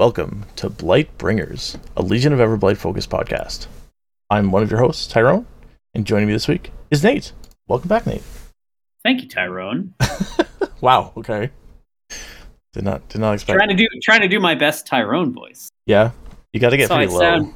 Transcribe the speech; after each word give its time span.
Welcome 0.00 0.46
to 0.56 0.70
Blight 0.70 1.18
Bringers, 1.18 1.76
a 1.94 2.00
Legion 2.00 2.32
of 2.32 2.38
Everblight 2.38 2.78
focused 2.78 3.10
podcast. 3.10 3.66
I'm 4.30 4.50
one 4.50 4.62
of 4.62 4.70
your 4.70 4.80
hosts, 4.80 5.06
Tyrone, 5.06 5.44
and 5.92 6.06
joining 6.06 6.26
me 6.26 6.32
this 6.32 6.48
week 6.48 6.72
is 6.90 7.04
Nate. 7.04 7.32
Welcome 7.68 7.88
back, 7.88 8.06
Nate. 8.06 8.22
Thank 9.04 9.20
you, 9.22 9.28
Tyrone. 9.28 9.92
Wow. 10.80 11.12
Okay. 11.18 11.50
Did 12.72 12.84
not 12.84 13.06
did 13.10 13.20
not 13.20 13.34
expect. 13.34 13.58
Trying 13.58 13.68
to 13.68 13.74
do 13.74 13.86
trying 14.02 14.22
to 14.22 14.28
do 14.28 14.40
my 14.40 14.54
best 14.54 14.86
Tyrone 14.86 15.34
voice. 15.34 15.68
Yeah, 15.84 16.12
you 16.54 16.60
got 16.60 16.70
to 16.70 16.78
get 16.78 16.88
So 16.88 16.94
I 16.94 17.04
low. 17.04 17.18
sound 17.20 17.52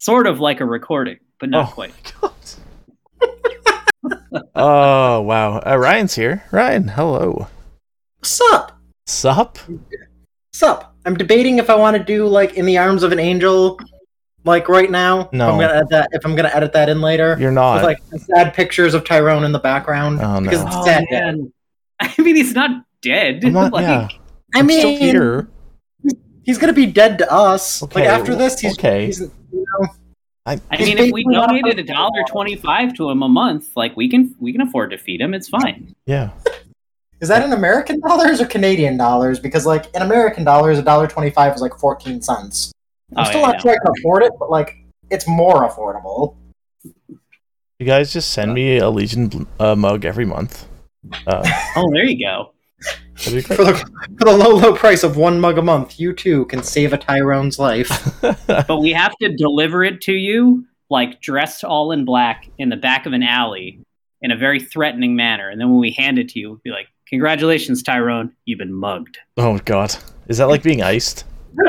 sort 0.00 0.26
of 0.26 0.40
like 0.40 0.60
a 0.60 0.64
recording, 0.64 1.18
but 1.38 1.50
not 1.50 1.68
Oh. 1.68 1.72
quite. 1.72 2.12
oh 4.56 5.20
wow. 5.20 5.58
Uh, 5.64 5.76
Ryan's 5.78 6.16
here. 6.16 6.42
Ryan, 6.50 6.88
hello. 6.88 7.46
Sup? 8.24 8.72
Sup? 9.06 9.56
Sup? 10.52 10.96
I'm 11.08 11.16
debating 11.16 11.58
if 11.58 11.70
I 11.70 11.74
want 11.74 11.96
to 11.96 12.02
do 12.04 12.26
like 12.26 12.54
in 12.54 12.66
the 12.66 12.76
arms 12.76 13.02
of 13.02 13.12
an 13.12 13.18
angel, 13.18 13.80
like 14.44 14.68
right 14.68 14.90
now. 14.90 15.30
No. 15.32 15.48
If 15.48 15.52
I'm 15.54 15.60
gonna 15.60 15.72
edit 15.74 15.88
that. 15.90 16.08
If 16.12 16.24
I'm 16.26 16.36
gonna 16.36 16.50
edit 16.52 16.72
that 16.74 16.88
in 16.90 17.00
later. 17.00 17.34
You're 17.40 17.50
not. 17.50 17.76
With 17.76 17.84
like 17.84 18.20
sad 18.20 18.52
pictures 18.52 18.92
of 18.92 19.04
Tyrone 19.06 19.42
in 19.44 19.52
the 19.52 19.58
background. 19.58 20.20
Oh, 20.20 20.38
no. 20.38 20.40
Because 20.50 20.62
it's 20.66 20.76
Oh, 20.76 20.84
sad. 20.84 21.04
man. 21.10 21.50
I 22.00 22.12
mean, 22.18 22.36
he's 22.36 22.52
not 22.54 22.84
dead. 23.00 23.42
I'm 23.42 23.54
not- 23.54 23.72
like, 23.78 23.82
yeah, 23.84 24.08
I 24.54 24.58
I'm 24.58 24.66
mean, 24.66 24.78
still 24.80 24.96
here. 24.98 25.48
he's 26.44 26.58
gonna 26.58 26.74
be 26.74 26.84
dead 26.84 27.16
to 27.18 27.32
us. 27.32 27.82
Okay, 27.82 28.00
Like 28.00 28.10
after 28.10 28.34
this, 28.34 28.60
he's 28.60 28.74
okay. 28.78 29.06
He's, 29.06 29.20
you 29.20 29.30
know, 29.52 29.88
I, 30.44 30.60
I 30.70 30.76
mean, 30.78 30.98
if 30.98 31.10
we 31.12 31.24
donated 31.24 31.64
a 31.78 31.82
fucking 31.82 31.86
dollar 31.86 32.22
twenty-five 32.28 32.92
to 32.96 33.08
him 33.10 33.22
a 33.22 33.28
month, 33.28 33.70
like 33.76 33.96
we 33.96 34.08
can 34.10 34.34
we 34.40 34.52
can 34.52 34.60
afford 34.60 34.90
to 34.90 34.98
feed 34.98 35.22
him. 35.22 35.32
It's 35.32 35.48
fine. 35.48 35.94
yeah. 36.06 36.30
Is 37.20 37.28
that 37.28 37.44
in 37.44 37.52
American 37.52 38.00
dollars 38.00 38.40
or 38.40 38.46
Canadian 38.46 38.96
dollars? 38.96 39.38
Because 39.40 39.66
like 39.66 39.86
in 39.94 40.02
American 40.02 40.44
dollars, 40.44 40.78
a 40.78 40.82
dollar 40.82 41.06
twenty-five 41.06 41.54
is 41.54 41.60
like 41.60 41.74
fourteen 41.78 42.20
cents. 42.22 42.72
I'm 43.16 43.24
Oh, 43.26 43.28
still 43.28 43.40
yeah, 43.40 43.46
not 43.48 43.56
I 43.56 43.58
sure 43.60 43.70
I 43.72 43.76
can 43.76 43.92
afford 43.98 44.22
it, 44.22 44.32
but 44.38 44.50
like 44.50 44.76
it's 45.10 45.26
more 45.26 45.68
affordable. 45.68 46.36
You 47.78 47.86
guys 47.86 48.12
just 48.12 48.30
send 48.32 48.54
me 48.54 48.78
a 48.78 48.90
Legion 48.90 49.46
uh, 49.60 49.76
mug 49.76 50.04
every 50.04 50.24
month. 50.24 50.66
Uh, 51.26 51.42
Oh, 51.76 51.88
there 51.92 52.04
you 52.04 52.24
go. 52.24 52.52
For 53.16 53.30
the, 53.30 53.42
for 53.42 54.24
the 54.24 54.36
low, 54.36 54.54
low 54.56 54.74
price 54.74 55.02
of 55.02 55.16
one 55.16 55.40
mug 55.40 55.58
a 55.58 55.62
month, 55.62 55.98
you 55.98 56.12
too 56.12 56.44
can 56.46 56.62
save 56.62 56.92
a 56.92 56.98
Tyrone's 56.98 57.58
life. 57.58 57.88
But 58.46 58.80
we 58.80 58.92
have 58.92 59.12
to 59.20 59.34
deliver 59.34 59.82
it 59.84 60.00
to 60.02 60.12
you 60.12 60.64
like 60.90 61.20
dressed 61.20 61.64
all 61.64 61.92
in 61.92 62.04
black 62.04 62.48
in 62.58 62.68
the 62.68 62.76
back 62.76 63.06
of 63.06 63.12
an 63.12 63.22
alley 63.22 63.80
in 64.22 64.30
a 64.30 64.36
very 64.36 64.58
threatening 64.60 65.14
manner, 65.16 65.48
and 65.48 65.60
then 65.60 65.70
when 65.70 65.80
we 65.80 65.90
hand 65.92 66.18
it 66.18 66.28
to 66.30 66.38
you, 66.40 66.50
we'll 66.50 66.60
be 66.64 66.70
like, 66.70 66.88
"Congratulations, 67.10 67.82
Tyrone, 67.82 68.32
you've 68.44 68.58
been 68.58 68.72
mugged." 68.72 69.18
oh 69.36 69.58
god. 69.64 69.94
Is 70.28 70.38
that 70.38 70.48
like 70.48 70.62
being 70.62 70.82
iced? 70.82 71.24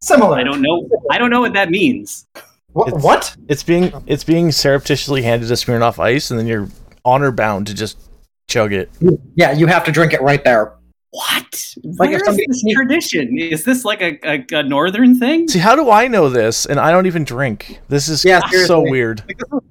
Similar. 0.00 0.36
I 0.36 0.42
don't 0.44 0.62
know. 0.62 0.88
I 1.10 1.18
don't 1.18 1.30
know 1.30 1.40
what 1.40 1.54
that 1.54 1.70
means. 1.70 2.26
What? 2.72 2.88
It's- 2.88 3.02
what? 3.02 3.36
It's 3.48 3.62
being 3.62 3.92
it's 4.06 4.24
being 4.24 4.52
surreptitiously 4.52 5.22
handed 5.22 5.48
to 5.48 5.54
Smirnoff 5.54 5.98
Ice, 5.98 6.30
and 6.30 6.38
then 6.38 6.46
you're 6.46 6.68
honor 7.04 7.32
bound 7.32 7.66
to 7.68 7.74
just 7.74 7.98
chug 8.48 8.72
it. 8.72 8.90
Yeah, 9.34 9.52
you 9.52 9.66
have 9.66 9.84
to 9.84 9.92
drink 9.92 10.12
it 10.12 10.20
right 10.22 10.42
there. 10.44 10.74
What? 11.10 11.74
Like 11.98 12.10
Where 12.10 12.20
if 12.20 12.28
is 12.28 12.36
this 12.36 12.64
tradition? 12.74 13.38
Is 13.38 13.64
this 13.64 13.84
like 13.84 14.02
a, 14.02 14.18
a, 14.28 14.44
a 14.58 14.62
northern 14.62 15.18
thing? 15.18 15.48
See, 15.48 15.58
how 15.58 15.74
do 15.74 15.90
I 15.90 16.06
know 16.06 16.28
this? 16.28 16.66
And 16.66 16.78
I 16.78 16.90
don't 16.92 17.06
even 17.06 17.24
drink. 17.24 17.80
This 17.88 18.08
is 18.08 18.24
Yeah, 18.26 18.40
so 18.40 18.48
seriously. 18.50 18.90
weird. 18.90 19.22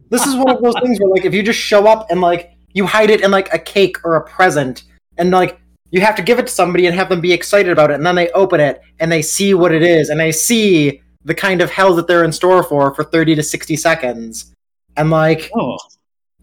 This 0.10 0.26
is 0.26 0.36
one 0.36 0.50
of 0.56 0.64
those 0.64 0.74
things 0.82 0.98
where, 1.00 1.12
like, 1.12 1.26
if 1.26 1.36
you 1.36 1.44
just 1.44 1.60
show 1.60 1.86
up 1.88 2.08
and 2.10 2.22
like 2.22 2.57
you 2.78 2.86
hide 2.86 3.10
it 3.10 3.22
in 3.22 3.32
like 3.32 3.52
a 3.54 3.60
cake 3.60 3.98
or 4.06 4.16
a 4.16 4.24
present, 4.24 4.84
and 5.18 5.32
like 5.32 5.60
you 5.90 6.02
have 6.02 6.16
to 6.16 6.22
give 6.22 6.38
it 6.38 6.48
to 6.48 6.54
somebody 6.54 6.86
and 6.86 6.96
have 6.96 7.10
them 7.10 7.20
be 7.20 7.34
excited 7.34 7.72
about 7.72 7.90
it, 7.92 7.96
and 7.96 8.06
then 8.06 8.16
they 8.16 8.30
open 8.32 8.60
it 8.60 8.82
and 9.00 9.12
they 9.12 9.22
see 9.22 9.54
what 9.54 9.74
it 9.74 9.82
is, 9.82 10.10
and 10.10 10.20
they 10.20 10.32
see 10.32 11.02
the 11.26 11.34
kind 11.34 11.62
of 11.62 11.72
hell 11.72 11.96
that 11.96 12.08
they're 12.08 12.24
in 12.24 12.32
store 12.32 12.64
for 12.64 12.94
for 12.94 13.04
thirty 13.04 13.34
to 13.36 13.44
sixty 13.44 13.76
seconds, 13.76 14.54
and 14.96 15.10
like 15.10 15.50
Oh, 15.56 15.78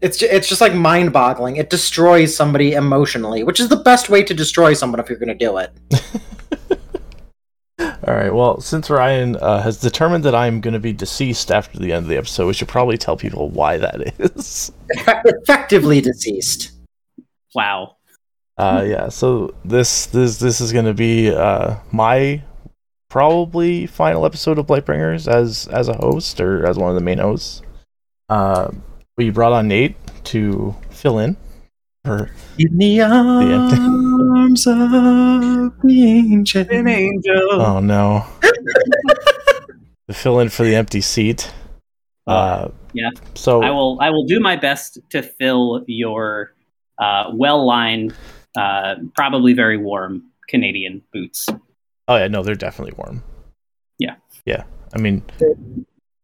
it's 0.01 0.17
ju- 0.17 0.27
it's 0.29 0.49
just 0.49 0.61
like 0.61 0.73
mind 0.73 1.13
boggling. 1.13 1.55
It 1.55 1.69
destroys 1.69 2.35
somebody 2.35 2.73
emotionally, 2.73 3.43
which 3.43 3.59
is 3.61 3.69
the 3.69 3.77
best 3.77 4.09
way 4.09 4.23
to 4.23 4.33
destroy 4.33 4.73
someone 4.73 4.99
if 4.99 5.09
you're 5.09 5.17
going 5.17 5.37
to 5.37 5.45
do 5.45 5.57
it. 5.57 5.71
All 8.07 8.13
right. 8.13 8.33
Well, 8.33 8.61
since 8.61 8.89
Ryan 8.89 9.35
uh, 9.37 9.61
has 9.63 9.79
determined 9.79 10.23
that 10.25 10.35
I'm 10.35 10.61
going 10.61 10.75
to 10.75 10.79
be 10.79 10.93
deceased 10.93 11.49
after 11.51 11.79
the 11.79 11.91
end 11.91 12.03
of 12.03 12.09
the 12.09 12.17
episode, 12.17 12.45
we 12.47 12.53
should 12.53 12.67
probably 12.67 12.97
tell 12.97 13.17
people 13.17 13.49
why 13.49 13.77
that 13.77 14.13
is. 14.19 14.71
Effectively 14.89 16.01
deceased. 16.01 16.71
wow. 17.55 17.95
Uh, 18.57 18.85
yeah. 18.87 19.09
So 19.09 19.53
this 19.65 20.05
this 20.07 20.37
this 20.37 20.61
is 20.61 20.71
going 20.71 20.85
to 20.85 20.93
be 20.93 21.29
uh, 21.29 21.75
my 21.91 22.41
probably 23.09 23.85
final 23.87 24.25
episode 24.25 24.59
of 24.59 24.67
Blightbringers 24.67 25.27
as 25.27 25.67
as 25.67 25.87
a 25.89 25.97
host 25.97 26.39
or 26.39 26.65
as 26.65 26.77
one 26.77 26.89
of 26.89 26.95
the 26.95 27.01
main 27.01 27.17
hosts. 27.17 27.61
Uh, 28.29 28.69
we 29.17 29.29
brought 29.29 29.51
on 29.53 29.67
Nate 29.67 29.95
to 30.25 30.75
fill 30.89 31.19
in 31.19 31.37
for 32.05 32.29
In 32.57 32.77
the 32.77 33.01
empty- 33.01 33.77
arms 34.55 34.67
of 34.67 35.81
the 35.81 36.03
ancient. 36.31 36.69
An 36.71 36.87
angel. 36.87 37.61
oh 37.61 37.79
no 37.79 38.25
to 40.07 40.13
fill 40.13 40.39
in 40.39 40.49
for 40.49 40.63
the 40.63 40.75
empty 40.75 41.01
seat. 41.01 41.51
Uh, 42.27 42.69
yeah. 42.93 43.09
So 43.35 43.61
I 43.61 43.69
will. 43.71 43.99
I 44.01 44.09
will 44.09 44.25
do 44.25 44.39
my 44.39 44.55
best 44.55 44.99
to 45.11 45.21
fill 45.21 45.83
your 45.87 46.53
uh, 46.97 47.31
well-lined, 47.33 48.15
uh, 48.57 48.95
probably 49.15 49.53
very 49.53 49.77
warm 49.77 50.23
Canadian 50.47 51.01
boots. 51.13 51.47
Oh 52.07 52.15
yeah, 52.15 52.27
no, 52.27 52.43
they're 52.43 52.55
definitely 52.55 52.93
warm. 52.97 53.23
Yeah. 53.99 54.15
Yeah. 54.45 54.63
I 54.93 54.99
mean, 54.99 55.23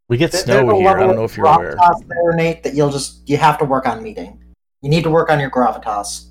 we 0.08 0.18
get 0.18 0.31
There- 0.31 0.41
snow 0.41 0.80
here. 0.80 0.90
I 0.90 1.00
don't 1.06 1.16
know 1.16 1.24
if 1.24 1.38
you're 1.38 1.46
aware. 1.46 1.75
there, 2.08 2.34
Nate, 2.34 2.64
that 2.64 2.74
you'll 2.74 2.91
just 2.91 3.28
you 3.30 3.38
have 3.38 3.58
to 3.59 3.66
work 3.66 3.88
on 3.88 4.02
meeting. 4.02 4.40
You 4.81 4.90
need 4.90 5.03
to 5.03 5.12
work 5.12 5.30
on 5.30 5.40
your 5.40 5.52
gravitas. 5.52 6.31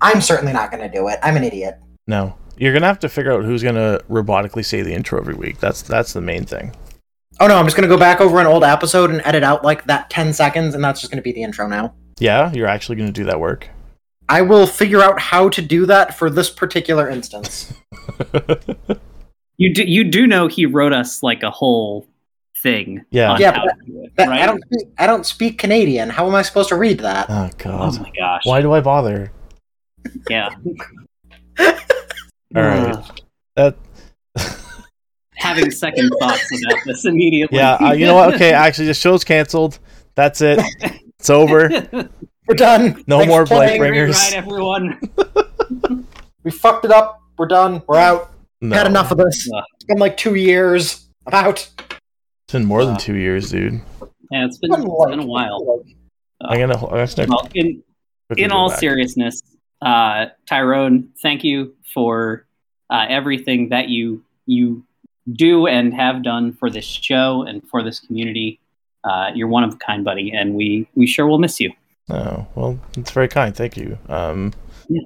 I'm 0.00 0.20
certainly 0.20 0.52
not 0.52 0.70
going 0.70 0.82
to 0.88 0.94
do 0.94 1.08
it. 1.08 1.18
I'm 1.22 1.36
an 1.36 1.44
idiot. 1.44 1.78
No, 2.06 2.36
you're 2.56 2.72
gonna 2.72 2.86
have 2.86 3.00
to 3.00 3.08
figure 3.08 3.32
out 3.32 3.44
who's 3.44 3.62
gonna 3.62 4.00
robotically 4.08 4.64
say 4.64 4.82
the 4.82 4.92
intro 4.94 5.18
every 5.18 5.34
week. 5.34 5.58
That's 5.58 5.82
that's 5.82 6.12
the 6.12 6.20
main 6.20 6.44
thing. 6.44 6.74
Oh 7.40 7.46
no, 7.46 7.56
I'm 7.56 7.66
just 7.66 7.76
going 7.76 7.88
to 7.88 7.94
go 7.94 7.98
back 7.98 8.20
over 8.20 8.38
an 8.40 8.46
old 8.46 8.64
episode 8.64 9.10
and 9.10 9.20
edit 9.26 9.42
out 9.42 9.62
like 9.64 9.84
that 9.86 10.08
10 10.08 10.32
seconds, 10.32 10.74
and 10.74 10.82
that's 10.82 11.00
just 11.00 11.10
going 11.12 11.18
to 11.18 11.22
be 11.22 11.32
the 11.32 11.42
intro 11.42 11.66
now. 11.68 11.94
Yeah, 12.18 12.50
you're 12.52 12.66
actually 12.66 12.96
gonna 12.96 13.12
do 13.12 13.24
that 13.24 13.40
work. 13.40 13.68
I 14.28 14.42
will 14.42 14.66
figure 14.66 15.02
out 15.02 15.20
how 15.20 15.48
to 15.50 15.60
do 15.62 15.84
that 15.86 16.16
for 16.16 16.30
this 16.30 16.48
particular 16.50 17.08
instance. 17.08 17.72
You 19.58 19.72
do. 19.72 19.84
You 19.84 20.04
do 20.04 20.26
know 20.26 20.48
he 20.48 20.66
wrote 20.66 20.92
us 20.92 21.22
like 21.22 21.42
a 21.42 21.50
whole 21.50 22.06
thing. 22.62 23.04
Yeah. 23.10 23.32
On 23.32 23.40
Yeah, 23.40 23.52
how 23.52 23.64
but 23.64 23.78
to 23.78 23.86
do 23.90 24.02
it, 24.04 24.12
That- 24.16 24.28
right? 24.28 24.42
I 24.42 24.46
don't 24.46 24.62
speak, 24.62 24.88
I 24.98 25.06
don't 25.06 25.24
speak 25.26 25.58
Canadian. 25.58 26.10
How 26.10 26.26
am 26.26 26.34
I 26.34 26.42
supposed 26.42 26.68
to 26.68 26.74
read 26.76 26.98
that? 27.00 27.30
oh 27.30 27.48
Oh 27.64 27.98
my 27.98 28.12
gosh. 28.18 28.42
why 28.44 28.60
do 28.60 28.72
I 28.72 28.80
bother? 28.82 29.32
Yeah. 30.28 30.50
All 31.58 32.62
right, 32.62 32.96
that. 33.56 33.76
Having 35.34 35.70
second 35.70 36.10
thoughts 36.20 36.50
about 36.64 36.78
this 36.86 37.04
immediately. 37.04 37.58
yeah, 37.58 37.74
uh, 37.74 37.92
you 37.92 38.06
know 38.06 38.14
what? 38.14 38.34
Okay, 38.34 38.52
actually, 38.52 38.86
the 38.86 38.94
show's 38.94 39.22
canceled. 39.24 39.78
That's 40.14 40.40
it. 40.40 40.60
It's 41.18 41.30
over. 41.30 41.68
We're 42.48 42.54
done. 42.54 43.02
No 43.06 43.18
Thanks 43.18 43.30
more 43.30 43.46
for 43.46 43.54
playing. 43.56 43.80
Blight 43.80 43.90
Great 43.92 44.10
ride, 44.10 44.32
everyone. 44.34 45.00
We 46.44 46.52
fucked 46.52 46.84
it 46.84 46.92
up. 46.92 47.20
We're 47.36 47.48
done. 47.48 47.82
We're 47.88 47.98
out. 47.98 48.30
No, 48.60 48.76
Had 48.76 48.86
enough 48.86 49.10
of 49.10 49.18
this. 49.18 49.50
Ugh. 49.52 49.64
It's 49.74 49.84
been 49.84 49.98
like 49.98 50.16
two 50.16 50.36
years. 50.36 51.08
I'm 51.26 51.34
out. 51.34 51.68
It's 52.44 52.52
been 52.52 52.64
more 52.64 52.84
than 52.84 52.94
Uh, 52.94 52.98
two 52.98 53.16
years, 53.16 53.50
dude. 53.50 53.80
Yeah, 54.30 54.44
it's 54.44 54.58
been, 54.58 54.72
it's 54.72 54.80
been 54.80 55.18
a 55.18 55.26
while. 55.26 55.82
I'm 56.40 56.60
gonna. 56.60 56.74
I'm 56.86 57.04
gonna 57.16 57.26
Well, 57.28 57.48
in 57.54 57.82
in 58.36 58.52
all 58.52 58.68
back. 58.68 58.78
seriousness, 58.78 59.42
uh, 59.82 60.26
Tyrone, 60.46 61.10
thank 61.22 61.44
you 61.44 61.74
for 61.92 62.46
uh, 62.90 63.06
everything 63.08 63.70
that 63.70 63.88
you 63.88 64.22
you 64.46 64.84
do 65.32 65.66
and 65.66 65.92
have 65.92 66.22
done 66.22 66.52
for 66.52 66.70
this 66.70 66.84
show 66.84 67.42
and 67.42 67.62
for 67.68 67.82
this 67.82 67.98
community. 68.00 68.60
Uh, 69.04 69.30
you're 69.34 69.48
one 69.48 69.64
of 69.64 69.74
a 69.74 69.76
kind, 69.76 70.04
buddy, 70.04 70.32
and 70.32 70.54
we 70.54 70.88
we 70.94 71.06
sure 71.06 71.26
will 71.26 71.38
miss 71.38 71.60
you. 71.60 71.72
Oh 72.08 72.46
well, 72.54 72.78
it's 72.96 73.10
very 73.10 73.28
kind. 73.28 73.54
Thank 73.54 73.76
you. 73.76 73.98
Um, 74.08 74.52
Yeah. 74.88 75.02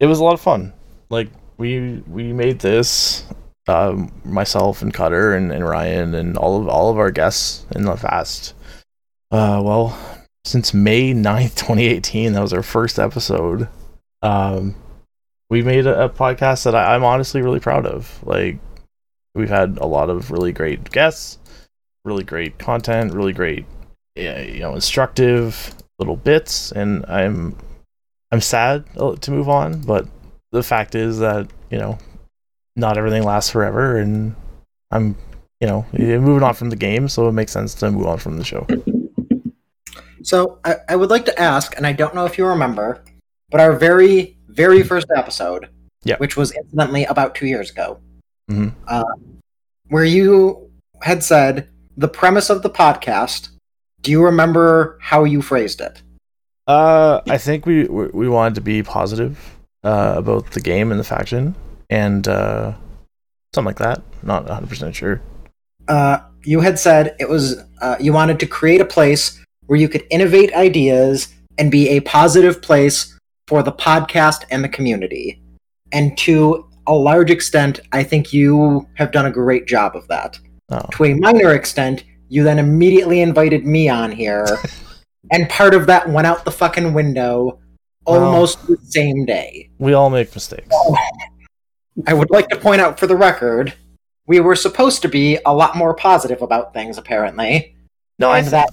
it 0.00 0.06
was 0.06 0.18
a 0.18 0.24
lot 0.24 0.34
of 0.34 0.40
fun. 0.40 0.72
Like 1.10 1.28
we 1.58 2.02
we 2.06 2.32
made 2.32 2.60
this, 2.60 3.24
um, 3.68 4.12
myself 4.24 4.82
and 4.82 4.92
Cutter 4.92 5.34
and, 5.34 5.52
and 5.52 5.66
Ryan 5.66 6.14
and 6.14 6.36
all 6.36 6.60
of 6.60 6.68
all 6.68 6.90
of 6.90 6.98
our 6.98 7.10
guests 7.10 7.64
in 7.74 7.84
the 7.84 7.96
past. 7.96 8.54
Uh, 9.30 9.60
well, 9.64 9.98
since 10.44 10.74
May 10.74 11.14
9th, 11.14 11.54
2018, 11.56 12.34
that 12.34 12.40
was 12.42 12.52
our 12.52 12.62
first 12.62 12.98
episode. 12.98 13.68
Um, 14.22 14.74
we 15.50 15.62
made 15.62 15.86
a, 15.86 16.04
a 16.04 16.08
podcast 16.08 16.64
that 16.64 16.74
I, 16.74 16.94
I'm 16.94 17.04
honestly 17.04 17.42
really 17.42 17.60
proud 17.60 17.86
of. 17.86 18.22
Like, 18.24 18.58
we've 19.34 19.48
had 19.48 19.78
a 19.78 19.86
lot 19.86 20.10
of 20.10 20.30
really 20.30 20.52
great 20.52 20.90
guests, 20.90 21.38
really 22.04 22.24
great 22.24 22.58
content, 22.58 23.12
really 23.12 23.32
great, 23.32 23.66
you 24.16 24.60
know, 24.60 24.74
instructive 24.74 25.74
little 25.98 26.16
bits, 26.16 26.72
and 26.72 27.04
I'm 27.06 27.56
I'm 28.30 28.40
sad 28.40 28.84
uh, 28.96 29.14
to 29.16 29.30
move 29.30 29.48
on, 29.48 29.82
but 29.82 30.06
the 30.52 30.62
fact 30.62 30.94
is 30.94 31.18
that 31.18 31.48
you 31.70 31.78
know 31.78 31.98
not 32.76 32.96
everything 32.96 33.22
lasts 33.22 33.50
forever, 33.50 33.98
and 33.98 34.34
I'm, 34.90 35.16
you 35.60 35.66
know, 35.66 35.86
moving 35.92 36.42
on 36.42 36.54
from 36.54 36.70
the 36.70 36.76
game, 36.76 37.08
so 37.08 37.28
it 37.28 37.32
makes 37.32 37.52
sense 37.52 37.74
to 37.74 37.90
move 37.90 38.06
on 38.06 38.18
from 38.18 38.38
the 38.38 38.44
show. 38.44 38.66
So 40.22 40.58
I, 40.64 40.76
I 40.88 40.96
would 40.96 41.10
like 41.10 41.24
to 41.26 41.38
ask, 41.38 41.76
and 41.76 41.86
I 41.86 41.92
don't 41.92 42.14
know 42.14 42.24
if 42.24 42.38
you 42.38 42.46
remember, 42.46 43.02
but 43.52 43.60
our 43.60 43.72
very, 43.76 44.36
very 44.48 44.82
first 44.82 45.06
episode, 45.16 45.68
Yeah. 46.04 46.16
which 46.16 46.36
was 46.36 46.50
incidentally 46.52 47.04
about 47.04 47.34
two 47.34 47.46
years 47.46 47.70
ago, 47.70 47.98
Mhm. 48.50 48.72
uh, 48.88 49.04
where 49.88 50.04
you 50.04 50.68
had 51.02 51.22
said 51.22 51.68
the 51.96 52.08
premise 52.08 52.50
of 52.50 52.62
the 52.62 52.70
podcast. 52.70 53.50
Do 54.02 54.10
you 54.10 54.24
remember 54.24 54.98
how 55.00 55.24
you 55.24 55.42
phrased 55.42 55.80
it? 55.80 56.02
Uh, 56.66 57.20
I 57.28 57.38
think 57.38 57.66
we 57.66 57.84
we 57.84 58.06
we 58.12 58.28
wanted 58.28 58.54
to 58.56 58.60
be 58.60 58.82
positive 58.82 59.38
uh, 59.84 60.14
about 60.16 60.50
the 60.52 60.60
game 60.60 60.90
and 60.90 60.98
the 60.98 61.04
faction, 61.04 61.54
and 61.90 62.26
uh, 62.28 62.72
something 63.54 63.66
like 63.66 63.78
that. 63.78 64.00
Not 64.22 64.44
100 64.46 64.68
percent 64.68 64.94
sure. 64.94 65.20
uh, 65.88 66.18
you 66.44 66.60
had 66.60 66.78
said 66.78 67.14
it 67.18 67.28
was 67.28 67.56
uh, 67.80 67.96
you 68.00 68.12
wanted 68.12 68.38
to 68.40 68.46
create 68.46 68.80
a 68.80 68.84
place 68.84 69.38
where 69.66 69.78
you 69.78 69.88
could 69.88 70.04
innovate 70.10 70.52
ideas 70.54 71.28
and 71.58 71.70
be 71.70 71.88
a 71.90 72.00
positive 72.00 72.62
place 72.62 73.16
for 73.52 73.62
the 73.62 73.70
podcast 73.70 74.44
and 74.50 74.64
the 74.64 74.68
community. 74.70 75.38
And 75.92 76.16
to 76.16 76.66
a 76.86 76.94
large 76.94 77.30
extent, 77.30 77.80
I 77.92 78.02
think 78.02 78.32
you 78.32 78.88
have 78.94 79.12
done 79.12 79.26
a 79.26 79.30
great 79.30 79.66
job 79.66 79.94
of 79.94 80.08
that. 80.08 80.40
Oh, 80.70 80.80
To 80.92 81.04
a 81.04 81.12
minor 81.12 81.52
extent, 81.52 82.04
you 82.30 82.44
then 82.44 82.58
immediately 82.58 83.20
invited 83.20 83.66
me 83.66 83.90
on 83.90 84.10
here, 84.10 84.46
and 85.32 85.50
part 85.50 85.74
of 85.74 85.86
that 85.88 86.08
went 86.08 86.26
out 86.26 86.46
the 86.46 86.50
fucking 86.50 86.94
window 86.94 87.58
almost 88.06 88.66
the 88.66 88.78
same 88.84 89.26
day. 89.26 89.68
we 89.78 89.92
all 89.92 90.08
make 90.08 90.34
mistakes. 90.34 90.74
I 92.06 92.14
would 92.14 92.30
like 92.30 92.48
to 92.48 92.56
point 92.56 92.80
out 92.80 92.98
for 92.98 93.06
the 93.06 93.16
record, 93.16 93.74
we 94.26 94.40
were 94.40 94.56
supposed 94.56 95.02
to 95.02 95.08
be 95.08 95.38
a 95.44 95.54
lot 95.54 95.76
more 95.76 95.92
positive 95.92 96.40
about 96.40 96.72
things, 96.72 96.96
apparently. 96.96 97.76
No, 98.18 98.30
I 98.30 98.40
that 98.40 98.70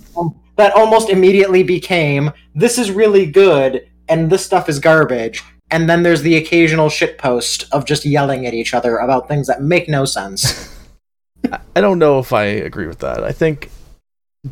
that 0.56 0.72
almost 0.74 1.10
immediately 1.10 1.64
became 1.64 2.31
this 2.56 2.78
is 2.78 2.92
really 2.92 3.26
good 3.26 3.89
and 4.10 4.30
this 4.30 4.46
stuff 4.46 4.68
is 4.70 4.80
garbage 4.80 5.44
and 5.72 5.88
then 5.90 6.02
there's 6.04 6.24
the 6.24 6.36
occasional 6.36 6.90
shit 6.90 7.18
post 7.18 7.66
of 7.72 7.86
just 7.86 8.04
yelling 8.06 8.46
at 8.48 8.54
each 8.54 8.74
other 8.74 8.98
about 8.98 9.28
things 9.28 9.48
that 9.48 9.62
make 9.62 9.88
no 9.88 10.06
sense 10.06 10.76
I 11.76 11.82
don't 11.82 12.00
know 12.00 12.20
if 12.20 12.34
I 12.34 12.44
agree 12.44 12.86
with 12.88 13.00
that. 13.00 13.24
I 13.24 13.32
think 13.32 13.70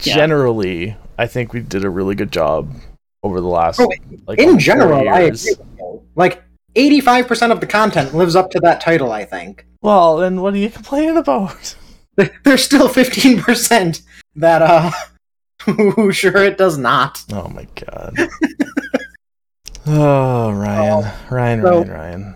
Yeah. 0.03 0.15
generally, 0.15 0.95
I 1.17 1.27
think 1.27 1.51
we 1.53 1.59
did 1.59 1.83
a 1.83 1.89
really 1.89 2.15
good 2.15 2.31
job 2.31 2.71
over 3.23 3.41
the 3.41 3.47
last 3.47 3.79
Oh, 3.81 3.89
like 4.27 4.39
in 4.39 4.51
four 4.51 4.57
general 4.59 5.09
i 5.09 5.21
agree 5.21 5.31
with 5.31 5.59
you. 5.79 6.01
like 6.15 6.43
85% 6.75 7.51
of 7.51 7.59
the 7.59 7.65
content 7.67 8.13
lives 8.13 8.35
up 8.35 8.51
to 8.51 8.59
that 8.61 8.79
title 8.79 9.11
i 9.11 9.25
think 9.25 9.65
Well, 9.81 10.17
then 10.17 10.41
what 10.41 10.53
are 10.53 10.57
you 10.57 10.69
complaining 10.69 11.17
about? 11.17 11.75
there's 12.43 12.63
still 12.63 12.87
15% 12.87 14.01
that 14.35 14.61
uh 14.61 14.91
who 15.65 16.11
sure 16.13 16.37
it 16.37 16.57
does 16.57 16.77
not 16.77 17.19
Oh 17.33 17.49
my 17.49 17.67
god. 17.75 18.15
Oh, 19.87 20.51
Ryan, 20.51 21.11
Ryan, 21.29 21.61
so- 21.61 21.69
Ryan, 21.83 21.89
Ryan. 21.89 22.35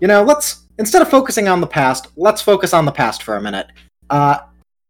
you 0.00 0.08
know, 0.08 0.22
let's 0.22 0.66
instead 0.78 1.02
of 1.02 1.08
focusing 1.08 1.48
on 1.48 1.60
the 1.60 1.66
past, 1.66 2.08
let's 2.16 2.42
focus 2.42 2.72
on 2.74 2.84
the 2.84 2.92
past 2.92 3.22
for 3.22 3.36
a 3.36 3.40
minute. 3.40 3.66
Uh, 4.10 4.38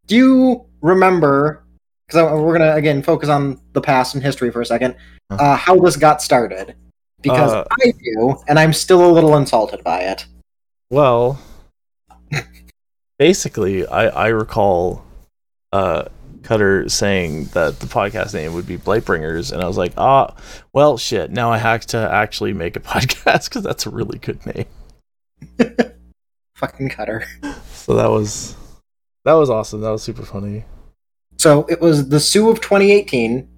do 0.06 0.16
you 0.16 0.64
remember? 0.80 1.62
Because 2.06 2.30
we're 2.40 2.56
gonna 2.58 2.74
again 2.74 3.02
focus 3.02 3.28
on 3.28 3.60
the 3.72 3.80
past 3.80 4.14
and 4.14 4.22
history 4.22 4.50
for 4.50 4.60
a 4.60 4.66
second. 4.66 4.96
Uh, 5.30 5.56
how 5.56 5.76
this 5.78 5.96
got 5.96 6.20
started? 6.22 6.74
Because 7.22 7.52
Uh, 7.52 7.64
I 7.82 7.92
do, 8.02 8.36
and 8.48 8.58
I'm 8.58 8.72
still 8.72 9.04
a 9.08 9.12
little 9.12 9.36
insulted 9.36 9.82
by 9.84 10.00
it. 10.00 10.26
Well, 10.90 11.38
basically, 13.18 13.86
I 13.86 14.06
I 14.08 14.26
recall 14.28 15.04
uh 15.72 16.04
Cutter 16.42 16.88
saying 16.88 17.46
that 17.46 17.80
the 17.80 17.86
podcast 17.86 18.34
name 18.34 18.54
would 18.54 18.66
be 18.66 18.78
Blightbringers, 18.78 19.52
and 19.52 19.62
I 19.62 19.66
was 19.66 19.76
like, 19.76 19.92
ah, 19.96 20.34
well, 20.72 20.98
shit. 20.98 21.30
Now 21.30 21.50
I 21.50 21.58
have 21.58 21.86
to 21.86 21.98
actually 21.98 22.52
make 22.52 22.76
a 22.76 22.80
podcast 22.80 23.48
because 23.48 23.62
that's 23.62 23.86
a 23.86 23.90
really 23.90 24.18
good 24.18 24.44
name. 24.46 24.66
Fucking 26.56 26.90
cutter. 26.90 27.26
So 27.72 27.94
that 27.94 28.10
was 28.10 28.56
that 29.24 29.34
was 29.34 29.50
awesome. 29.50 29.80
That 29.80 29.90
was 29.90 30.02
super 30.02 30.24
funny. 30.24 30.64
So 31.38 31.66
it 31.68 31.80
was 31.80 32.08
the 32.08 32.20
Sue 32.20 32.48
of 32.48 32.60
2018. 32.60 33.48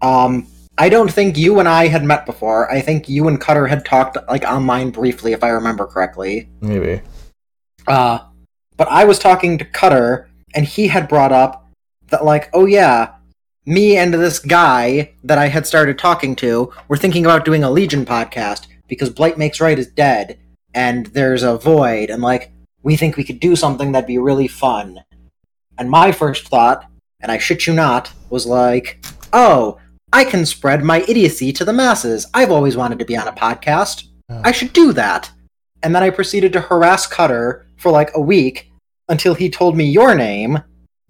Um, 0.00 0.46
I 0.78 0.88
don't 0.88 1.10
think 1.10 1.36
you 1.36 1.58
and 1.58 1.68
I 1.68 1.88
had 1.88 2.04
met 2.04 2.24
before. 2.24 2.70
I 2.70 2.80
think 2.80 3.08
you 3.08 3.28
and 3.28 3.40
Cutter 3.40 3.66
had 3.66 3.84
talked 3.84 4.16
like 4.28 4.44
online 4.44 4.90
briefly, 4.90 5.32
if 5.32 5.44
I 5.44 5.48
remember 5.50 5.86
correctly. 5.86 6.48
Maybe. 6.60 7.02
Uh, 7.86 8.20
but 8.76 8.88
I 8.88 9.04
was 9.04 9.18
talking 9.18 9.58
to 9.58 9.64
Cutter, 9.64 10.28
and 10.54 10.64
he 10.64 10.88
had 10.88 11.08
brought 11.08 11.32
up 11.32 11.61
that, 12.08 12.24
like, 12.24 12.50
oh 12.52 12.66
yeah, 12.66 13.14
me 13.66 13.96
and 13.96 14.12
this 14.12 14.38
guy 14.38 15.14
that 15.24 15.38
I 15.38 15.48
had 15.48 15.66
started 15.66 15.98
talking 15.98 16.34
to 16.36 16.72
were 16.88 16.96
thinking 16.96 17.24
about 17.24 17.44
doing 17.44 17.64
a 17.64 17.70
Legion 17.70 18.04
podcast 18.04 18.66
because 18.88 19.10
Blight 19.10 19.38
Makes 19.38 19.60
Right 19.60 19.78
is 19.78 19.86
dead, 19.86 20.38
and 20.74 21.06
there's 21.06 21.42
a 21.42 21.56
void, 21.58 22.10
and 22.10 22.22
like, 22.22 22.52
we 22.82 22.96
think 22.96 23.16
we 23.16 23.24
could 23.24 23.40
do 23.40 23.54
something 23.54 23.92
that'd 23.92 24.06
be 24.06 24.18
really 24.18 24.48
fun. 24.48 25.04
And 25.78 25.88
my 25.88 26.12
first 26.12 26.48
thought, 26.48 26.86
and 27.20 27.30
I 27.30 27.38
shit 27.38 27.66
you 27.66 27.72
not, 27.72 28.12
was 28.28 28.46
like, 28.46 29.04
oh, 29.32 29.78
I 30.12 30.24
can 30.24 30.44
spread 30.44 30.82
my 30.82 31.02
idiocy 31.08 31.52
to 31.54 31.64
the 31.64 31.72
masses. 31.72 32.26
I've 32.34 32.50
always 32.50 32.76
wanted 32.76 32.98
to 32.98 33.04
be 33.04 33.16
on 33.16 33.28
a 33.28 33.32
podcast. 33.32 34.08
Oh. 34.28 34.42
I 34.44 34.52
should 34.52 34.72
do 34.72 34.92
that. 34.92 35.30
And 35.82 35.94
then 35.94 36.02
I 36.02 36.10
proceeded 36.10 36.52
to 36.52 36.60
harass 36.60 37.06
Cutter 37.06 37.66
for 37.76 37.90
like 37.90 38.10
a 38.14 38.20
week 38.20 38.70
until 39.08 39.34
he 39.34 39.48
told 39.48 39.76
me 39.76 39.84
your 39.84 40.14
name. 40.14 40.62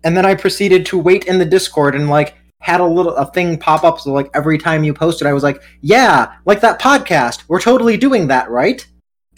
And 0.04 0.16
then 0.16 0.26
I 0.26 0.34
proceeded 0.34 0.86
to 0.86 0.98
wait 0.98 1.24
in 1.26 1.38
the 1.38 1.44
Discord 1.44 1.94
and 1.94 2.08
like 2.10 2.34
had 2.60 2.80
a 2.80 2.86
little 2.86 3.14
a 3.16 3.26
thing 3.32 3.58
pop 3.58 3.82
up 3.82 3.98
so 3.98 4.12
like 4.12 4.30
every 4.34 4.56
time 4.56 4.84
you 4.84 4.94
posted 4.94 5.26
I 5.26 5.32
was 5.32 5.42
like, 5.42 5.62
"Yeah, 5.80 6.32
like 6.44 6.60
that 6.60 6.80
podcast. 6.80 7.44
We're 7.48 7.60
totally 7.60 7.96
doing 7.96 8.28
that, 8.28 8.50
right?" 8.50 8.86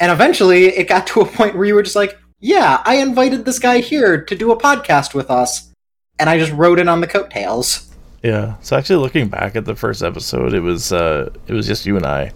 And 0.00 0.10
eventually 0.12 0.66
it 0.66 0.88
got 0.88 1.06
to 1.08 1.20
a 1.20 1.26
point 1.26 1.54
where 1.56 1.64
you 1.64 1.74
were 1.74 1.82
just 1.82 1.96
like, 1.96 2.18
"Yeah, 2.40 2.82
I 2.84 2.96
invited 2.96 3.44
this 3.44 3.58
guy 3.58 3.78
here 3.80 4.22
to 4.24 4.34
do 4.34 4.52
a 4.52 4.56
podcast 4.60 5.14
with 5.14 5.30
us." 5.30 5.70
And 6.18 6.30
I 6.30 6.38
just 6.38 6.52
wrote 6.52 6.78
it 6.78 6.88
on 6.88 7.00
the 7.00 7.06
coattails. 7.08 7.90
Yeah. 8.22 8.54
So 8.62 8.76
actually, 8.76 8.96
looking 8.96 9.28
back 9.28 9.56
at 9.56 9.64
the 9.64 9.74
first 9.74 10.02
episode, 10.02 10.54
it 10.54 10.60
was 10.60 10.92
uh 10.92 11.30
it 11.46 11.52
was 11.52 11.66
just 11.66 11.86
you 11.86 11.96
and 11.96 12.06
I. 12.06 12.32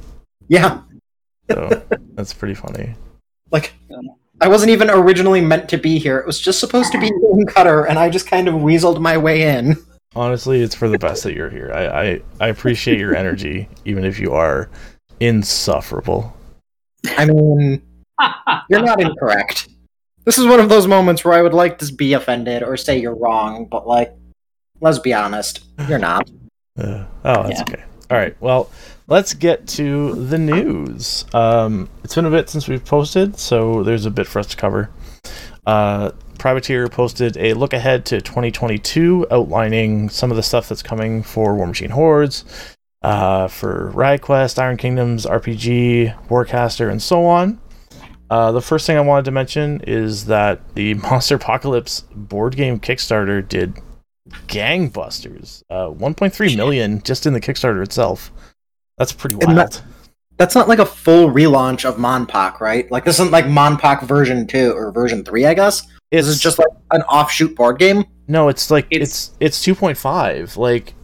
Yeah, 0.49 0.81
So 1.51 1.83
that's 2.15 2.33
pretty 2.33 2.55
funny. 2.55 2.95
like 3.51 3.73
I 4.41 4.49
wasn't 4.49 4.71
even 4.71 4.89
originally 4.91 5.41
meant 5.41 5.69
to 5.71 5.79
be 5.79 5.99
here. 5.99 6.19
It 6.19 6.27
was 6.27 6.41
just 6.41 6.61
supposed 6.61 6.93
to 6.93 7.01
be 7.01 7.07
you 7.07 7.31
and 7.33 7.49
Cutter, 7.49 7.85
and 7.85 7.99
I 7.99 8.09
just 8.09 8.29
kind 8.29 8.47
of 8.49 8.55
weaseled 8.55 9.01
my 9.01 9.17
way 9.17 9.43
in. 9.43 9.77
Honestly, 10.15 10.63
it's 10.63 10.75
for 10.75 10.89
the 10.89 10.99
best 10.99 11.25
that 11.25 11.35
you're 11.35 11.51
here. 11.51 11.71
I, 11.73 11.87
I, 11.87 12.23
I 12.41 12.49
appreciate 12.49 12.99
your 12.99 13.15
energy, 13.15 13.69
even 13.85 14.05
if 14.05 14.19
you 14.19 14.33
are 14.33 14.71
insufferable. 15.21 16.35
I 17.17 17.27
mean, 17.27 17.83
you're 18.71 18.83
not 18.83 19.01
incorrect. 19.01 19.69
This 20.25 20.39
is 20.39 20.47
one 20.47 20.61
of 20.61 20.69
those 20.69 20.87
moments 20.87 21.25
where 21.25 21.35
I 21.35 21.43
would 21.43 21.55
like 21.55 21.79
to 21.79 21.93
be 21.93 22.13
offended 22.13 22.63
or 22.63 22.77
say 22.77 22.99
you're 22.99 23.15
wrong, 23.17 23.67
but 23.67 23.87
like, 23.87 24.13
let's 24.81 24.99
be 24.99 25.13
honest, 25.15 25.65
you're 25.89 25.99
not. 25.99 26.29
Uh, 26.79 27.05
oh, 27.25 27.43
that's 27.43 27.59
Yeah. 27.59 27.63
okay. 27.63 27.85
All 28.11 28.17
right. 28.17 28.37
Well, 28.41 28.71
let's 29.09 29.35
get 29.35 29.67
to 29.67 30.15
the 30.15 30.39
news. 30.39 31.25
Um, 31.35 31.89
it's 32.05 32.15
been 32.15 32.27
a 32.27 32.31
bit 32.31 32.49
since 32.49 32.69
we've 32.69 32.85
posted, 32.85 33.39
so 33.39 33.83
there's 33.83 34.07
a 34.07 34.11
bit 34.11 34.27
for 34.27 34.39
us 34.39 34.47
to 34.49 34.57
cover. 34.57 34.91
Uh, 35.67 36.13
Privateer 36.39 36.87
posted 36.89 37.37
a 37.37 37.55
look 37.55 37.73
ahead 37.73 38.05
to 38.07 38.21
2022, 38.21 39.27
outlining 39.31 40.09
some 40.09 40.31
of 40.31 40.37
the 40.37 40.43
stuff 40.43 40.69
that's 40.69 40.83
coming 40.83 41.23
for 41.23 41.55
War 41.57 41.67
Machine 41.67 41.91
Hordes, 41.91 42.45
uh, 43.03 43.49
for 43.49 43.91
Riot 43.91 44.23
Quest, 44.23 44.59
Iron 44.59 44.77
Kingdoms, 44.77 45.27
RPG, 45.27 46.29
Warcaster, 46.29 46.91
and 46.91 47.03
so 47.03 47.25
on. 47.25 47.61
Uh, 48.31 48.53
the 48.53 48.61
first 48.61 48.87
thing 48.87 48.97
I 48.97 49.01
wanted 49.01 49.25
to 49.25 49.31
mention 49.31 49.81
is 49.87 50.27
that 50.27 50.75
the 50.75 50.95
Monster 50.95 51.37
Apocalypse 51.37 52.03
board 52.15 52.57
game 52.57 52.79
Kickstarter 52.79 53.47
did 53.47 53.81
gangbusters. 54.47 55.63
Uh, 55.71 55.89
1.3 55.89 56.57
million 56.57 57.03
just 57.03 57.27
in 57.27 57.33
the 57.33 57.41
Kickstarter 57.41 57.83
itself. 57.83 58.31
That's 58.99 59.13
pretty 59.13 59.37
And 59.41 59.57
wild. 59.57 59.73
that- 59.73 59.83
That's 60.37 60.55
not 60.55 60.69
like 60.69 60.79
a 60.79 60.87
full 60.87 61.31
relaunch 61.31 61.85
of 61.85 61.97
Monpoc, 61.97 62.61
right? 62.61 62.89
Like 62.93 63.05
this 63.05 63.17
isn't 63.17 63.33
like 63.33 63.47
Monpoc 63.47 64.05
version 64.05 64.47
two 64.47 64.73
or 64.73 64.93
version 64.93 65.25
three, 65.25 65.45
I 65.47 65.55
guess. 65.55 65.81
it's 66.13 66.27
This 66.27 66.37
is 66.37 66.41
just 66.41 66.59
like 66.61 66.69
an 66.93 67.03
offshoot 67.03 67.57
board 67.57 67.79
game. 67.81 68.05
no, 68.29 68.49
it's 68.49 68.71
like 68.71 68.87
it's 68.91 69.31
It's- 69.41 69.59
it's, 69.59 69.65
2.5. 69.65 70.57
Like 70.57 70.95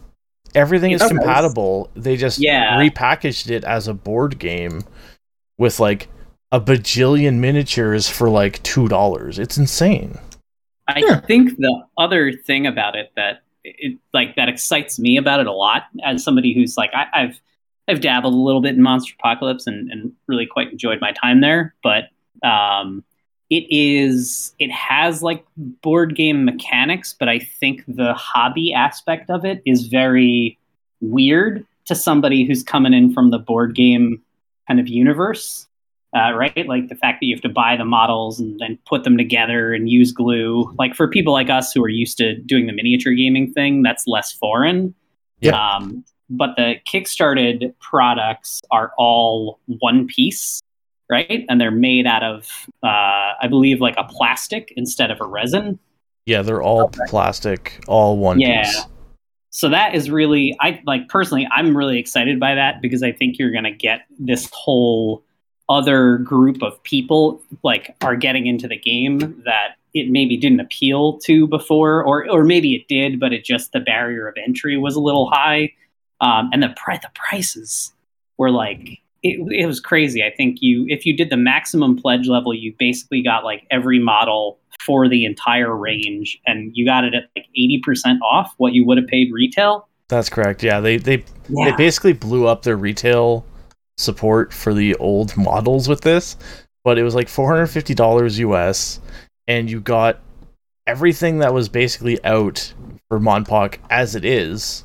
everything 0.55 0.91
is 0.91 1.01
It's- 1.01 1.09
compatible. 1.11 1.89
They 1.97 2.15
just 2.15 2.39
Yeah. 2.39 2.79
repackaged 2.79 3.49
it 3.51 3.63
as 3.65 3.87
a 3.89 3.93
board 3.93 4.39
game 4.39 4.83
with 5.57 5.79
like 5.81 6.07
a 6.53 6.61
bajillion 6.61 7.35
miniatures 7.39 8.07
for 8.07 8.29
like 8.29 8.63
two 8.63 8.87
dollars. 8.87 9.37
It's 9.37 9.57
insane. 9.57 10.17
I 10.87 10.99
Yeah. 10.99 11.19
think 11.19 11.57
the 11.57 11.81
other 11.97 12.31
thing 12.31 12.67
about 12.67 12.95
it 12.95 13.11
that 13.17 13.41
it 13.65 13.97
like 14.13 14.35
that 14.37 14.47
excites 14.47 14.97
me 14.97 15.17
about 15.17 15.39
it 15.41 15.47
a 15.47 15.51
lot 15.51 15.83
as 16.05 16.23
somebody 16.23 16.53
who's 16.53 16.77
like 16.77 16.91
I, 16.93 17.07
I've 17.13 17.41
I've 17.87 18.01
dabbled 18.01 18.33
a 18.33 18.37
little 18.37 18.61
bit 18.61 18.75
in 18.75 18.81
Monster 18.81 19.13
Apocalypse 19.19 19.67
and, 19.67 19.91
and 19.91 20.11
really 20.27 20.45
quite 20.45 20.71
enjoyed 20.71 20.99
my 21.01 21.11
time 21.11 21.41
there, 21.41 21.75
but 21.83 22.05
um, 22.43 23.03
it 23.49 23.65
is 23.69 24.53
it 24.59 24.71
has 24.71 25.21
like 25.21 25.45
board 25.57 26.15
game 26.15 26.45
mechanics, 26.45 27.15
but 27.17 27.29
I 27.29 27.39
think 27.39 27.83
the 27.87 28.13
hobby 28.13 28.73
aspect 28.73 29.29
of 29.29 29.45
it 29.45 29.61
is 29.65 29.87
very 29.87 30.57
weird 31.01 31.65
to 31.85 31.95
somebody 31.95 32.45
who's 32.45 32.63
coming 32.63 32.93
in 32.93 33.13
from 33.13 33.29
the 33.29 33.37
board 33.37 33.75
game 33.75 34.21
kind 34.67 34.79
of 34.79 34.87
universe. 34.87 35.67
Uh, 36.15 36.31
right? 36.31 36.65
Like 36.65 36.87
the 36.87 36.95
fact 36.95 37.19
that 37.19 37.25
you 37.25 37.35
have 37.35 37.41
to 37.41 37.49
buy 37.49 37.75
the 37.75 37.83
models 37.83 38.39
and 38.39 38.57
then 38.57 38.79
put 38.85 39.03
them 39.03 39.17
together 39.17 39.73
and 39.73 39.89
use 39.89 40.13
glue. 40.13 40.73
Like 40.79 40.95
for 40.95 41.09
people 41.09 41.33
like 41.33 41.49
us 41.49 41.73
who 41.73 41.83
are 41.83 41.89
used 41.89 42.17
to 42.19 42.37
doing 42.37 42.67
the 42.67 42.71
miniature 42.71 43.11
gaming 43.11 43.51
thing, 43.51 43.83
that's 43.83 44.07
less 44.07 44.31
foreign. 44.31 44.95
Yeah. 45.41 45.59
Um, 45.59 46.05
but 46.29 46.55
the 46.55 46.75
kickstarted 46.87 47.73
products 47.79 48.61
are 48.71 48.91
all 48.97 49.59
one 49.67 50.07
piece 50.07 50.61
right 51.09 51.45
and 51.49 51.61
they're 51.61 51.69
made 51.71 52.07
out 52.07 52.23
of 52.23 52.47
uh, 52.83 53.33
i 53.41 53.47
believe 53.49 53.79
like 53.81 53.95
a 53.97 54.03
plastic 54.05 54.73
instead 54.75 55.11
of 55.11 55.19
a 55.21 55.25
resin 55.25 55.77
Yeah, 56.25 56.41
they're 56.41 56.63
all 56.63 56.89
plastic, 57.07 57.79
all 57.87 58.17
one 58.17 58.39
Yeah. 58.39 58.63
piece. 58.63 58.85
so 59.51 59.69
that 59.69 59.93
is 59.93 60.09
really 60.09 60.55
i 60.61 60.81
like 60.85 61.07
personally 61.09 61.47
i'm 61.51 61.77
really 61.77 61.99
excited 61.99 62.39
by 62.39 62.55
that 62.55 62.81
because 62.81 63.03
i 63.03 63.11
think 63.11 63.37
you're 63.37 63.51
going 63.51 63.63
to 63.65 63.71
get 63.71 64.01
this 64.19 64.49
whole 64.51 65.23
other 65.69 66.17
group 66.19 66.61
of 66.63 66.81
people 66.83 67.41
like 67.63 67.95
are 68.01 68.15
getting 68.15 68.45
into 68.47 68.67
the 68.67 68.77
game 68.77 69.19
that 69.45 69.75
it 69.95 70.09
maybe 70.11 70.37
didn't 70.37 70.59
appeal 70.59 71.17
to 71.19 71.47
before 71.47 72.03
or 72.03 72.29
or 72.29 72.43
maybe 72.43 72.73
it 72.75 72.87
did 72.87 73.19
but 73.19 73.31
it 73.33 73.43
just 73.45 73.71
the 73.71 73.79
barrier 73.79 74.27
of 74.27 74.35
entry 74.43 74.77
was 74.77 74.95
a 74.95 74.99
little 74.99 75.29
high 75.31 75.71
um, 76.21 76.49
and 76.53 76.63
the 76.63 76.73
pri- 76.75 76.99
the 77.01 77.11
prices 77.13 77.93
were 78.37 78.51
like 78.51 78.99
it, 79.23 79.39
it 79.51 79.65
was 79.65 79.79
crazy. 79.79 80.23
I 80.23 80.29
think 80.29 80.61
you 80.61 80.85
if 80.87 81.05
you 81.05 81.15
did 81.15 81.29
the 81.29 81.37
maximum 81.37 81.99
pledge 81.99 82.27
level 82.27 82.53
you 82.53 82.73
basically 82.77 83.21
got 83.23 83.43
like 83.43 83.65
every 83.71 83.99
model 83.99 84.59
for 84.81 85.09
the 85.09 85.25
entire 85.25 85.75
range 85.75 86.39
and 86.45 86.71
you 86.75 86.85
got 86.85 87.03
it 87.03 87.13
at 87.15 87.29
like 87.35 87.47
80% 87.57 88.19
off 88.21 88.53
what 88.57 88.73
you 88.73 88.85
would 88.85 88.97
have 88.97 89.07
paid 89.07 89.31
retail. 89.31 89.87
That's 90.07 90.29
correct. 90.29 90.61
Yeah, 90.61 90.79
they 90.79 90.97
they 90.97 91.23
they 91.49 91.71
basically 91.71 92.13
blew 92.13 92.47
up 92.47 92.61
their 92.61 92.77
retail 92.77 93.45
support 93.97 94.53
for 94.53 94.73
the 94.73 94.95
old 94.95 95.35
models 95.35 95.87
with 95.87 96.01
this, 96.01 96.37
but 96.83 96.97
it 96.97 97.03
was 97.03 97.15
like 97.15 97.27
four 97.27 97.49
hundred 97.49 97.67
fifty 97.67 97.95
dollars 97.95 98.37
US, 98.37 98.99
and 99.47 99.69
you 99.69 99.81
got 99.81 100.19
everything 100.85 101.39
that 101.39 101.53
was 101.53 101.69
basically 101.69 102.23
out 102.23 102.71
for 103.09 103.19
Monpoc 103.19 103.79
as 103.89 104.13
it 104.13 104.23
is, 104.23 104.83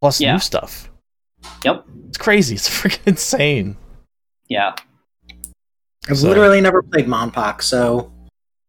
plus 0.00 0.20
Yeah. 0.20 0.32
new 0.34 0.38
stuff. 0.38 0.90
Yep. 1.64 1.84
It's 2.08 2.18
crazy. 2.18 2.54
It's 2.56 2.68
freaking 2.82 3.06
insane. 3.06 3.76
yeah 4.48 4.74
I've 6.08 6.18
So- 6.18 6.28
literally 6.28 6.60
never 6.60 6.82
played 6.82 7.06
Monpoc, 7.06 7.62
so 7.62 8.12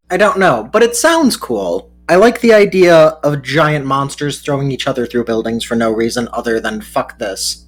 I 0.09 0.17
don't 0.17 0.39
know. 0.39 0.67
But 0.71 0.83
it 0.83 0.95
sounds 0.95 1.37
cool. 1.37 1.91
I 2.09 2.15
like 2.15 2.41
the 2.41 2.53
idea 2.53 2.95
of 3.23 3.43
giant 3.43 3.85
monsters 3.85 4.41
throwing 4.41 4.71
each 4.71 4.87
other 4.87 5.05
through 5.05 5.25
buildings 5.25 5.63
for 5.63 5.75
no 5.75 5.91
reason 5.91 6.27
other 6.33 6.59
than 6.59 6.81
fuck 6.81 7.19
this. 7.19 7.65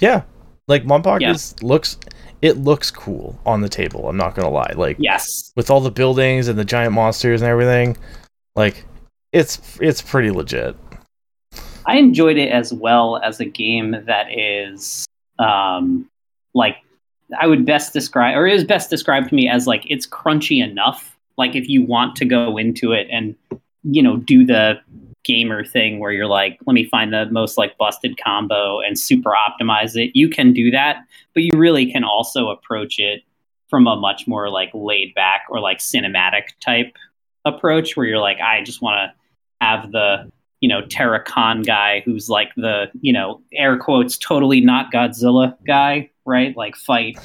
Yeah, 0.00 0.22
like 0.68 0.84
Monpoc 0.84 1.20
Yeah. 1.20 1.32
is 1.32 1.60
looks 1.62 1.98
it 2.40 2.56
looks 2.58 2.90
cool 2.90 3.38
on 3.44 3.60
the 3.60 3.68
table. 3.68 4.08
I'm 4.08 4.16
not 4.16 4.34
gonna 4.34 4.50
lie. 4.50 4.72
Like 4.76 4.96
yes 5.00 5.52
with 5.56 5.68
all 5.70 5.80
the 5.80 5.90
buildings 5.90 6.48
and 6.48 6.58
the 6.58 6.64
giant 6.64 6.92
monsters 6.94 7.42
and 7.42 7.48
everything, 7.50 7.96
like 8.56 8.84
it's 9.32 9.60
it's 9.80 10.00
pretty 10.00 10.30
legit. 10.30 10.76
I 11.86 11.96
enjoyed 11.96 12.38
it 12.38 12.50
as 12.50 12.72
well 12.72 13.18
as 13.18 13.40
a 13.40 13.44
game 13.44 13.96
that 14.06 14.26
is 14.30 15.04
um, 15.38 16.08
like 16.54 16.76
I 17.38 17.46
would 17.46 17.64
best 17.64 17.92
describe 17.92 18.36
or 18.36 18.46
is 18.46 18.64
best 18.64 18.90
described 18.90 19.30
to 19.30 19.34
me 19.34 19.48
as 19.48 19.66
like 19.66 19.84
it's 19.88 20.06
crunchy 20.06 20.62
enough. 20.62 21.16
Like 21.38 21.56
if 21.56 21.68
you 21.68 21.84
want 21.84 22.16
to 22.16 22.24
go 22.24 22.56
into 22.56 22.92
it 22.92 23.08
and 23.10 23.34
you 23.82 24.02
know 24.02 24.16
do 24.16 24.46
the 24.46 24.80
gamer 25.24 25.64
thing 25.64 25.98
where 25.98 26.12
you're 26.12 26.26
like, 26.26 26.58
let 26.66 26.74
me 26.74 26.84
find 26.84 27.12
the 27.12 27.26
most 27.26 27.56
like 27.56 27.76
busted 27.78 28.18
combo 28.22 28.80
and 28.80 28.98
super 28.98 29.30
optimize 29.30 29.96
it. 29.96 30.10
You 30.14 30.28
can 30.28 30.52
do 30.52 30.70
that, 30.70 31.04
but 31.34 31.42
you 31.42 31.56
really 31.56 31.90
can 31.90 32.04
also 32.04 32.48
approach 32.48 32.98
it 32.98 33.22
from 33.70 33.86
a 33.86 33.96
much 33.96 34.26
more 34.26 34.50
like 34.50 34.70
laid 34.74 35.14
back 35.14 35.44
or 35.48 35.60
like 35.60 35.78
cinematic 35.78 36.48
type 36.60 36.96
approach 37.44 37.96
where 37.96 38.06
you're 38.06 38.18
like, 38.18 38.38
I 38.40 38.62
just 38.62 38.82
want 38.82 38.98
to 38.98 39.66
have 39.66 39.92
the 39.92 40.30
you 40.62 40.68
know, 40.68 40.80
Terrakon 40.82 41.66
guy 41.66 42.00
who's 42.06 42.30
like 42.30 42.48
the, 42.56 42.86
you 43.02 43.12
know, 43.12 43.42
air 43.52 43.76
quotes, 43.76 44.16
totally 44.16 44.60
not 44.62 44.90
Godzilla 44.92 45.54
guy, 45.66 46.08
right? 46.24 46.56
Like 46.56 46.76
fight, 46.76 47.18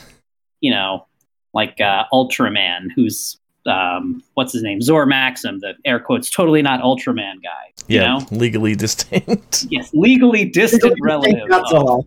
you 0.59 0.71
know, 0.71 1.05
like 1.53 1.79
uh, 1.79 2.03
Ultraman, 2.11 2.87
who's, 2.95 3.37
um, 3.67 4.23
what's 4.33 4.53
his 4.53 4.63
name? 4.63 4.81
Zor 4.81 5.05
Maxim, 5.05 5.59
the 5.59 5.75
air 5.85 5.99
quotes, 5.99 6.29
totally 6.31 6.61
not 6.63 6.81
Ultraman 6.81 7.35
guy. 7.43 7.73
You 7.87 7.99
Yeah, 8.01 8.07
know? 8.17 8.25
legally 8.31 8.75
distinct. 8.75 9.65
Yes, 9.69 9.91
legally 9.93 10.45
distant 10.45 10.95
relative. 11.01 11.43
of- 11.43 11.49
Godzilla. 11.49 12.03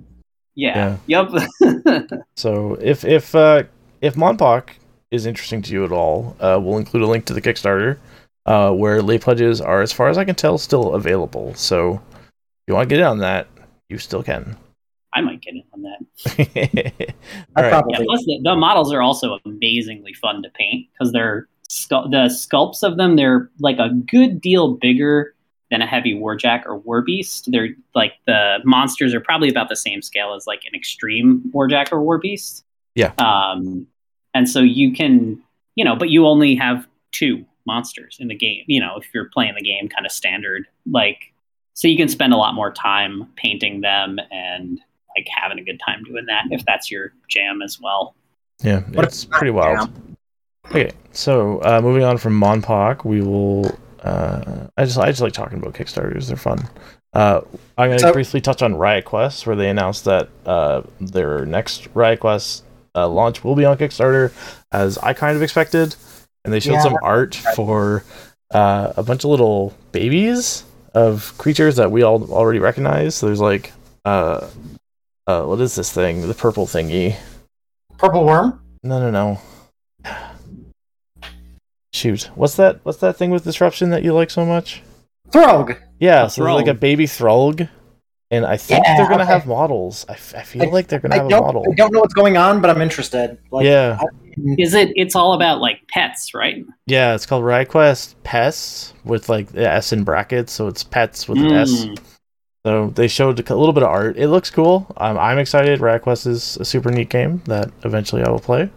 yeah. 0.57 0.97
Yep. 1.07 1.31
so 2.37 2.75
if 2.83 3.05
if 3.05 3.35
uh, 3.37 3.63
if 4.01 4.15
Monpoc 4.17 4.71
is 5.13 5.27
interesting 5.27 5.63
to 5.63 5.73
you 5.73 5.85
at 5.85 5.93
all, 5.93 6.37
uh, 6.41 6.59
we'll 6.61 6.77
include 6.79 7.03
a 7.05 7.07
link 7.07 7.25
to 7.27 7.35
the 7.35 7.41
Kickstarter, 7.43 7.99
uh, 8.47 8.73
where 8.73 9.03
late 9.03 9.23
pledges 9.23 9.61
are, 9.61 9.83
as 9.83 9.93
far 9.93 10.09
as 10.09 10.19
I 10.19 10.25
can 10.25 10.35
tell, 10.35 10.59
still 10.59 10.95
available. 10.95 11.55
So 11.55 11.95
if 11.95 12.31
you 12.67 12.75
want 12.75 12.89
to 12.89 12.95
get 12.95 13.01
in 13.01 13.07
on 13.07 13.19
that, 13.19 13.49
you 13.89 13.99
still 13.99 14.23
can. 14.23 14.57
I 15.13 15.21
might 15.21 15.41
get 15.41 15.55
in 15.55 15.65
on 15.73 15.83
that. 15.83 15.99
I 16.39 17.15
all 17.57 17.65
right. 17.65 17.71
probably 17.71 17.95
Yeah, 17.99 18.05
plus 18.05 18.25
the, 18.25 18.41
the 18.45 18.55
models 18.55 18.93
are 18.93 19.03
also 19.03 19.39
amazingly 19.45 20.15
fun 20.15 20.43
to 20.43 20.51
paint 20.51 20.89
because 20.93 21.13
they're 21.13 21.49
scu- 21.69 22.11
the 22.11 22.29
sculpts 22.29 22.83
of 22.83 22.97
them. 22.97 23.17
They're 23.17 23.51
like 23.59 23.79
a 23.79 23.91
good 23.91 24.41
deal 24.41 24.75
bigger 24.75 25.35
than 25.71 25.83
a 25.83 25.87
heavy 25.87 26.15
warjack 26.15 26.65
or 26.67 26.81
warbeast. 26.81 27.51
They're 27.51 27.71
like 27.95 28.15
the 28.27 28.59
monsters 28.65 29.15
are 29.15 29.21
probably 29.21 29.49
about 29.49 29.69
the 29.69 29.77
same 29.77 30.03
scale 30.03 30.35
as 30.35 30.47
like 30.47 30.63
an 30.65 30.79
extreme 30.79 31.43
warjack 31.55 31.93
or 31.93 32.01
warbeast. 32.01 32.63
Yeah. 32.95 33.13
Um, 33.19 33.87
and 34.35 34.49
so 34.49 34.61
you 34.61 34.93
can, 34.93 35.43
you 35.75 35.85
know, 35.85 35.97
but 35.97 36.11
you 36.11 36.27
only 36.27 36.55
have 36.55 36.87
two 37.13 37.45
monsters 37.67 38.17
in 38.21 38.29
the 38.29 38.35
game. 38.35 38.65
You 38.67 38.81
know, 38.81 38.97
if 38.97 39.07
you're 39.15 39.29
playing 39.31 39.55
the 39.57 39.63
game 39.63 39.89
kind 39.89 40.07
of 40.07 40.13
standard, 40.13 40.67
like, 40.91 41.33
so 41.75 41.89
you 41.89 41.97
can 41.97 42.09
spend 42.09 42.33
a 42.33 42.37
lot 42.37 42.55
more 42.55 42.73
time 42.73 43.29
painting 43.37 43.81
them 43.81 44.19
and 44.31 44.81
like 45.17 45.27
having 45.35 45.59
a 45.59 45.65
good 45.65 45.81
time 45.85 46.05
doing 46.05 46.27
that 46.27 46.45
if 46.51 46.65
that's 46.67 46.91
your 46.91 47.13
jam 47.29 47.63
as 47.63 47.79
well. 47.81 48.15
Yeah, 48.63 48.81
What 48.93 49.05
it's 49.07 49.25
pretty 49.25 49.51
wild. 49.51 49.79
jam? 49.89 50.17
Okay, 50.67 50.91
so 51.13 51.61
uh, 51.63 51.81
moving 51.83 52.05
on 52.05 52.19
from 52.19 52.39
Monpoc, 52.41 53.05
we 53.05 53.23
will. 53.23 53.77
Uh, 54.03 54.69
I 54.77 54.85
just 54.85 54.99
I 54.99 55.07
just 55.07 55.21
like 55.21 55.33
talking 55.33 55.59
about 55.59 55.75
Kickstarters; 55.75 56.29
they're 56.29 56.37
fun. 56.37 56.59
Uh, 57.13 57.41
I'm 57.77 57.89
going 57.89 57.99
to 57.99 58.07
So- 58.07 58.13
briefly 58.13 58.41
touch 58.41 58.63
on 58.63 58.75
Riot 58.77 59.05
Quest, 59.05 59.47
where 59.47 59.57
they 59.57 59.69
announced 59.69 60.05
that 60.05 60.29
uh, 60.47 60.83
their 61.01 61.45
next 61.45 61.89
Riot 61.95 62.21
Quest 62.21 62.63
uh, 62.95 63.09
launch 63.09 63.43
will 63.43 63.57
be 63.57 63.65
on 63.65 63.77
Kickstarter, 63.79 64.33
as 64.71 64.97
I 64.99 65.13
kind 65.13 65.35
of 65.37 65.43
expected, 65.43 65.97
and 66.45 66.53
they 66.53 66.61
showed 66.61 66.73
Yeah. 66.75 66.83
some 66.83 66.97
art 67.03 67.35
for 67.55 68.05
uh, 68.53 68.93
a 68.97 69.03
bunch 69.03 69.25
of 69.25 69.31
little 69.31 69.75
babies 69.93 70.65
of 70.95 71.33
creatures 71.39 71.77
that 71.77 71.91
we 71.91 72.03
all 72.03 72.31
already 72.33 72.59
recognize. 72.59 73.15
So 73.15 73.27
there's 73.27 73.41
like, 73.41 73.73
uh, 74.05 74.49
uh, 75.27 75.45
what 75.45 75.61
is 75.61 75.75
this 75.75 75.93
thing? 75.93 76.27
The 76.27 76.35
purple 76.35 76.67
thingy. 76.67 77.17
Purple 77.99 78.25
worm? 78.25 78.61
No, 78.83 78.99
no, 78.99 79.11
no. 79.11 79.41
Shoot, 81.93 82.31
what's 82.35 82.57
that? 82.57 82.81
What's 82.85 82.99
that 82.99 83.17
thing 83.17 83.31
with 83.31 83.45
disruption 83.45 83.91
that 83.91 84.03
you 84.03 84.15
like 84.15 84.31
so 84.31 84.47
much? 84.47 84.83
Throg. 85.31 85.77
Yeah, 85.99 86.29
so 86.29 86.43
there's 86.45 86.55
like 86.55 86.67
a 86.67 86.75
baby 86.75 87.07
Throg, 87.07 87.69
and 88.31 88.47
I 88.47 88.57
think 88.57 88.85
Yeah, 88.85 88.97
they're 88.97 89.09
gonna 89.09 89.23
okay. 89.25 89.33
have 89.33 89.47
models. 89.47 90.07
I, 90.09 90.13
f- 90.13 90.35
I 90.37 90.43
feel 90.43 90.63
I- 90.63 90.67
like 90.67 90.87
they're 90.89 91.01
gonna 91.01 91.15
I 91.15 91.19
have 91.19 91.27
a 91.27 91.31
model. 91.31 91.65
I 91.71 91.75
don't 91.75 91.93
know 91.93 92.01
what's 92.01 92.15
going 92.15 92.37
on, 92.37 92.61
but 92.61 92.71
I'm 92.71 92.81
interested. 92.81 93.39
Like, 93.51 93.65
yeah, 93.67 93.99
Is 94.59 94.75
it? 94.75 94.93
It's 94.97 95.15
all 95.17 95.33
about 95.35 95.61
like 95.61 95.81
pets, 95.89 96.33
right? 96.35 96.65
yeah, 96.87 97.15
it's 97.15 97.27
called 97.27 97.45
Riot 97.45 97.69
Quest 97.69 98.23
Pests 98.23 98.95
with 99.05 99.29
like 99.29 99.49
the 99.53 99.69
S 99.69 99.93
in 99.93 100.05
brackets, 100.05 100.53
so 100.53 100.67
it's 100.69 100.85
pets 100.85 101.29
with 101.29 101.39
an 101.39 101.53
S. 101.53 101.85
Mm. 101.85 101.99
So 102.67 102.89
they 102.91 103.09
showed 103.09 103.39
a 103.51 103.55
little 103.57 103.73
bit 103.73 103.83
of 103.83 103.89
art. 103.89 104.19
It 104.19 104.29
looks 104.29 104.51
cool. 104.51 104.87
I'm 104.97 105.19
I'm 105.19 105.39
excited. 105.39 105.81
Riot 105.81 106.03
Quest 106.03 106.27
is 106.27 106.57
a 106.59 106.65
super 106.65 106.91
neat 106.91 107.09
game 107.09 107.43
that 107.47 107.71
eventually 107.85 108.23
I 108.23 108.29
will 108.29 108.39
play. 108.39 108.71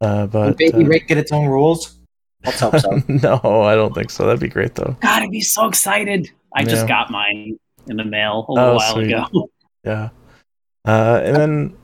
Uh, 0.00 0.20
will 0.20 0.26
but 0.28 0.56
Baby 0.56 0.84
uh, 0.84 0.88
Raek 0.88 1.06
get 1.06 1.18
its 1.18 1.30
own 1.30 1.46
rules? 1.46 1.96
Let's 2.46 2.58
hope 2.60 2.78
so. 2.78 2.90
no, 3.08 3.62
I 3.62 3.74
don't 3.74 3.94
think 3.94 4.08
so. 4.10 4.24
That'd 4.24 4.40
be 4.40 4.48
great 4.48 4.74
though. 4.74 4.96
God, 5.02 5.22
I'd 5.22 5.30
be 5.30 5.42
so 5.42 5.68
excited. 5.68 6.30
I 6.56 6.62
Yeah. 6.62 6.68
just 6.68 6.88
got 6.88 7.10
mine 7.10 7.58
in 7.88 7.96
the 7.96 8.04
mail 8.04 8.46
a 8.48 8.52
little 8.52 8.68
Oh, 8.70 8.74
while 8.76 8.92
sweet. 8.94 9.12
ago. 9.12 9.50
Yeah. 9.84 10.10
Uh, 10.86 11.20
and 11.24 11.36
then 11.36 11.76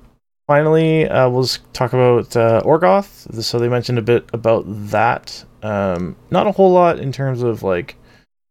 finally, 0.46 1.08
uh, 1.08 1.28
we'll 1.30 1.42
just 1.44 1.60
talk 1.72 1.94
about 1.94 2.36
uh, 2.36 2.60
Orgoth. 2.64 3.42
So 3.42 3.58
they 3.58 3.68
mentioned 3.70 3.98
a 3.98 4.02
bit 4.02 4.28
about 4.34 4.64
that. 4.90 5.44
Um, 5.62 6.14
not 6.30 6.46
a 6.46 6.52
whole 6.52 6.72
lot 6.72 6.98
in 6.98 7.10
terms 7.12 7.42
of 7.42 7.62
like 7.62 7.96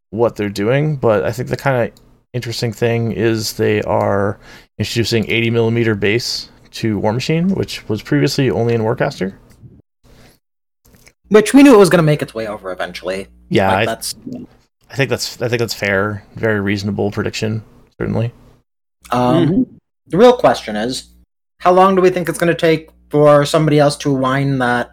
what 0.10 0.36
they're 0.36 0.50
doing, 0.50 0.96
but 0.96 1.24
I 1.24 1.32
think 1.32 1.50
the 1.50 1.58
kind 1.58 1.88
of 1.92 1.96
interesting 2.34 2.74
thing 2.74 3.12
is 3.12 3.54
they 3.54 3.82
are 3.84 4.40
introducing 4.80 5.30
80 5.30 5.52
millimeter 5.52 5.94
base 5.94 6.50
to 6.72 6.98
War 7.00 7.14
Machine, 7.14 7.50
which 7.50 7.88
was 7.88 8.02
previously 8.02 8.50
only 8.50 8.74
in 8.74 8.82
Warcaster. 8.82 9.36
which 11.30 11.54
we 11.54 11.64
knew 11.64 11.74
it 11.74 11.78
was 11.78 11.90
going 11.90 12.00
to 12.00 12.04
make 12.04 12.22
its 12.22 12.34
way 12.34 12.48
over 12.48 12.72
eventually. 12.72 13.28
Yeah, 13.50 13.68
Like, 13.70 13.78
I, 13.78 13.86
that's 13.86 14.16
I 14.90 14.96
think 14.96 15.10
that's 15.10 15.42
I 15.42 15.48
think 15.48 15.60
that's 15.60 15.74
fair. 15.74 16.24
Very 16.36 16.60
reasonable 16.60 17.12
prediction, 17.12 17.64
certainly. 18.00 18.32
um, 19.12 19.48
Mhm. 19.48 19.66
the 20.08 20.18
real 20.18 20.34
question 20.38 20.76
is, 20.76 21.10
how 21.60 21.72
long 21.72 21.96
do 21.96 22.02
we 22.02 22.10
think 22.10 22.28
it's 22.30 22.38
going 22.40 22.52
to 22.54 22.60
take 22.60 22.90
for 23.10 23.46
somebody 23.46 23.80
else 23.80 23.96
to 23.98 24.14
whine 24.14 24.58
that? 24.60 24.92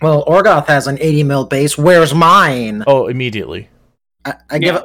Well, 0.00 0.24
Orgoth 0.26 0.66
has 0.66 0.86
an 0.86 0.96
80 1.00 1.22
mil 1.24 1.44
base. 1.44 1.76
Where's 1.76 2.14
mine? 2.14 2.84
Oh, 2.86 3.06
immediately. 3.08 3.68
I, 4.24 4.34
I 4.50 4.58
give 4.58 4.76
it. 4.76 4.82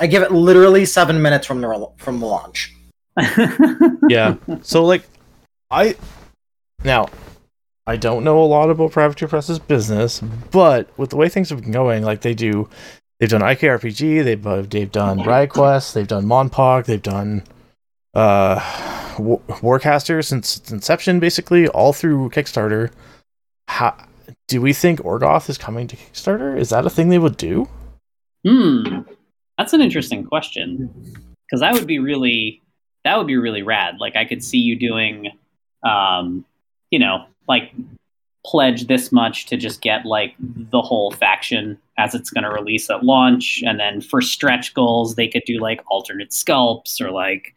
I 0.00 0.06
give 0.06 0.22
it 0.22 0.32
literally 0.32 0.84
seven 0.84 1.20
minutes 1.22 1.46
from 1.46 1.60
the 1.60 1.68
rel- 1.68 1.94
from 1.98 2.18
the 2.20 2.26
launch. 2.26 2.74
Yeah. 4.08 4.36
so 4.62 4.84
like, 4.84 5.04
I 5.70 5.96
now 6.84 7.08
I 7.86 7.96
don't 7.96 8.24
know 8.24 8.42
a 8.42 8.44
lot 8.46 8.68
about 8.70 8.92
Privateer 8.92 9.28
Press's 9.28 9.58
business, 9.58 10.20
but 10.50 10.88
with 10.98 11.10
the 11.10 11.16
way 11.16 11.28
things 11.28 11.50
have 11.50 11.62
been 11.62 11.72
going, 11.72 12.02
like 12.02 12.20
they 12.22 12.34
do, 12.34 12.68
they've 13.22 13.30
done 13.30 13.40
IKRPG, 13.40 14.24
they've 14.24 14.44
uh, 14.44 14.62
they've 14.62 14.90
done 14.90 15.22
Riot 15.22 15.50
Quest, 15.50 15.94
they've 15.94 16.08
done 16.08 16.26
Monpoc, 16.26 16.86
they've 16.86 17.00
done 17.00 17.44
uh 18.14 18.60
Wa- 19.16 19.38
Warcaster 19.46 20.24
since 20.24 20.56
its 20.56 20.72
inception, 20.72 21.20
basically 21.20 21.68
all 21.68 21.92
through 21.92 22.30
Kickstarter. 22.30 22.90
How 23.68 23.94
do 24.48 24.60
we 24.60 24.72
think 24.72 24.98
Orgoth 25.00 25.48
is 25.48 25.56
coming 25.56 25.86
to 25.86 25.96
Kickstarter? 25.96 26.58
Is 26.58 26.70
that 26.70 26.84
a 26.84 26.90
thing 26.90 27.10
they 27.10 27.18
would 27.20 27.36
do? 27.36 27.68
Hmm, 28.44 29.02
that's 29.56 29.72
an 29.72 29.80
interesting 29.80 30.24
question 30.24 30.90
because 31.46 31.60
that 31.60 31.74
would 31.74 31.86
be 31.86 32.00
really 32.00 32.60
that 33.04 33.18
would 33.18 33.28
be 33.28 33.36
really 33.36 33.62
rad. 33.62 33.98
Like 34.00 34.16
I 34.16 34.24
could 34.24 34.42
see 34.42 34.58
you 34.58 34.76
doing, 34.76 35.30
um, 35.88 36.44
you 36.90 36.98
know, 36.98 37.26
like 37.46 37.72
pledge 38.44 38.86
this 38.86 39.12
much 39.12 39.46
to 39.46 39.56
just 39.56 39.80
get 39.80 40.04
like 40.04 40.34
the 40.38 40.82
whole 40.82 41.12
faction 41.12 41.78
as 41.98 42.14
it's 42.14 42.30
going 42.30 42.44
to 42.44 42.50
release 42.50 42.90
at 42.90 43.04
launch, 43.04 43.62
and 43.64 43.78
then 43.78 44.00
for 44.00 44.20
stretch 44.20 44.74
goals 44.74 45.14
they 45.14 45.28
could 45.28 45.44
do 45.46 45.58
like 45.58 45.80
alternate 45.88 46.30
sculpts 46.30 47.00
or 47.00 47.10
like 47.10 47.54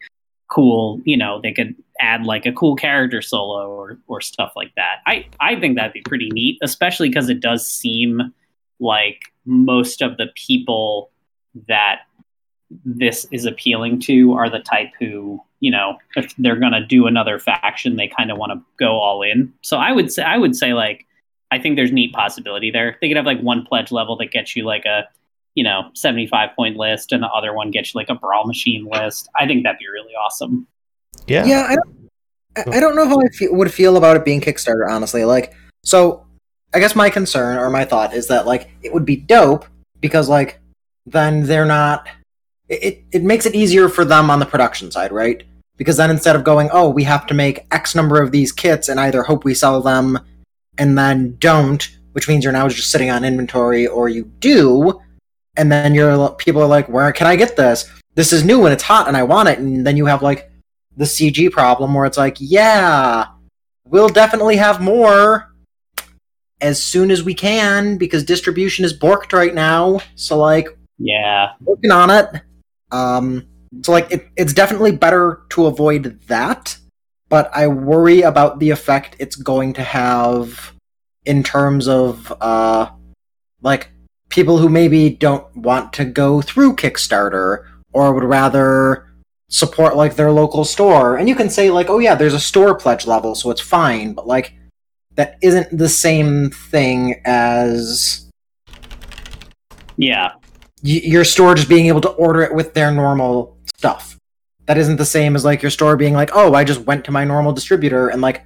cool, 0.48 1.00
you 1.04 1.16
know, 1.16 1.40
they 1.42 1.52
could 1.52 1.74
add 1.98 2.24
like 2.24 2.46
a 2.46 2.52
cool 2.52 2.76
character 2.76 3.20
solo 3.20 3.68
or 3.68 3.98
or 4.06 4.20
stuff 4.20 4.52
like 4.54 4.72
that. 4.76 5.00
I 5.06 5.26
I 5.40 5.58
think 5.58 5.76
that'd 5.76 5.92
be 5.92 6.02
pretty 6.02 6.28
neat, 6.30 6.58
especially 6.62 7.08
because 7.08 7.28
it 7.28 7.40
does 7.40 7.66
seem 7.66 8.32
like 8.78 9.20
most 9.44 10.02
of 10.02 10.16
the 10.16 10.26
people 10.34 11.10
that 11.68 12.02
this 12.84 13.26
is 13.30 13.46
appealing 13.46 14.00
to 14.00 14.34
are 14.34 14.50
the 14.50 14.58
type 14.58 14.90
who 14.98 15.40
you 15.60 15.70
know 15.70 15.96
if 16.16 16.34
they're 16.36 16.56
going 16.60 16.72
to 16.72 16.84
do 16.84 17.06
another 17.06 17.38
faction 17.38 17.96
they 17.96 18.08
kind 18.08 18.30
of 18.30 18.38
want 18.38 18.52
to 18.52 18.60
go 18.78 18.98
all 19.00 19.22
in 19.22 19.52
so 19.62 19.76
i 19.78 19.90
would 19.92 20.12
say 20.12 20.22
i 20.22 20.36
would 20.36 20.54
say 20.54 20.72
like 20.74 21.06
i 21.50 21.58
think 21.58 21.76
there's 21.76 21.92
neat 21.92 22.12
possibility 22.12 22.70
there 22.70 22.96
they 23.00 23.08
could 23.08 23.16
have 23.16 23.26
like 23.26 23.40
one 23.40 23.64
pledge 23.64 23.90
level 23.90 24.16
that 24.16 24.30
gets 24.30 24.54
you 24.54 24.64
like 24.64 24.84
a 24.84 25.04
you 25.54 25.64
know 25.64 25.90
75 25.94 26.50
point 26.54 26.76
list 26.76 27.12
and 27.12 27.22
the 27.22 27.28
other 27.28 27.54
one 27.54 27.70
gets 27.70 27.94
you 27.94 27.98
like 27.98 28.10
a 28.10 28.14
brawl 28.14 28.46
machine 28.46 28.86
list 28.92 29.28
i 29.38 29.46
think 29.46 29.62
that'd 29.64 29.78
be 29.78 29.88
really 29.88 30.12
awesome 30.14 30.66
Yeah. 31.26 31.46
Yeah, 31.46 31.62
I 31.68 31.74
don't, 31.76 32.10
I- 32.56 32.76
I 32.76 32.80
don't 32.80 32.94
know 32.96 33.08
how 33.08 33.18
I 33.20 33.28
fe- 33.32 33.48
would 33.48 33.72
feel 33.72 33.96
about 33.96 34.16
it 34.16 34.24
being 34.24 34.40
Kickstarter, 34.40 34.88
honestly. 34.88 35.24
Like, 35.24 35.54
so 35.84 36.26
I 36.74 36.78
guess 36.78 36.94
my 36.96 37.10
concern 37.10 37.58
or 37.58 37.68
my 37.70 37.84
thought 37.84 38.14
is 38.14 38.28
that 38.28 38.46
like 38.46 38.70
it 38.82 38.92
would 38.94 39.04
be 39.04 39.16
dope 39.16 39.66
because 40.00 40.28
like 40.28 40.58
then 41.06 41.42
they're 41.44 41.66
not. 41.66 42.08
It 42.68 43.04
it- 43.12 43.22
makes 43.22 43.46
it 43.46 43.54
easier 43.54 43.88
for 43.88 44.04
them 44.04 44.30
on 44.30 44.40
the 44.40 44.46
production 44.46 44.90
side, 44.90 45.12
right? 45.12 45.42
Because 45.76 45.96
then 45.96 46.10
instead 46.10 46.36
of 46.36 46.44
going, 46.44 46.68
oh, 46.72 46.88
we 46.88 47.04
have 47.04 47.26
to 47.26 47.34
make 47.34 47.66
X 47.70 47.94
number 47.94 48.20
of 48.22 48.32
these 48.32 48.50
kits 48.50 48.88
and 48.88 48.98
either 48.98 49.22
hope 49.22 49.44
we 49.44 49.54
sell 49.54 49.80
them 49.80 50.18
and 50.78 50.96
then 50.96 51.36
don't, 51.38 51.88
which 52.12 52.28
means 52.28 52.44
you're 52.44 52.52
now 52.52 52.68
just 52.68 52.90
sitting 52.90 53.10
on 53.10 53.24
inventory, 53.24 53.86
or 53.86 54.08
you 54.08 54.24
do, 54.40 55.00
and 55.56 55.70
then 55.70 55.94
you're 55.94 56.30
people 56.34 56.62
are 56.62 56.66
like, 56.66 56.88
where 56.88 57.12
can 57.12 57.26
I 57.26 57.36
get 57.36 57.56
this? 57.56 57.90
This 58.14 58.32
is 58.32 58.44
new 58.44 58.64
and 58.64 58.72
it's 58.72 58.82
hot 58.82 59.08
and 59.08 59.16
I 59.16 59.22
want 59.22 59.48
it, 59.48 59.58
and 59.58 59.86
then 59.86 59.96
you 59.96 60.06
have 60.06 60.22
like 60.22 60.50
the 60.96 61.04
CG 61.04 61.50
problem 61.52 61.94
where 61.94 62.06
it's 62.06 62.16
like, 62.16 62.36
yeah, 62.40 63.26
we'll 63.88 64.08
definitely 64.08 64.56
have 64.56 64.80
more 64.80 65.52
as 66.60 66.82
soon 66.82 67.10
as 67.10 67.22
we 67.22 67.34
can 67.34 67.98
because 67.98 68.24
distribution 68.24 68.84
is 68.84 68.98
borked 68.98 69.32
right 69.32 69.54
now. 69.54 70.00
So 70.14 70.38
like 70.38 70.68
yeah 70.98 71.52
working 71.60 71.90
on 71.90 72.10
it. 72.10 72.40
Um 72.96 73.46
so 73.82 73.92
like 73.92 74.10
it, 74.10 74.28
it's 74.36 74.52
definitely 74.52 74.92
better 74.92 75.42
to 75.50 75.66
avoid 75.66 76.20
that, 76.28 76.78
but 77.28 77.50
I 77.54 77.66
worry 77.66 78.22
about 78.22 78.58
the 78.58 78.70
effect 78.70 79.16
it's 79.18 79.36
going 79.36 79.72
to 79.74 79.82
have 79.82 80.72
in 81.24 81.42
terms 81.42 81.88
of 81.88 82.32
uh 82.40 82.90
like 83.62 83.90
people 84.28 84.58
who 84.58 84.68
maybe 84.68 85.10
don't 85.10 85.46
want 85.56 85.92
to 85.94 86.04
go 86.04 86.40
through 86.40 86.76
Kickstarter 86.76 87.64
or 87.92 88.12
would 88.12 88.24
rather 88.24 89.06
support 89.48 89.96
like 89.96 90.16
their 90.16 90.32
local 90.32 90.64
store. 90.64 91.16
And 91.16 91.28
you 91.28 91.34
can 91.34 91.50
say 91.50 91.70
like, 91.70 91.88
"Oh 91.88 91.98
yeah, 91.98 92.14
there's 92.14 92.34
a 92.34 92.40
store 92.40 92.74
pledge 92.74 93.06
level, 93.06 93.34
so 93.34 93.50
it's 93.50 93.60
fine," 93.60 94.12
but 94.12 94.26
like 94.26 94.54
that 95.16 95.38
isn't 95.42 95.76
the 95.76 95.88
same 95.88 96.50
thing 96.50 97.20
as 97.24 98.30
yeah 99.96 100.32
your 100.86 101.24
store 101.24 101.54
just 101.54 101.68
being 101.68 101.86
able 101.86 102.00
to 102.02 102.08
order 102.10 102.42
it 102.42 102.54
with 102.54 102.74
their 102.74 102.90
normal 102.90 103.56
stuff. 103.76 104.16
That 104.66 104.78
isn't 104.78 104.96
the 104.96 105.04
same 105.04 105.36
as 105.36 105.44
like 105.44 105.62
your 105.62 105.70
store 105.70 105.96
being 105.96 106.14
like, 106.14 106.30
"Oh, 106.34 106.54
I 106.54 106.64
just 106.64 106.80
went 106.80 107.04
to 107.06 107.12
my 107.12 107.24
normal 107.24 107.52
distributor 107.52 108.08
and 108.08 108.20
like 108.22 108.42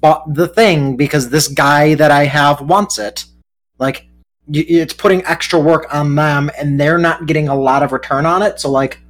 bought 0.00 0.34
the 0.34 0.46
thing 0.48 0.96
because 0.96 1.30
this 1.30 1.48
guy 1.48 1.94
that 1.94 2.10
I 2.10 2.24
have 2.24 2.60
wants 2.60 2.98
it." 2.98 3.24
Like 3.78 4.06
y- 4.46 4.64
it's 4.68 4.94
putting 4.94 5.24
extra 5.26 5.58
work 5.58 5.92
on 5.92 6.14
them 6.14 6.50
and 6.58 6.78
they're 6.80 6.98
not 6.98 7.26
getting 7.26 7.48
a 7.48 7.54
lot 7.54 7.82
of 7.82 7.92
return 7.92 8.26
on 8.26 8.42
it, 8.42 8.60
so 8.60 8.70
like 8.70 9.00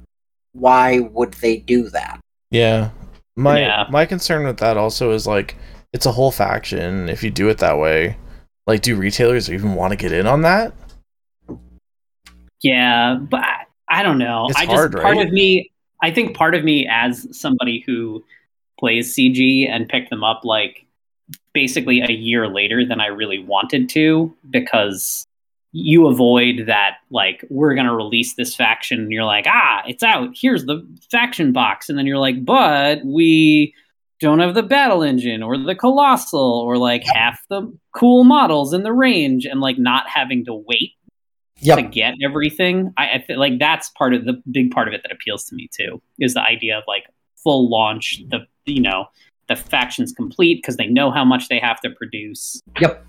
why 0.53 0.99
would 0.99 1.33
they 1.35 1.57
do 1.57 1.89
that? 1.89 2.19
Yeah. 2.49 2.89
My 3.35 3.59
Yeah. 3.59 3.85
my 3.91 4.05
concern 4.05 4.45
with 4.45 4.57
that 4.57 4.77
also 4.77 5.11
is 5.11 5.27
like 5.27 5.55
it's 5.93 6.05
a 6.07 6.11
whole 6.11 6.31
faction. 6.31 7.07
If 7.09 7.23
you 7.23 7.29
do 7.29 7.49
it 7.49 7.59
that 7.59 7.77
way, 7.77 8.17
like 8.65 8.81
do 8.81 8.95
retailers 8.95 9.49
even 9.51 9.75
want 9.75 9.91
to 9.91 9.95
get 9.97 10.11
in 10.11 10.25
on 10.25 10.41
that? 10.41 10.73
Yeah, 12.61 13.15
but 13.15 13.41
I, 13.41 13.65
I 13.89 14.03
don't 14.03 14.17
know. 14.17 14.47
It's 14.49 14.57
I 14.57 14.65
just 14.65 14.75
hard, 14.75 14.93
part 14.93 15.17
of 15.17 15.31
me 15.31 15.71
I 16.01 16.11
think 16.11 16.35
part 16.35 16.55
of 16.55 16.63
me 16.63 16.87
as 16.89 17.27
somebody 17.37 17.83
who 17.85 18.23
plays 18.79 19.15
CG 19.15 19.67
and 19.67 19.89
picked 19.89 20.09
them 20.09 20.23
up 20.23 20.41
like 20.43 20.85
basically 21.53 22.01
a 22.01 22.11
year 22.11 22.47
later 22.47 22.85
than 22.85 23.01
I 23.01 23.07
really 23.07 23.39
wanted 23.39 23.89
to 23.89 24.33
because 24.49 25.25
you 25.71 26.07
avoid 26.07 26.67
that 26.67 26.97
like 27.09 27.43
we're 27.49 27.73
going 27.73 27.87
to 27.87 27.95
release 27.95 28.35
this 28.35 28.55
faction 28.55 28.99
and 28.99 29.11
you're 29.11 29.25
like 29.25 29.45
ah 29.47 29.83
it's 29.87 30.03
out. 30.03 30.29
Here's 30.35 30.65
the 30.65 30.87
faction 31.11 31.51
box. 31.51 31.89
And 31.89 31.97
then 31.97 32.05
you're 32.05 32.19
like 32.19 32.45
but 32.45 33.03
we 33.03 33.73
don't 34.19 34.39
have 34.39 34.55
the 34.55 34.63
battle 34.63 35.03
engine 35.03 35.43
or 35.43 35.57
the 35.57 35.75
colossal 35.75 36.61
or 36.65 36.77
like 36.77 37.03
half 37.03 37.39
the 37.49 37.71
cool 37.91 38.23
models 38.23 38.73
in 38.73 38.83
the 38.83 38.93
range. 38.93 39.45
And 39.45 39.59
like 39.59 39.77
not 39.77 40.07
having 40.07 40.45
to 40.45 40.53
wait 40.53 40.93
to 41.63 41.81
get 41.81 42.15
everything. 42.23 42.93
I, 42.97 43.09
I 43.09 43.23
feel 43.25 43.39
like 43.39 43.59
that's 43.59 43.89
part 43.89 44.13
of 44.13 44.25
the 44.25 44.41
big 44.51 44.71
part 44.71 44.87
of 44.87 44.93
it 44.93 45.01
that 45.03 45.11
appeals 45.11 45.45
to 45.45 45.55
me 45.55 45.69
too. 45.71 46.01
Is 46.19 46.33
the 46.33 46.41
idea 46.41 46.77
of 46.77 46.83
like 46.87 47.03
full 47.43 47.69
launch, 47.69 48.21
the 48.29 48.45
you 48.65 48.81
know 48.81 49.05
the 49.47 49.55
factions 49.55 50.11
complete 50.11 50.57
because 50.61 50.75
they 50.75 50.87
know 50.87 51.09
how 51.09 51.23
much 51.23 51.47
they 51.47 51.59
have 51.59 51.79
to 51.79 51.89
produce. 51.91 52.61
Yep. 52.81 53.05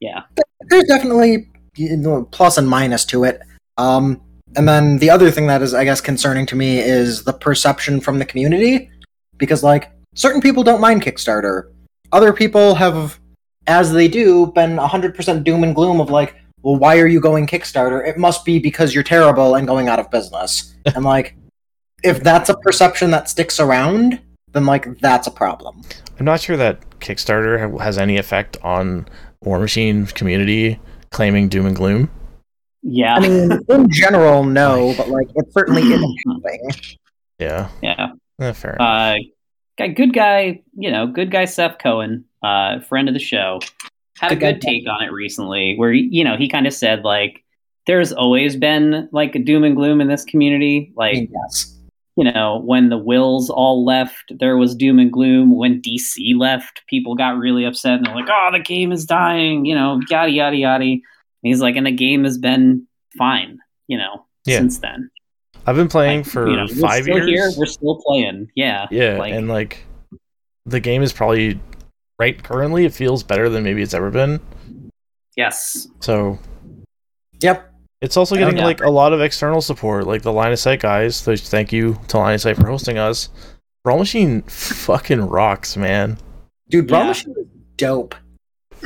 Yeah. 0.00 0.22
There's 0.68 0.84
definitely 0.84 1.48
you 1.78 1.96
know, 1.96 2.24
plus 2.30 2.58
and 2.58 2.68
minus 2.68 3.04
to 3.06 3.24
it. 3.24 3.40
Um, 3.78 4.20
and 4.56 4.68
then 4.68 4.98
the 4.98 5.10
other 5.10 5.30
thing 5.30 5.46
that 5.46 5.62
is, 5.62 5.74
I 5.74 5.84
guess, 5.84 6.00
concerning 6.00 6.46
to 6.46 6.56
me 6.56 6.78
is 6.78 7.24
the 7.24 7.32
perception 7.32 8.00
from 8.00 8.18
the 8.18 8.24
community, 8.24 8.90
because 9.36 9.62
like 9.62 9.90
certain 10.14 10.40
people 10.40 10.64
don't 10.64 10.80
mind 10.80 11.02
Kickstarter, 11.02 11.70
other 12.12 12.32
people 12.32 12.74
have, 12.74 13.20
as 13.66 13.92
they 13.92 14.08
do, 14.08 14.46
been 14.46 14.76
100% 14.76 15.44
doom 15.44 15.62
and 15.62 15.74
gloom 15.74 16.00
of 16.00 16.10
like, 16.10 16.34
well, 16.62 16.76
why 16.76 16.98
are 16.98 17.06
you 17.06 17.20
going 17.20 17.46
Kickstarter? 17.46 18.06
It 18.06 18.18
must 18.18 18.44
be 18.44 18.58
because 18.58 18.94
you're 18.94 19.04
terrible 19.04 19.54
and 19.54 19.66
going 19.66 19.88
out 19.88 19.98
of 19.98 20.10
business. 20.10 20.74
and 20.94 21.04
like, 21.04 21.36
if 22.02 22.22
that's 22.22 22.48
a 22.48 22.56
perception 22.58 23.10
that 23.10 23.28
sticks 23.28 23.60
around, 23.60 24.20
then 24.52 24.66
like 24.66 24.98
that's 25.00 25.26
a 25.26 25.30
problem. 25.30 25.82
I'm 26.18 26.24
not 26.24 26.40
sure 26.40 26.56
that 26.56 26.80
Kickstarter 27.00 27.80
has 27.80 27.98
any 27.98 28.16
effect 28.16 28.56
on 28.62 29.06
War 29.42 29.58
Machine 29.58 30.06
community 30.06 30.80
claiming 31.10 31.48
doom 31.48 31.66
and 31.66 31.76
gloom. 31.76 32.10
Yeah. 32.82 33.14
I 33.14 33.20
mean, 33.20 33.52
in 33.68 33.90
general, 33.90 34.44
no, 34.44 34.94
but 34.96 35.08
like 35.08 35.28
it 35.34 35.52
certainly 35.52 35.82
isn't 35.82 36.16
helping. 36.26 36.70
Yeah. 37.40 37.68
yeah. 37.84 38.08
Eh, 38.40 38.52
fair 38.52 38.74
enough. 38.74 39.16
Uh, 39.78 39.86
good 39.94 40.12
guy. 40.12 40.60
You 40.76 40.90
know, 40.90 41.06
good 41.06 41.30
guy. 41.30 41.44
Seth 41.44 41.78
Cohen, 41.78 42.24
uh, 42.42 42.80
friend 42.80 43.06
of 43.06 43.14
the 43.14 43.20
show, 43.20 43.60
had 44.20 44.32
a 44.32 44.36
Good 44.36 44.60
take 44.60 44.84
on 44.88 45.02
it 45.02 45.12
recently, 45.12 45.74
where 45.76 45.92
you 45.92 46.24
know 46.24 46.36
he 46.36 46.48
kind 46.48 46.66
of 46.66 46.72
said 46.74 47.02
like, 47.04 47.44
"There's 47.86 48.12
always 48.12 48.56
been 48.56 49.08
like 49.12 49.34
a 49.34 49.38
doom 49.38 49.64
and 49.64 49.76
gloom 49.76 50.00
in 50.00 50.08
this 50.08 50.24
community, 50.24 50.92
like." 50.96 51.28
yes. 51.32 51.74
you 52.16 52.24
know, 52.24 52.60
when 52.64 52.88
the 52.88 52.98
Wills 52.98 53.48
all 53.48 53.84
left, 53.84 54.32
there 54.40 54.56
was 54.56 54.74
doom 54.74 54.98
and 54.98 55.12
gloom. 55.12 55.56
When 55.56 55.80
DC 55.80 56.34
left, 56.36 56.82
people 56.88 57.14
got 57.14 57.38
really 57.38 57.64
upset 57.64 57.94
and 57.98 58.06
they're 58.06 58.14
like, 58.14 58.28
"Oh, 58.28 58.48
the 58.52 58.58
game 58.58 58.90
is 58.92 59.04
dying," 59.06 59.64
you 59.64 59.74
know, 59.74 60.00
yada 60.10 60.30
yada 60.30 60.56
yada. 60.56 60.84
And 60.84 61.00
he's 61.42 61.60
like, 61.60 61.76
"And 61.76 61.86
the 61.86 61.92
game 61.92 62.24
has 62.24 62.36
been 62.36 62.86
fine, 63.16 63.60
you 63.86 63.96
know, 63.98 64.26
Yeah. 64.46 64.58
since 64.58 64.78
then." 64.78 65.10
I've 65.66 65.76
been 65.76 65.88
playing 65.88 66.20
Like, 66.22 66.26
for 66.26 66.48
you 66.48 66.56
know, 66.56 66.66
five 66.66 67.06
years. 67.06 67.26
Here, 67.28 67.50
we're 67.56 67.66
still 67.66 68.00
playing. 68.06 68.50
Yeah. 68.56 68.86
yeah, 68.90 69.18
like- 69.18 69.34
and 69.34 69.48
like 69.48 69.84
the 70.66 70.80
game 70.80 71.02
is 71.02 71.12
probably 71.12 71.60
right 72.18 72.42
currently. 72.42 72.84
It 72.84 72.92
feels 72.94 73.22
better 73.22 73.48
than 73.48 73.62
maybe 73.64 73.82
it's 73.82 73.94
ever 73.94 74.10
been. 74.10 74.40
Yes. 75.36 75.86
So 76.00 76.38
Yep. 77.40 77.72
it's 78.00 78.16
also 78.16 78.34
getting 78.36 78.56
yeah. 78.58 78.64
like 78.64 78.80
a 78.82 78.90
lot 78.90 79.12
of 79.12 79.20
external 79.20 79.60
support, 79.60 80.06
like 80.06 80.22
the 80.22 80.32
Line 80.32 80.52
of 80.52 80.58
Sight 80.58 80.80
guys. 80.80 81.16
So 81.16 81.36
thank 81.36 81.72
you 81.72 81.98
to 82.08 82.18
Line 82.18 82.34
of 82.34 82.40
Sight 82.40 82.56
for 82.56 82.66
hosting 82.66 82.98
us. 82.98 83.28
Brawl 83.84 83.98
Machine 83.98 84.42
fucking 84.42 85.20
rocks, 85.22 85.76
man. 85.76 86.18
Dude, 86.68 86.88
Brawl 86.88 87.02
Yeah. 87.02 87.08
Machine 87.08 87.34
is 87.38 87.46
dope. 87.76 88.14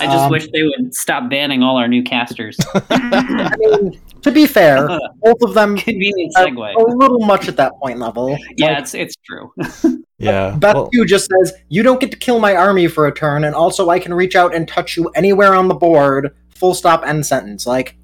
I 0.00 0.04
just 0.04 0.16
Um, 0.26 0.30
wish 0.30 0.46
they 0.52 0.62
would 0.62 0.94
stop 0.94 1.28
banning 1.28 1.62
all 1.64 1.76
our 1.76 1.88
new 1.88 2.04
casters. 2.04 2.56
I 2.90 3.54
mean, 3.58 4.00
to 4.22 4.30
be 4.32 4.46
fair, 4.46 4.86
both 5.22 5.42
of 5.42 5.54
them 5.54 5.76
Convenient 5.76 6.32
are 6.36 6.46
segue. 6.46 6.74
a 6.74 6.96
little 6.96 7.20
much 7.20 7.48
at 7.48 7.56
that 7.56 7.72
point 7.82 7.98
level. 7.98 8.36
Yeah, 8.56 8.66
Like, 8.70 8.78
it's 8.80 8.94
it's 8.94 9.14
true. 9.24 9.52
Yeah. 10.20 10.56
Beth 10.58 10.74
well, 10.74 10.88
Q 10.88 11.06
just 11.06 11.30
says, 11.30 11.52
You 11.68 11.84
don't 11.84 12.00
get 12.00 12.10
to 12.10 12.16
kill 12.16 12.40
my 12.40 12.56
army 12.56 12.88
for 12.88 13.06
a 13.06 13.14
turn, 13.14 13.44
and 13.44 13.54
also 13.54 13.88
I 13.88 14.00
can 14.00 14.12
reach 14.12 14.34
out 14.34 14.52
and 14.52 14.66
touch 14.66 14.96
you 14.96 15.08
anywhere 15.10 15.54
on 15.54 15.68
the 15.68 15.74
board. 15.76 16.34
Full 16.56 16.74
stop, 16.74 17.06
end 17.06 17.24
sentence. 17.24 17.68
Like, 17.68 17.96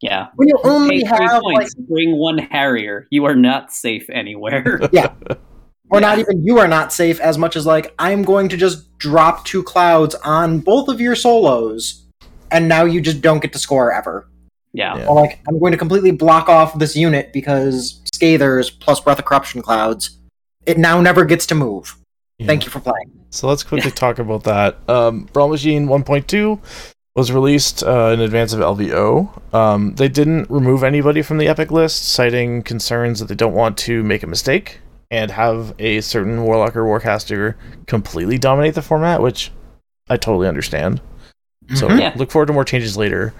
Yeah. 0.00 0.28
when 0.34 0.48
you 0.48 0.58
only 0.64 1.02
Pay 1.04 1.08
three 1.08 1.26
have, 1.28 1.42
like. 1.44 1.68
Bring 1.88 2.16
one 2.16 2.38
Harrier. 2.38 3.06
You 3.10 3.24
are 3.26 3.36
not 3.36 3.72
safe 3.72 4.10
anywhere. 4.10 4.80
Yeah. 4.92 5.12
Or 5.92 6.00
not 6.00 6.18
even 6.18 6.44
you 6.44 6.58
are 6.58 6.66
not 6.68 6.92
safe 6.92 7.20
as 7.20 7.38
much 7.38 7.54
as, 7.54 7.66
like, 7.66 7.94
I'm 8.00 8.22
going 8.24 8.48
to 8.48 8.56
just 8.56 8.96
drop 8.98 9.44
two 9.44 9.62
clouds 9.62 10.16
on 10.24 10.58
both 10.58 10.88
of 10.88 11.00
your 11.00 11.14
solos, 11.14 12.04
and 12.50 12.68
now 12.68 12.84
you 12.84 13.00
just 13.00 13.20
don't 13.22 13.40
get 13.40 13.52
to 13.52 13.58
score 13.60 13.92
ever. 13.92 14.28
Yeah. 14.72 14.96
Yeah. 14.98 15.06
Or, 15.06 15.14
like, 15.16 15.40
I'm 15.48 15.58
going 15.58 15.72
to 15.72 15.78
completely 15.78 16.10
block 16.10 16.48
off 16.48 16.78
this 16.78 16.94
unit 16.96 17.32
because 17.32 18.00
Scathers 18.14 18.70
plus 18.70 19.00
Breath 19.00 19.18
of 19.18 19.24
Corruption 19.24 19.62
clouds. 19.62 20.18
It 20.66 20.78
now 20.78 21.00
never 21.00 21.24
gets 21.24 21.46
to 21.46 21.54
move. 21.54 21.96
yeah. 22.38 22.46
Thank 22.46 22.64
you 22.64 22.70
for 22.70 22.80
playing. 22.80 23.10
So 23.30 23.48
let's 23.48 23.62
quickly 23.62 23.90
talk 23.90 24.18
about 24.18 24.44
that. 24.44 24.78
Um, 24.88 25.28
Brawl 25.32 25.48
Machine 25.48 25.86
1.2 25.86 26.58
was 27.16 27.32
released 27.32 27.82
uh, 27.82 28.10
in 28.14 28.20
advance 28.20 28.52
of 28.52 28.60
LVO. 28.60 29.54
Um, 29.54 29.94
they 29.96 30.08
didn't 30.08 30.48
remove 30.50 30.84
anybody 30.84 31.22
from 31.22 31.38
the 31.38 31.48
Epic 31.48 31.70
list, 31.70 32.08
citing 32.08 32.62
concerns 32.62 33.18
that 33.20 33.26
they 33.26 33.34
don't 33.34 33.54
want 33.54 33.76
to 33.78 34.02
make 34.02 34.22
a 34.22 34.26
mistake 34.26 34.80
and 35.10 35.30
have 35.32 35.74
a 35.80 36.00
certain 36.02 36.44
Warlock 36.44 36.76
or 36.76 36.84
Warcaster 36.84 37.54
completely 37.86 38.38
dominate 38.38 38.74
the 38.74 38.82
format, 38.82 39.20
which 39.22 39.50
I 40.08 40.16
totally 40.16 40.46
understand. 40.46 41.00
So 41.74 41.88
Mhm. 41.88 42.00
Yeah. 42.00 42.12
look 42.16 42.30
forward 42.30 42.46
to 42.46 42.52
more 42.52 42.64
changes 42.64 42.96
later. 42.96 43.32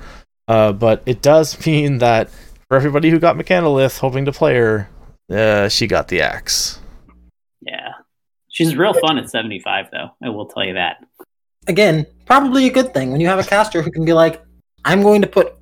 Uh, 0.50 0.72
but 0.72 1.00
it 1.06 1.22
does 1.22 1.64
mean 1.66 1.98
that 1.98 2.28
for 2.66 2.76
everybody 2.76 3.08
who 3.10 3.18
got 3.20 3.36
Mechanolith 3.36 3.98
hoping 4.00 4.24
to 4.24 4.32
play 4.32 4.56
her, 4.56 4.88
uh, 5.30 5.68
she 5.68 5.86
got 5.86 6.08
the 6.08 6.20
axe. 6.20 6.80
Yeah. 7.60 7.92
She's 8.48 8.74
real 8.76 8.92
fun 8.94 9.16
at 9.18 9.30
75, 9.30 9.86
though. 9.92 10.10
I 10.24 10.28
will 10.30 10.46
tell 10.46 10.64
you 10.64 10.74
that. 10.74 11.04
again, 11.68 12.04
probably 12.26 12.66
a 12.66 12.72
good 12.72 12.92
thing 12.92 13.12
when 13.12 13.20
you 13.20 13.28
have 13.28 13.38
a 13.38 13.44
caster 13.44 13.80
who 13.80 13.92
can 13.92 14.04
be 14.04 14.12
like, 14.12 14.42
I'm 14.84 15.02
going 15.02 15.22
to 15.22 15.28
put 15.28 15.54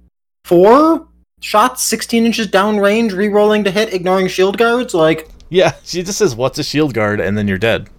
four 0.45 1.07
shots 1.41 1.83
16 1.85 2.25
inches 2.25 2.49
downrange, 2.49 3.13
re-rolling 3.13 3.65
to 3.65 3.71
hit, 3.71 3.93
ignoring 3.93 4.29
shield 4.29 4.57
guards. 4.57 4.95
Like, 4.95 5.29
Yeah, 5.51 5.73
she 5.85 6.03
just 6.03 6.17
says, 6.19 6.35
"What's 6.35 6.59
a 6.59 6.65
shield 6.65 6.95
guard?" 6.95 7.21
and 7.21 7.37
then 7.37 7.47
you're 7.47 7.59
dead. 7.59 7.91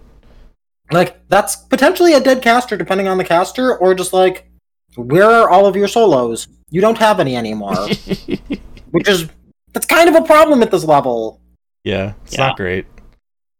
like 0.90 1.26
that's 1.28 1.54
potentially 1.56 2.14
a 2.14 2.20
dead 2.20 2.42
caster 2.42 2.76
depending 2.76 3.06
on 3.06 3.16
the 3.18 3.24
caster, 3.24 3.76
or 3.78 3.94
just 3.94 4.12
like, 4.12 4.49
where 4.96 5.24
are 5.30 5.48
all 5.50 5.66
of 5.66 5.76
your 5.76 5.88
solos? 5.88 6.48
You 6.70 6.80
don't 6.80 6.98
have 6.98 7.20
any 7.20 7.36
anymore, 7.36 7.74
which 8.90 9.08
is 9.08 9.28
that's 9.72 9.86
kind 9.86 10.08
of 10.08 10.14
a 10.14 10.22
problem 10.22 10.62
at 10.62 10.70
this 10.70 10.84
level. 10.84 11.40
Yeah, 11.84 12.14
it's 12.24 12.34
Yeah. 12.36 12.48
not 12.48 12.56
great. 12.56 12.86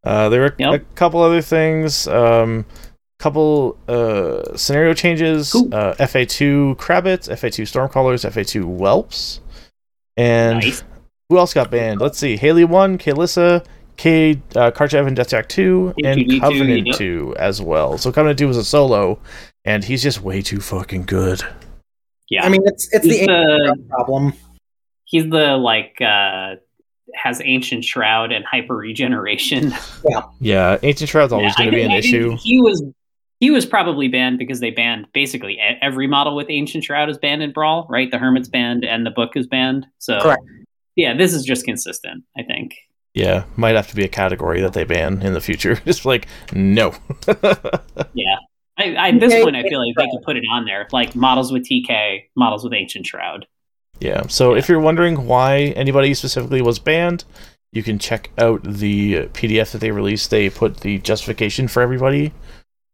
Uh, 0.04 0.28
there 0.28 0.40
were 0.40 0.54
Yep. 0.58 0.72
a 0.74 0.78
couple 0.94 1.20
other 1.22 1.42
things. 1.42 2.06
Um, 2.08 2.64
couple 3.18 3.76
uh, 3.86 4.56
scenario 4.56 4.94
changes. 4.94 5.52
Cool. 5.52 5.68
Uh, 5.74 5.94
FA2 5.98 6.76
Crabbits, 6.76 7.28
FA2 7.28 7.64
Stormcallers, 7.66 8.24
FA2 8.28 8.64
Whelps, 8.64 9.40
and 10.16 10.60
Nice. 10.60 10.82
who 11.28 11.36
else 11.38 11.52
got 11.52 11.70
banned? 11.70 12.00
Let's 12.00 12.18
see: 12.18 12.36
Haley 12.38 12.64
one, 12.64 12.96
Kaelyssa, 12.96 13.64
K, 13.98 14.40
uh, 14.56 14.70
Karchev 14.70 15.06
and 15.06 15.16
Deathjack 15.16 15.48
two, 15.48 15.92
and 16.02 16.40
Covenant 16.40 16.86
yep. 16.86 16.96
two 16.96 17.34
as 17.38 17.60
well. 17.60 17.98
So 17.98 18.10
Covenant 18.10 18.38
two 18.38 18.48
was 18.48 18.56
a 18.56 18.64
solo, 18.64 19.18
and 19.64 19.84
he's 19.84 20.02
just 20.02 20.20
way 20.22 20.42
too 20.42 20.60
fucking 20.60 21.04
good. 21.04 21.42
Yeah. 22.28 22.44
I 22.44 22.48
mean, 22.48 22.62
it's 22.64 22.88
it's 22.92 23.04
He's 23.04 23.20
the 23.20 23.26
the- 23.26 23.84
problem. 23.88 24.32
he's 25.04 25.24
the, 25.28 25.56
like, 25.56 25.96
uh, 26.00 26.56
has 27.14 27.42
Ancient 27.44 27.84
Shroud 27.84 28.30
and 28.32 28.44
Hyper 28.44 28.76
Regeneration. 28.76 29.72
Yeah, 30.08 30.22
yeah, 30.40 30.78
Ancient 30.82 31.10
Shroud's 31.10 31.32
always 31.32 31.52
Yeah, 31.58 31.64
going 31.64 31.70
to 31.72 31.76
be 31.76 31.82
an 31.82 31.90
I 31.90 31.96
issue. 31.98 32.36
He 32.40 32.60
was. 32.60 32.82
He 33.40 33.50
was 33.50 33.64
probably 33.64 34.06
banned 34.08 34.38
because 34.38 34.60
they 34.60 34.70
banned 34.70 35.06
basically 35.14 35.54
e- 35.54 35.78
every 35.80 36.06
model 36.06 36.36
with 36.36 36.48
Ancient 36.50 36.84
Shroud 36.84 37.08
is 37.08 37.16
banned 37.16 37.42
in 37.42 37.52
Brawl, 37.52 37.86
right? 37.88 38.10
The 38.10 38.18
Hermit's 38.18 38.50
banned 38.50 38.84
and 38.84 39.06
the 39.06 39.10
book 39.10 39.30
is 39.34 39.46
banned. 39.46 39.86
So, 39.98 40.20
Correct. 40.20 40.42
yeah, 40.94 41.16
this 41.16 41.32
is 41.32 41.42
just 41.42 41.64
consistent, 41.64 42.22
I 42.36 42.42
think. 42.42 42.74
Yeah, 43.14 43.44
might 43.56 43.76
have 43.76 43.88
to 43.88 43.96
be 43.96 44.04
a 44.04 44.08
category 44.08 44.60
that 44.60 44.74
they 44.74 44.84
ban 44.84 45.22
in 45.22 45.32
the 45.32 45.40
future. 45.40 45.74
Just 45.86 46.04
like 46.04 46.26
no. 46.52 46.94
Yeah. 48.12 48.36
I, 48.80 48.94
I, 48.94 49.08
at 49.10 49.20
this 49.20 49.42
point, 49.42 49.56
I 49.56 49.62
feel 49.62 49.78
like 49.84 49.94
they 49.96 50.06
could 50.10 50.22
put 50.24 50.36
it 50.36 50.44
on 50.50 50.64
there, 50.64 50.88
like 50.92 51.14
models 51.14 51.52
with 51.52 51.66
TK, 51.68 52.24
models 52.36 52.64
with 52.64 52.72
Ancient 52.72 53.06
Shroud. 53.06 53.46
yeah. 54.00 54.22
So 54.28 54.54
if 54.54 54.68
you're 54.68 54.80
wondering 54.80 55.26
why 55.26 55.58
anybody 55.76 56.14
specifically 56.14 56.62
was 56.62 56.78
banned, 56.78 57.24
you 57.72 57.82
can 57.82 57.98
check 57.98 58.30
out 58.38 58.62
the 58.64 59.26
PDF 59.28 59.70
that 59.72 59.78
they 59.78 59.90
released. 59.92 60.30
They 60.30 60.50
put 60.50 60.78
the 60.78 60.98
justification 60.98 61.68
for 61.68 61.82
everybody 61.82 62.32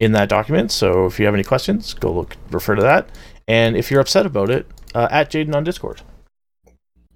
in 0.00 0.12
that 0.12 0.28
document. 0.28 0.70
So 0.72 1.06
if 1.06 1.18
you 1.18 1.24
have 1.26 1.34
any 1.34 1.44
questions, 1.44 1.94
go 1.94 2.12
look, 2.12 2.36
refer 2.50 2.74
to 2.74 2.82
that. 2.82 3.08
And 3.48 3.76
if 3.76 3.90
you're 3.90 4.00
upset 4.00 4.26
about 4.26 4.50
it, 4.50 4.66
uh, 4.94 5.08
at 5.10 5.30
Jaden 5.30 5.54
on 5.54 5.64
Discord. 5.64 6.02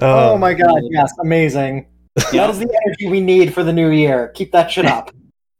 oh 0.00 0.34
Um, 0.34 0.40
my 0.40 0.54
god, 0.54 0.80
yes, 0.90 1.12
amazing. 1.20 1.86
That 2.16 2.50
is 2.50 2.58
the 2.58 2.80
energy 2.84 3.08
we 3.08 3.20
need 3.20 3.54
for 3.54 3.64
the 3.64 3.72
new 3.72 3.90
year. 3.90 4.28
Keep 4.28 4.52
that 4.52 4.70
shit 4.70 4.84
up. 4.84 5.10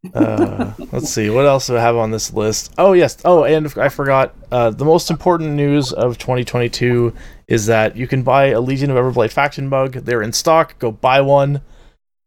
uh, 0.14 0.72
let's 0.90 1.08
see 1.10 1.30
what 1.30 1.46
else 1.46 1.68
do 1.68 1.76
I 1.76 1.80
have 1.80 1.96
on 1.96 2.10
this 2.10 2.32
list. 2.32 2.74
Oh 2.76 2.92
yes. 2.92 3.16
Oh, 3.24 3.44
and 3.44 3.72
I 3.78 3.88
forgot. 3.88 4.34
Uh, 4.50 4.70
the 4.70 4.84
most 4.84 5.10
important 5.10 5.52
news 5.52 5.92
of 5.92 6.18
2022 6.18 7.14
is 7.46 7.66
that 7.66 7.96
you 7.96 8.06
can 8.08 8.22
buy 8.22 8.46
a 8.46 8.60
Legion 8.60 8.90
of 8.90 8.96
Everblight 8.96 9.30
faction 9.32 9.68
mug. 9.68 9.92
They're 9.92 10.22
in 10.22 10.32
stock. 10.32 10.78
Go 10.78 10.90
buy 10.90 11.20
one. 11.20 11.60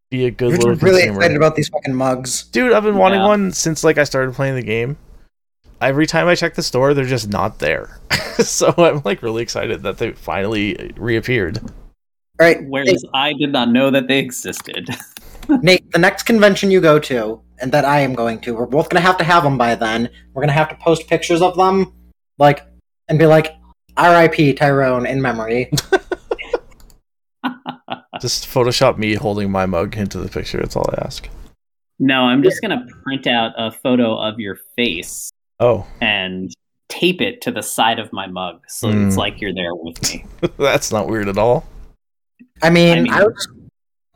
Be 0.10 0.26
a 0.26 0.32
good 0.32 0.52
You're 0.52 0.58
little 0.60 0.74
just 0.74 0.84
really 0.84 1.02
consumer. 1.02 1.20
excited 1.20 1.38
about 1.38 1.56
these 1.56 1.68
fucking 1.68 1.94
mugs. 1.94 2.44
Dude, 2.46 2.72
I've 2.72 2.84
been 2.84 2.98
wanting 2.98 3.20
Yeah. 3.20 3.28
one 3.28 3.52
since 3.52 3.84
like 3.84 3.98
I 3.98 4.06
started 4.06 4.36
playing 4.36 4.56
the 4.56 4.64
game. 4.64 4.98
Every 5.82 6.08
time 6.08 6.28
I 6.28 6.36
check 6.36 6.56
the 6.56 6.64
store, 6.64 6.94
they're 6.94 7.04
just 7.06 7.28
not 7.28 7.60
there. 7.60 8.00
so 8.40 8.74
I'm 8.78 9.02
like 9.04 9.22
really 9.22 9.44
excited 9.44 9.84
that 9.84 9.98
they 9.98 10.14
finally 10.14 10.94
reappeared. 10.96 11.60
All 12.40 12.46
right, 12.48 12.58
Whereas 12.68 13.04
I 13.14 13.34
did 13.34 13.52
not 13.52 13.70
know 13.70 13.90
that 13.92 14.08
they 14.08 14.20
existed. 14.20 14.90
Nate, 15.50 15.64
Nate, 15.64 15.92
the 15.92 16.00
next 16.00 16.24
convention 16.24 16.70
you 16.72 16.82
go 16.82 17.00
to, 17.00 17.42
and 17.60 17.72
that 17.72 17.86
I 17.86 18.00
am 18.02 18.14
going 18.14 18.40
to, 18.42 18.54
we're 18.56 18.66
both 18.66 18.90
gonna 18.90 19.00
have 19.02 19.18
to 19.20 19.24
have 19.24 19.44
them 19.44 19.58
by 19.58 19.76
then. 19.76 20.10
We're 20.34 20.42
gonna 20.42 20.52
have 20.54 20.70
to 20.70 20.76
post 20.76 21.08
pictures 21.08 21.42
of 21.42 21.56
them, 21.56 21.94
like, 22.38 22.66
and 23.08 23.18
be 23.18 23.26
like, 23.26 23.54
"R.I.P. 23.96 24.54
Tyrone 24.54 25.06
in 25.06 25.22
memory." 25.22 25.72
Just 28.22 28.48
Photoshop 28.48 28.98
me 28.98 29.14
holding 29.16 29.52
my 29.52 29.66
mug 29.66 29.96
into 29.98 30.18
the 30.20 30.30
picture. 30.30 30.58
That's 30.60 30.76
all 30.76 30.90
I 30.98 31.04
ask. 31.06 31.30
no, 32.00 32.22
I'm 32.24 32.44
just 32.44 32.62
going 32.62 32.78
to 32.78 32.86
print 33.04 33.28
out 33.28 33.52
a 33.58 33.72
photo 33.72 34.18
of 34.18 34.40
your 34.40 34.58
face 34.76 35.30
Oh, 35.60 35.86
and 36.02 36.52
tape 36.90 37.22
it 37.22 37.42
to 37.42 37.52
the 37.52 37.62
side 37.62 38.00
of 38.00 38.12
my 38.14 38.26
mug 38.28 38.62
so 38.68 38.90
it's 38.90 39.16
Hmm. 39.16 39.20
like 39.20 39.40
you're 39.42 39.54
there 39.54 39.74
with 39.76 40.02
me. 40.14 40.26
that's 40.58 40.92
not 40.92 41.08
weird 41.08 41.28
at 41.30 41.38
all. 41.38 41.66
I 42.62 42.70
mean, 42.70 42.98
I 42.98 43.02
mean- 43.02 43.14
I 43.14 43.24
was, 43.24 43.48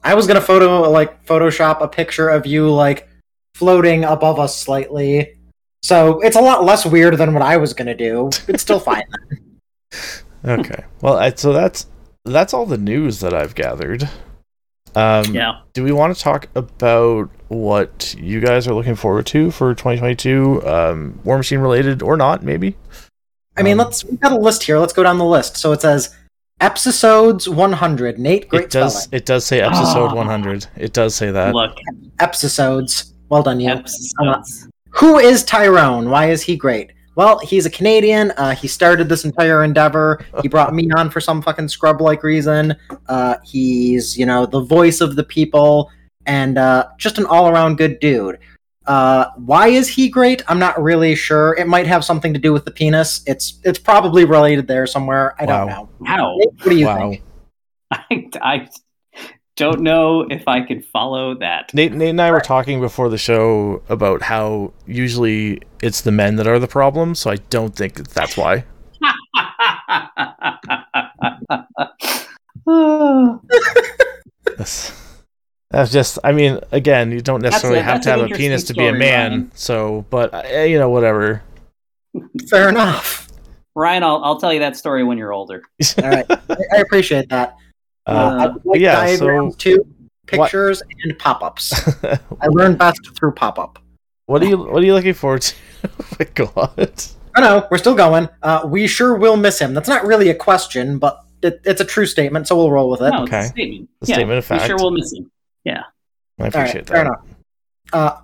I 0.03 0.13
was 0.15 0.27
gonna 0.27 0.41
photo 0.41 0.89
like 0.89 1.25
Photoshop 1.25 1.81
a 1.81 1.87
picture 1.87 2.29
of 2.29 2.45
you 2.45 2.69
like 2.71 3.07
floating 3.55 4.03
above 4.05 4.39
us 4.39 4.55
slightly. 4.57 5.35
So 5.83 6.19
it's 6.21 6.35
a 6.35 6.41
lot 6.41 6.63
less 6.63 6.85
weird 6.85 7.17
than 7.17 7.33
what 7.33 7.41
I 7.43 7.57
was 7.57 7.73
gonna 7.73 7.95
do. 7.95 8.29
It's 8.47 8.61
still 8.61 8.79
fine. 8.79 9.03
Okay. 10.45 10.85
Well, 11.01 11.17
I, 11.17 11.31
so 11.31 11.51
that's 11.51 11.85
that's 12.23 12.53
all 12.53 12.65
the 12.65 12.77
news 12.77 13.19
that 13.19 13.33
I've 13.33 13.55
gathered. 13.55 14.03
Um, 14.95 15.35
Yeah. 15.35 15.59
Do 15.73 15.83
we 15.83 15.91
want 15.91 16.15
to 16.15 16.21
talk 16.23 16.47
about 16.55 17.29
what 17.49 18.15
you 18.17 18.39
guys 18.39 18.65
are 18.65 18.73
looking 18.73 18.95
forward 18.95 19.25
to 19.27 19.51
for 19.51 19.73
2022, 19.75 20.65
um, 20.65 21.19
War 21.25 21.35
Machine 21.35 21.59
related 21.59 22.01
or 22.01 22.15
not? 22.15 22.41
Maybe. 22.41 22.77
I 23.57 23.63
mean, 23.63 23.73
Um, 23.73 23.85
let's 23.87 24.05
we've 24.05 24.19
got 24.19 24.31
a 24.31 24.37
list 24.37 24.63
here. 24.63 24.79
Let's 24.79 24.93
go 24.93 25.03
down 25.03 25.17
the 25.17 25.25
list. 25.25 25.57
So 25.57 25.73
it 25.73 25.81
says 25.81 26.15
episodes 26.61 27.47
100. 27.49 28.19
Nate, 28.19 28.49
great 28.49 28.65
it 28.65 28.69
does. 28.71 29.03
spelling. 29.03 29.17
It 29.17 29.25
does 29.25 29.45
say 29.45 29.61
episode 29.61 30.11
Ah. 30.11 30.15
100. 30.15 30.67
It 30.77 30.93
does 30.93 31.15
say 31.15 31.31
that. 31.31 31.53
Look, 31.53 31.77
Episodes. 32.19 33.13
Well 33.29 33.43
done, 33.43 33.59
you. 33.59 33.69
episodes. 33.69 34.67
Who 34.91 35.19
is 35.19 35.43
Tyrone? 35.43 36.09
Why 36.09 36.29
is 36.31 36.41
he 36.41 36.55
great? 36.55 36.91
Well, 37.15 37.39
he's 37.39 37.65
a 37.65 37.69
Canadian. 37.69 38.31
Uh, 38.37 38.55
he 38.55 38.67
started 38.67 39.07
this 39.09 39.25
entire 39.25 39.63
endeavor. 39.63 40.23
He 40.41 40.47
brought 40.55 40.73
me 40.73 40.89
on 40.95 41.09
for 41.09 41.19
some 41.21 41.41
fucking 41.41 41.67
scrub 41.67 42.01
like 42.01 42.23
reason. 42.23 42.75
Uh, 43.07 43.35
he's, 43.43 44.17
you 44.17 44.25
know, 44.25 44.45
the 44.45 44.61
voice 44.61 45.01
of 45.01 45.15
the 45.15 45.23
people 45.23 45.91
and 46.25 46.57
uh, 46.57 46.87
just 46.97 47.17
an 47.17 47.25
all 47.25 47.49
around 47.49 47.77
good 47.77 47.99
dude. 47.99 48.39
Uh, 48.89 49.31
why 49.35 49.67
is 49.67 49.87
he 49.87 50.09
great? 50.09 50.41
I'm 50.47 50.57
not 50.57 50.81
really 50.81 51.13
sure. 51.13 51.55
It 51.59 51.67
might 51.67 51.85
have 51.85 52.03
something 52.03 52.33
to 52.33 52.39
do 52.39 52.51
with 52.51 52.65
the 52.65 52.71
penis. 52.71 53.21
It's 53.27 53.59
it's 53.63 53.77
probably 53.77 54.25
related 54.25 54.67
there 54.67 54.87
somewhere. 54.87 55.35
I 55.39 55.45
don't 55.45 55.67
know. 55.67 55.89
How? 56.07 56.35
What 56.35 56.63
do 56.63 56.75
you 56.75 56.87
wow. 56.87 57.11
think? 57.11 57.23
I, 57.91 58.29
I 58.41 58.69
don't 59.55 59.81
know 59.81 60.21
if 60.21 60.47
I 60.47 60.61
can 60.61 60.81
follow 60.81 61.35
that. 61.35 61.71
Nate, 61.71 61.93
Nate 61.93 62.09
and 62.09 62.19
I 62.19 62.31
were 62.31 62.39
talking 62.39 62.81
before 62.81 63.09
the 63.09 63.19
show 63.19 63.83
about 63.89 64.23
how 64.23 64.73
usually 64.87 65.61
it's 65.83 66.01
the 66.01 66.11
men 66.11 66.37
that 66.37 66.47
are 66.47 66.57
the 66.57 66.67
problem, 66.67 67.13
so 67.13 67.29
I 67.29 67.35
don't 67.35 67.75
think 67.75 67.93
that 67.93 68.07
that's 68.07 68.35
why. 68.35 68.65
That's, 74.57 75.08
that's 75.71 75.91
just, 75.91 76.17
I 76.23 76.31
mean, 76.31 76.59
again, 76.71 77.11
you 77.11 77.21
don't 77.21 77.41
necessarily 77.41 77.79
a- 77.79 77.83
have 77.83 77.95
that's 78.03 78.05
to 78.05 78.11
have 78.11 78.31
a 78.31 78.35
penis 78.35 78.63
to 78.65 78.73
be 78.73 78.87
a 78.87 78.93
man, 78.93 79.31
Ryan. 79.31 79.51
so, 79.55 80.05
but, 80.09 80.33
uh, 80.33 80.61
you 80.63 80.79
know, 80.79 80.89
whatever. 80.89 81.43
Fair 82.49 82.69
enough. 82.69 83.27
Ryan, 83.75 84.03
I'll, 84.03 84.23
I'll 84.23 84.39
tell 84.39 84.51
you 84.51 84.59
that 84.59 84.75
story 84.75 85.03
when 85.03 85.17
you're 85.17 85.31
older. 85.33 85.61
All 86.01 86.09
right, 86.09 86.25
I, 86.29 86.55
I 86.73 86.77
appreciate 86.79 87.29
that. 87.29 87.55
Uh, 88.07 88.09
Uh, 88.11 88.37
I 88.43 88.47
would 88.47 88.65
like 88.65 88.81
yeah, 88.81 89.15
so- 89.15 89.51
too, 89.51 89.85
pictures 90.25 90.81
and 91.03 91.17
pop-ups. 91.19 91.73
I 92.03 92.47
learn 92.49 92.75
best 92.75 92.99
through 93.17 93.33
pop-up. 93.33 93.79
what 94.25 94.41
are 94.41 94.47
you, 94.47 94.57
what 94.57 94.81
are 94.81 94.85
you 94.85 94.93
looking 94.93 95.13
forward 95.13 95.41
to? 95.43 95.55
oh 95.85 96.05
my 96.19 96.25
god. 96.33 97.03
I 97.35 97.41
know 97.41 97.67
we're 97.69 97.77
still 97.77 97.95
going. 97.95 98.27
Uh, 98.41 98.61
we 98.65 98.87
sure 98.87 99.15
will 99.15 99.37
miss 99.37 99.59
him. 99.59 99.75
That's 99.75 99.87
not 99.87 100.03
really 100.05 100.29
a 100.29 100.35
question, 100.35 100.97
but 100.97 101.23
it, 101.43 101.61
it's 101.63 101.79
a 101.79 101.85
true 101.85 102.07
statement, 102.07 102.47
so 102.47 102.57
we'll 102.57 102.71
roll 102.71 102.89
with 102.89 103.01
it. 103.01 103.11
No, 103.11 103.23
it's 103.23 103.31
Okay. 103.31 103.39
a 103.41 103.43
statement. 103.45 103.89
A 104.01 104.05
yeah, 104.07 104.15
statement 104.15 104.37
of 104.39 104.45
we 104.49 104.57
fact. 104.57 104.65
sure 104.67 104.77
will 104.77 104.91
miss 104.91 105.13
him. 105.13 105.31
I 105.67 105.71
All 105.71 105.83
right, 106.39 106.55
appreciate 106.55 106.87
fair 106.87 106.97
that. 106.97 107.05
enough. 107.07 107.25
Uh, 107.93 108.21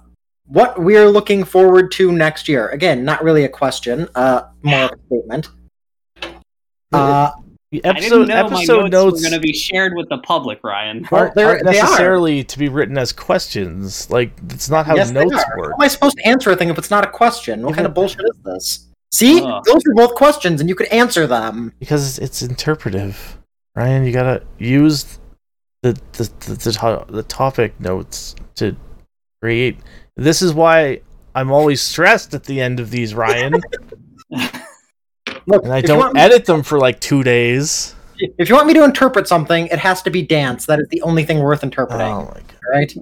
what 0.47 0.79
we're 0.81 1.09
looking 1.09 1.43
forward 1.43 1.91
to 1.93 2.11
next 2.11 2.47
year? 2.47 2.69
Again, 2.69 3.03
not 3.03 3.23
really 3.23 3.43
a 3.45 3.49
question, 3.49 4.07
uh, 4.15 4.43
more 4.63 4.85
of 4.85 4.91
a 4.91 4.97
statement. 5.07 5.49
Uh, 6.93 7.31
The 7.71 7.83
I 7.83 7.89
episode, 7.89 8.09
didn't 8.09 8.27
know 8.29 8.35
episode 8.45 8.81
my 8.83 8.87
notes, 8.87 8.91
notes 8.91 9.15
were 9.23 9.29
going 9.29 9.41
to 9.41 9.45
be 9.45 9.51
shared 9.53 9.93
with 9.95 10.07
the 10.07 10.19
public, 10.19 10.63
Ryan. 10.63 11.05
Aren't, 11.11 11.35
they're- 11.35 11.47
aren't 11.47 11.65
they 11.65 11.79
are. 11.79 11.83
necessarily 11.83 12.43
to 12.43 12.59
be 12.59 12.69
written 12.69 12.97
as 12.97 13.11
questions. 13.11 14.09
Like, 14.09 14.31
that's 14.47 14.69
not 14.69 14.85
how 14.85 14.95
yes, 14.95 15.11
notes 15.11 15.33
are. 15.33 15.37
How 15.39 15.57
work. 15.57 15.73
am 15.73 15.81
I 15.81 15.87
supposed 15.87 16.15
to 16.17 16.25
answer 16.27 16.51
a 16.51 16.55
thing 16.55 16.69
if 16.69 16.77
it's 16.77 16.91
not 16.91 17.03
a 17.03 17.09
question? 17.09 17.63
What 17.63 17.75
kind 17.75 17.85
of 17.87 17.93
bullshit 17.93 18.21
is 18.21 18.37
this? 18.45 18.87
See, 19.11 19.41
Ugh. 19.41 19.63
those 19.65 19.81
are 19.87 19.93
both 19.95 20.15
questions, 20.15 20.61
and 20.61 20.69
you 20.69 20.75
could 20.75 20.87
answer 20.87 21.27
them. 21.27 21.73
because 21.79 22.17
it's 22.19 22.41
interpretive. 22.41 23.39
Ryan, 23.75 24.05
you 24.05 24.13
gotta 24.13 24.43
use 24.57 25.19
the 25.93 26.01
the 26.13 26.29
the, 26.45 26.53
the, 26.55 26.71
to- 26.71 27.05
the 27.09 27.23
topic 27.23 27.79
notes 27.79 28.35
to 28.55 28.75
create. 29.41 29.77
This 30.15 30.41
is 30.41 30.53
why 30.53 31.01
I'm 31.35 31.51
always 31.51 31.81
stressed 31.81 32.33
at 32.33 32.45
the 32.45 32.61
end 32.61 32.79
of 32.79 32.89
these, 32.91 33.13
Ryan, 33.13 33.53
Look, 35.47 35.63
and 35.63 35.73
I 35.73 35.81
don't 35.81 36.13
me- 36.13 36.21
edit 36.21 36.45
them 36.45 36.63
for 36.63 36.79
like 36.79 36.99
two 36.99 37.23
days. 37.23 37.93
If 38.17 38.47
you 38.49 38.55
want 38.55 38.67
me 38.67 38.73
to 38.75 38.83
interpret 38.83 39.27
something, 39.27 39.67
it 39.67 39.77
has 39.79 40.01
to 40.03 40.09
be 40.09 40.21
dance. 40.21 40.65
That 40.65 40.79
is 40.79 40.87
the 40.89 41.01
only 41.01 41.23
thing 41.25 41.39
worth 41.39 41.63
interpreting. 41.63 42.07
Oh 42.07 42.21
my 42.25 42.33
god! 42.33 42.55
Right? 42.71 42.93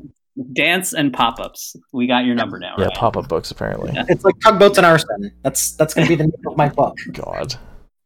Dance 0.53 0.93
and 0.93 1.13
pop 1.13 1.39
ups. 1.39 1.75
We 1.93 2.07
got 2.07 2.25
your 2.25 2.33
number 2.35 2.57
now, 2.57 2.73
Yeah, 2.77 2.85
Ryan. 2.85 2.95
pop-up 2.97 3.27
books 3.27 3.51
apparently. 3.51 3.91
Yeah. 3.93 4.05
It's 4.09 4.25
like 4.25 4.33
tugboats 4.43 4.77
and 4.79 4.85
arson. 4.87 5.31
That's 5.43 5.73
that's 5.73 5.93
going 5.93 6.07
to 6.07 6.09
be 6.09 6.15
the 6.15 6.23
name 6.23 6.47
of 6.47 6.57
my 6.57 6.69
book. 6.69 6.97
God, 7.13 7.55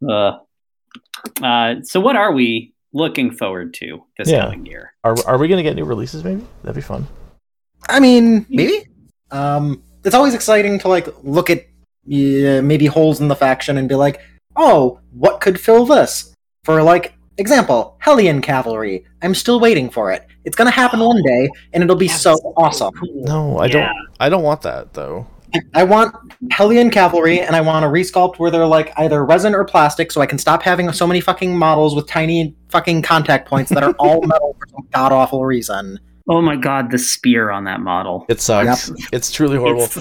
Uh, 0.08 0.40
uh, 1.42 1.76
so, 1.84 2.02
what 2.02 2.18
are 2.18 2.34
we 2.34 2.74
looking 2.94 3.32
forward 3.32 3.74
to 3.76 4.02
this 4.18 4.30
Yeah. 4.30 4.44
coming 4.46 4.66
year? 4.66 4.94
are 5.04 5.16
are 5.26 5.38
we 5.38 5.48
gonna 5.48 5.64
get 5.64 5.76
new 5.76 5.86
releases? 5.86 6.24
Maybe 6.24 6.46
that'd 6.64 6.76
be 6.76 6.82
fun. 6.82 7.08
I 7.90 8.00
mean, 8.00 8.46
maybe. 8.50 8.86
Um, 9.32 9.84
it's 10.04 10.16
always 10.16 10.34
exciting 10.34 10.80
to 10.80 10.88
like 10.88 11.08
look 11.24 11.50
at 11.50 11.60
uh, 11.60 12.62
maybe 12.64 12.86
holes 12.86 13.20
in 13.22 13.28
the 13.28 13.36
faction 13.36 13.78
and 13.78 13.88
be 13.90 13.96
like, 13.96 14.22
oh, 14.56 15.00
what 15.12 15.42
could 15.42 15.60
fill 15.60 15.86
this? 15.86 16.34
For 16.64 16.82
like 16.84 17.14
example, 17.38 17.96
Hellion 18.00 18.42
Cavalry. 18.42 19.06
I'm 19.22 19.36
still 19.36 19.60
waiting 19.60 19.90
for 19.90 20.12
it. 20.12 20.26
It's 20.46 20.56
gonna 20.56 20.72
happen 20.72 21.00
one 21.00 21.22
day, 21.24 21.50
and 21.74 21.84
it'll 21.84 21.96
be 21.96 22.08
so 22.08 22.34
awesome. 22.58 22.94
Cool. 22.94 23.24
No, 23.26 23.58
I 23.60 23.66
Yeah. 23.66 23.72
don't. 23.72 24.08
I 24.20 24.30
don't 24.30 24.44
want 24.44 24.62
that 24.64 24.94
though. 24.94 25.28
I 25.74 25.84
want 25.84 26.16
Hellion 26.52 26.90
Cavalry, 26.90 27.40
and 27.40 27.56
I 27.56 27.62
want 27.62 27.86
a 27.86 27.88
resculpt 27.88 28.38
where 28.38 28.52
they're 28.52 28.66
like 28.66 28.92
either 28.98 29.24
resin 29.24 29.56
or 29.56 29.64
plastic, 29.64 30.12
so 30.12 30.22
I 30.22 30.26
can 30.26 30.38
stop 30.38 30.62
having 30.62 30.92
so 30.92 31.08
many 31.08 31.22
fucking 31.22 31.58
models 31.58 31.96
with 31.96 32.08
tiny 32.08 32.56
fucking 32.70 33.02
contact 33.02 33.48
points 33.48 33.70
that 33.72 33.84
are 33.84 33.94
all 33.94 34.22
metal 34.26 34.56
for 34.60 34.68
some 34.70 34.88
god 34.94 35.12
awful 35.12 35.46
reason. 35.46 36.00
Oh 36.30 36.42
my 36.42 36.58
god, 36.58 36.92
the 36.92 36.98
spear 36.98 37.50
on 37.52 37.64
that 37.66 37.80
model. 37.80 38.26
It 38.28 38.42
sucks. 38.42 38.92
It's 39.14 39.32
truly 39.32 39.58
horrible. 39.58 39.84
It's 39.84 39.98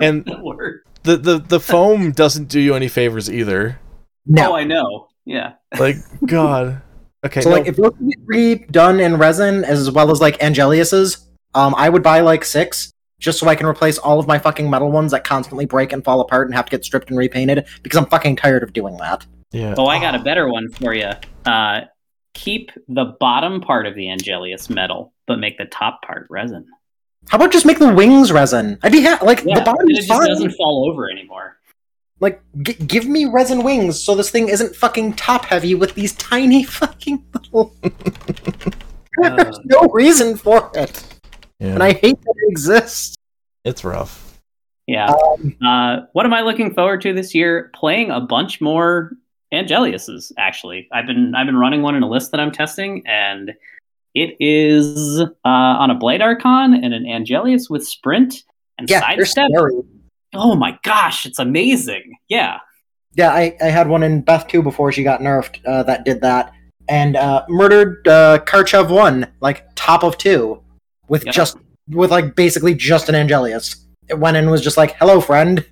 And 0.00 0.24
the 0.24 0.80
the, 1.02 1.16
the 1.16 1.38
the 1.38 1.60
foam 1.60 2.12
doesn't 2.12 2.48
do 2.48 2.60
you 2.60 2.74
any 2.74 2.88
favors 2.88 3.30
either. 3.30 3.80
No. 4.26 4.52
Oh, 4.52 4.56
I 4.56 4.64
know. 4.64 5.08
Yeah. 5.24 5.54
Like 5.78 5.96
God. 6.26 6.80
Okay. 7.26 7.40
So 7.40 7.50
no, 7.50 7.56
like 7.56 7.66
if 7.66 7.76
you're 7.76 7.86
looking 7.86 8.12
at 8.12 8.18
redone 8.20 9.00
in 9.00 9.16
resin 9.16 9.64
as 9.64 9.90
well 9.90 10.10
as 10.10 10.20
like 10.20 10.38
Angelius's, 10.40 11.28
um, 11.54 11.74
I 11.76 11.88
would 11.88 12.02
buy 12.02 12.20
like 12.20 12.44
six 12.44 12.93
just 13.24 13.38
so 13.38 13.48
I 13.48 13.54
can 13.56 13.66
replace 13.66 13.98
all 13.98 14.20
of 14.20 14.26
my 14.26 14.38
fucking 14.38 14.68
metal 14.70 14.90
ones 14.92 15.10
that 15.12 15.24
constantly 15.24 15.66
break 15.66 15.92
and 15.92 16.04
fall 16.04 16.20
apart 16.20 16.46
and 16.46 16.54
have 16.54 16.66
to 16.66 16.70
get 16.70 16.84
stripped 16.84 17.08
and 17.08 17.18
repainted 17.18 17.66
because 17.82 17.98
I'm 17.98 18.06
fucking 18.06 18.36
tired 18.36 18.62
of 18.62 18.72
doing 18.72 18.96
that. 18.98 19.26
yeah. 19.50 19.74
Oh, 19.78 19.86
I 19.86 19.98
got 20.00 20.14
a 20.14 20.18
better 20.20 20.48
one 20.48 20.68
for 20.70 20.94
you. 20.94 21.10
Uh, 21.46 21.80
keep 22.34 22.70
the 22.88 23.16
bottom 23.20 23.60
part 23.60 23.86
of 23.86 23.94
the 23.94 24.06
Angelius 24.08 24.68
metal, 24.70 25.12
but 25.26 25.38
make 25.38 25.56
the 25.58 25.64
top 25.66 26.02
part 26.02 26.26
resin. 26.30 26.66
How 27.28 27.36
about 27.38 27.52
just 27.52 27.64
make 27.64 27.78
the 27.78 27.92
wings 27.92 28.30
resin? 28.30 28.78
I'd 28.82 28.92
be 28.92 29.02
ha- 29.02 29.18
like 29.22 29.42
Yeah, 29.44 29.58
the 29.58 29.64
bottom 29.64 29.88
it 29.88 29.92
is 29.98 30.06
just 30.06 30.08
fine. 30.08 30.28
doesn't 30.28 30.52
fall 30.52 30.88
over 30.90 31.10
anymore. 31.10 31.56
Like 32.20 32.42
g- 32.62 32.74
give 32.74 33.06
me 33.06 33.24
resin 33.24 33.62
wings 33.62 34.02
so 34.02 34.14
this 34.14 34.30
thing 34.30 34.48
isn't 34.48 34.76
fucking 34.76 35.14
top 35.14 35.46
heavy 35.46 35.74
with 35.74 35.94
these 35.94 36.12
tiny 36.14 36.64
fucking 36.80 37.24
little. 37.34 37.74
There's 39.20 39.58
no 39.64 39.80
reason 39.92 40.36
for 40.36 40.70
it, 40.74 41.02
Yeah. 41.60 41.68
and 41.74 41.82
I 41.82 41.92
hate 41.92 42.20
that 42.20 42.34
it 42.36 42.50
exists. 42.50 43.16
it's 43.64 43.84
rough. 43.84 44.40
Yeah. 44.86 45.06
Um, 45.06 45.56
Uh, 45.64 46.00
what 46.12 46.26
am 46.26 46.34
I 46.34 46.42
looking 46.42 46.74
forward 46.74 47.00
to 47.02 47.12
this 47.14 47.34
year? 47.34 47.70
Playing 47.74 48.10
a 48.10 48.20
bunch 48.20 48.60
more 48.60 49.12
Angeliuses. 49.52 50.32
Actually, 50.36 50.88
I've 50.92 51.06
been 51.06 51.34
I've 51.34 51.46
been 51.46 51.56
running 51.56 51.82
one 51.82 51.94
in 51.94 52.02
a 52.02 52.08
list 52.08 52.32
that 52.32 52.40
I'm 52.40 52.50
testing, 52.52 53.02
and 53.06 53.52
it 54.14 54.36
is 54.40 55.20
uh, 55.20 55.28
on 55.44 55.90
a 55.90 55.94
Blade 55.94 56.20
Archon 56.20 56.74
and 56.74 56.92
an 56.92 57.04
Angelius 57.04 57.70
with 57.70 57.86
sprint 57.86 58.44
and 58.78 58.90
yeah, 58.90 59.00
they're 59.14 59.24
sidestep. 59.24 59.50
Oh 60.34 60.56
my 60.56 60.78
gosh, 60.82 61.26
it's 61.26 61.38
amazing! 61.38 62.16
Yeah, 62.28 62.58
Yeah, 63.14 63.30
I, 63.30 63.56
I 63.62 63.66
had 63.66 63.88
one 63.88 64.02
in 64.02 64.22
Beth 64.22 64.48
2 64.48 64.62
before 64.62 64.90
she 64.90 65.04
got 65.04 65.20
nerfed 65.20 65.60
uh, 65.64 65.84
that 65.84 66.04
did 66.04 66.20
that. 66.22 66.52
And 66.88 67.16
uh, 67.16 67.44
murdered 67.48 68.06
uh, 68.06 68.40
Karchev 68.44 68.90
1, 68.90 69.26
like 69.40 69.64
top 69.74 70.02
of 70.02 70.18
two, 70.18 70.60
with 71.08 71.24
Yep. 71.26 71.34
just, 71.34 71.56
with 71.88 72.10
like 72.10 72.34
basically 72.34 72.74
just 72.74 73.08
an 73.08 73.14
Angelius. 73.14 73.76
It 74.08 74.18
went 74.18 74.36
in 74.36 74.44
and 74.44 74.50
was 74.50 74.62
just 74.62 74.76
like, 74.76 74.96
hello, 74.96 75.20
friend. 75.20 75.64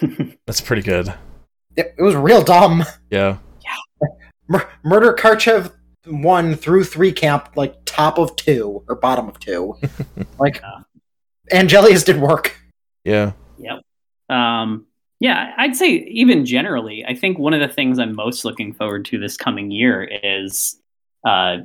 That's 0.46 0.60
pretty 0.60 0.82
good. 0.82 1.12
It, 1.76 1.94
it 1.98 2.02
was 2.02 2.14
real 2.14 2.42
dumb. 2.42 2.84
Yeah. 3.10 3.38
Mur- 4.48 4.68
murder 4.84 5.12
Karchev 5.14 5.72
1 6.06 6.54
through 6.56 6.84
3 6.84 7.12
camp, 7.12 7.50
like 7.56 7.74
top 7.84 8.18
of 8.18 8.36
two, 8.36 8.84
or 8.88 8.94
bottom 8.94 9.28
of 9.28 9.38
two. 9.40 9.74
like, 10.38 10.60
Yeah. 10.62 10.80
Angelius 11.60 12.04
did 12.04 12.20
work. 12.20 12.56
Yeah. 13.04 13.32
Yep. 13.58 13.80
Um, 14.36 14.86
yeah, 15.20 15.52
I'd 15.56 15.76
say 15.76 15.88
even 15.90 16.44
generally, 16.44 17.04
I 17.06 17.14
think 17.14 17.38
one 17.38 17.54
of 17.54 17.60
the 17.60 17.72
things 17.74 17.98
I'm 17.98 18.14
most 18.14 18.44
looking 18.44 18.72
forward 18.74 19.04
to 19.06 19.18
this 19.18 19.36
coming 19.36 19.70
year 19.70 20.02
is 20.22 20.78
uh, 21.26 21.58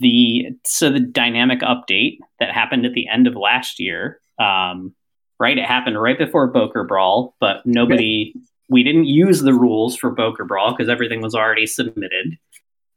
the 0.00 0.46
so 0.64 0.90
the 0.90 1.00
dynamic 1.00 1.60
update 1.60 2.18
that 2.40 2.50
happened 2.52 2.86
at 2.86 2.92
the 2.92 3.08
end 3.08 3.26
of 3.26 3.34
last 3.36 3.78
year. 3.80 4.20
Um, 4.38 4.94
right, 5.40 5.56
it 5.58 5.64
happened 5.64 6.00
right 6.00 6.18
before 6.18 6.46
Boker 6.48 6.84
Brawl, 6.84 7.34
but 7.40 7.64
nobody 7.64 8.34
we 8.68 8.82
didn't 8.82 9.04
use 9.06 9.40
the 9.40 9.52
rules 9.52 9.96
for 9.96 10.10
Boker 10.10 10.44
Brawl 10.44 10.72
because 10.74 10.88
everything 10.88 11.20
was 11.20 11.34
already 11.34 11.66
submitted. 11.66 12.38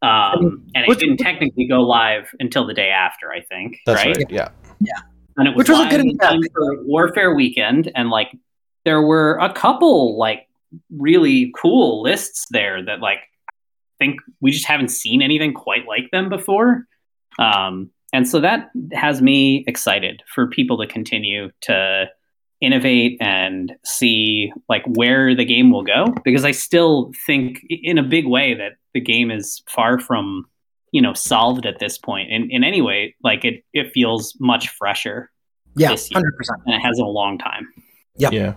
Um, 0.02 0.64
and 0.76 0.84
it 0.84 0.88
Which- 0.88 1.00
didn't 1.00 1.18
technically 1.18 1.68
go 1.68 1.82
live 1.82 2.30
until 2.40 2.66
the 2.68 2.74
day 2.74 2.90
after, 2.90 3.32
I 3.32 3.42
think. 3.42 3.78
That's 3.86 4.06
right? 4.06 4.16
right. 4.16 4.26
Yeah. 4.30 4.50
and 5.38 5.48
it 5.48 5.56
was, 5.56 5.68
Which 5.68 5.70
was 5.70 5.80
a 5.88 5.90
good 5.90 6.02
in 6.02 6.12
impact. 6.12 6.38
for 6.54 6.84
Warfare 6.84 7.34
Weekend, 7.34 7.92
and 7.96 8.10
like 8.10 8.30
there 8.86 9.02
were 9.02 9.38
a 9.42 9.52
couple 9.52 10.18
like 10.18 10.48
really 10.96 11.52
cool 11.60 12.02
lists 12.04 12.46
there 12.52 12.84
that 12.86 13.00
like 13.00 13.18
I 13.18 13.22
think 14.00 14.20
we 14.42 14.52
just 14.52 14.66
haven't 14.66 14.90
seen 14.90 15.22
anything 15.22 15.54
quite 15.54 15.88
like 15.88 16.10
them 16.12 16.30
before. 16.30 16.86
Um, 17.40 17.92
and 18.14 18.28
so 18.28 18.40
that 18.42 18.70
has 18.94 19.22
me 19.22 19.64
excited 19.68 20.24
for 20.34 20.48
people 20.48 20.78
to 20.78 20.88
continue 20.88 21.50
to 21.62 22.06
innovate 22.62 23.18
and 23.22 23.74
see 23.84 24.52
like 24.70 24.84
where 24.86 25.36
the 25.36 25.44
game 25.46 25.72
will 25.72 25.84
go 25.84 26.06
because 26.24 26.46
I 26.46 26.52
still 26.52 27.12
think 27.28 27.60
in 27.70 27.98
a 27.98 28.04
big 28.04 28.26
way 28.26 28.54
that 28.54 28.74
the 28.94 29.02
game 29.02 29.30
is 29.30 29.62
far 29.70 30.00
from 30.00 30.46
you 30.94 31.02
know 31.02 31.14
solved 31.14 31.66
at 31.66 31.80
this 31.80 31.98
point 31.98 32.32
in, 32.32 32.50
in 32.50 32.64
any 32.64 32.82
way 32.82 33.14
like 33.22 33.44
it 33.44 33.66
it 33.74 33.92
feels 33.92 34.36
much 34.40 34.70
fresher 34.70 35.30
Yeah, 35.76 35.90
this 35.90 36.10
year. 36.10 36.18
hundred 36.18 36.38
percent. 36.38 36.62
and 36.66 36.74
it 36.76 36.80
has 36.80 36.98
in 36.98 37.04
a 37.04 37.10
long 37.10 37.38
time 37.38 37.68
Yep. 38.18 38.32
Yeah. 38.32 38.54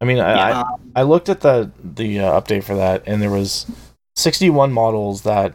I 0.00 0.04
mean, 0.06 0.18
I, 0.20 0.34
Yeah. 0.34 0.62
I 0.96 1.00
I 1.00 1.02
looked 1.02 1.28
at 1.28 1.42
the 1.42 1.70
the 1.84 2.20
uh, 2.20 2.40
update 2.40 2.64
for 2.64 2.76
that, 2.76 3.02
and 3.06 3.20
there 3.20 3.30
was 3.30 3.66
61 4.18 4.72
models 4.72 5.22
that 5.22 5.54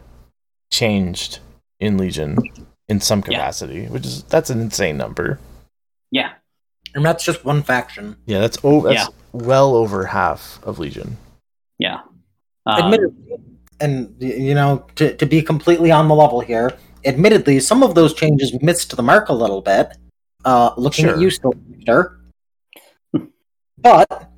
changed 0.72 1.40
in 1.80 1.98
Legion 1.98 2.38
in 2.88 3.00
some 3.00 3.18
Yeah. 3.20 3.24
capacity, 3.38 3.86
which 3.86 4.06
is 4.06 4.22
that's 4.24 4.50
an 4.50 4.60
insane 4.60 4.96
number. 4.96 5.38
yeah 6.10 6.30
And 6.94 7.04
that's 7.04 7.24
just 7.24 7.44
one 7.44 7.62
faction. 7.62 8.16
Yeah, 8.26 8.40
that's 8.40 8.58
oh, 8.64 8.80
that's 8.82 9.08
well 9.32 9.74
over 9.74 10.06
half 10.06 10.60
of 10.62 10.78
Legion. 10.78 11.16
yeah 11.78 12.00
um, 12.66 12.78
admittedly, 12.84 13.36
and 13.80 14.14
you 14.20 14.54
know, 14.54 14.86
to, 14.96 15.14
to 15.16 15.26
be 15.26 15.42
completely 15.42 15.90
on 15.90 16.08
the 16.08 16.14
level 16.14 16.40
here, 16.40 16.72
admittedly, 17.04 17.60
some 17.60 17.82
of 17.82 17.94
those 17.94 18.14
changes 18.14 18.56
missed 18.62 18.96
the 18.96 19.02
mark 19.02 19.28
a 19.28 19.34
little 19.34 19.60
bit. 19.60 19.88
Uh, 20.46 20.70
looking 20.78 21.06
at 21.06 21.18
you, 21.18 21.28
still, 21.30 21.52
Victor. 21.68 22.20
but 23.78 24.30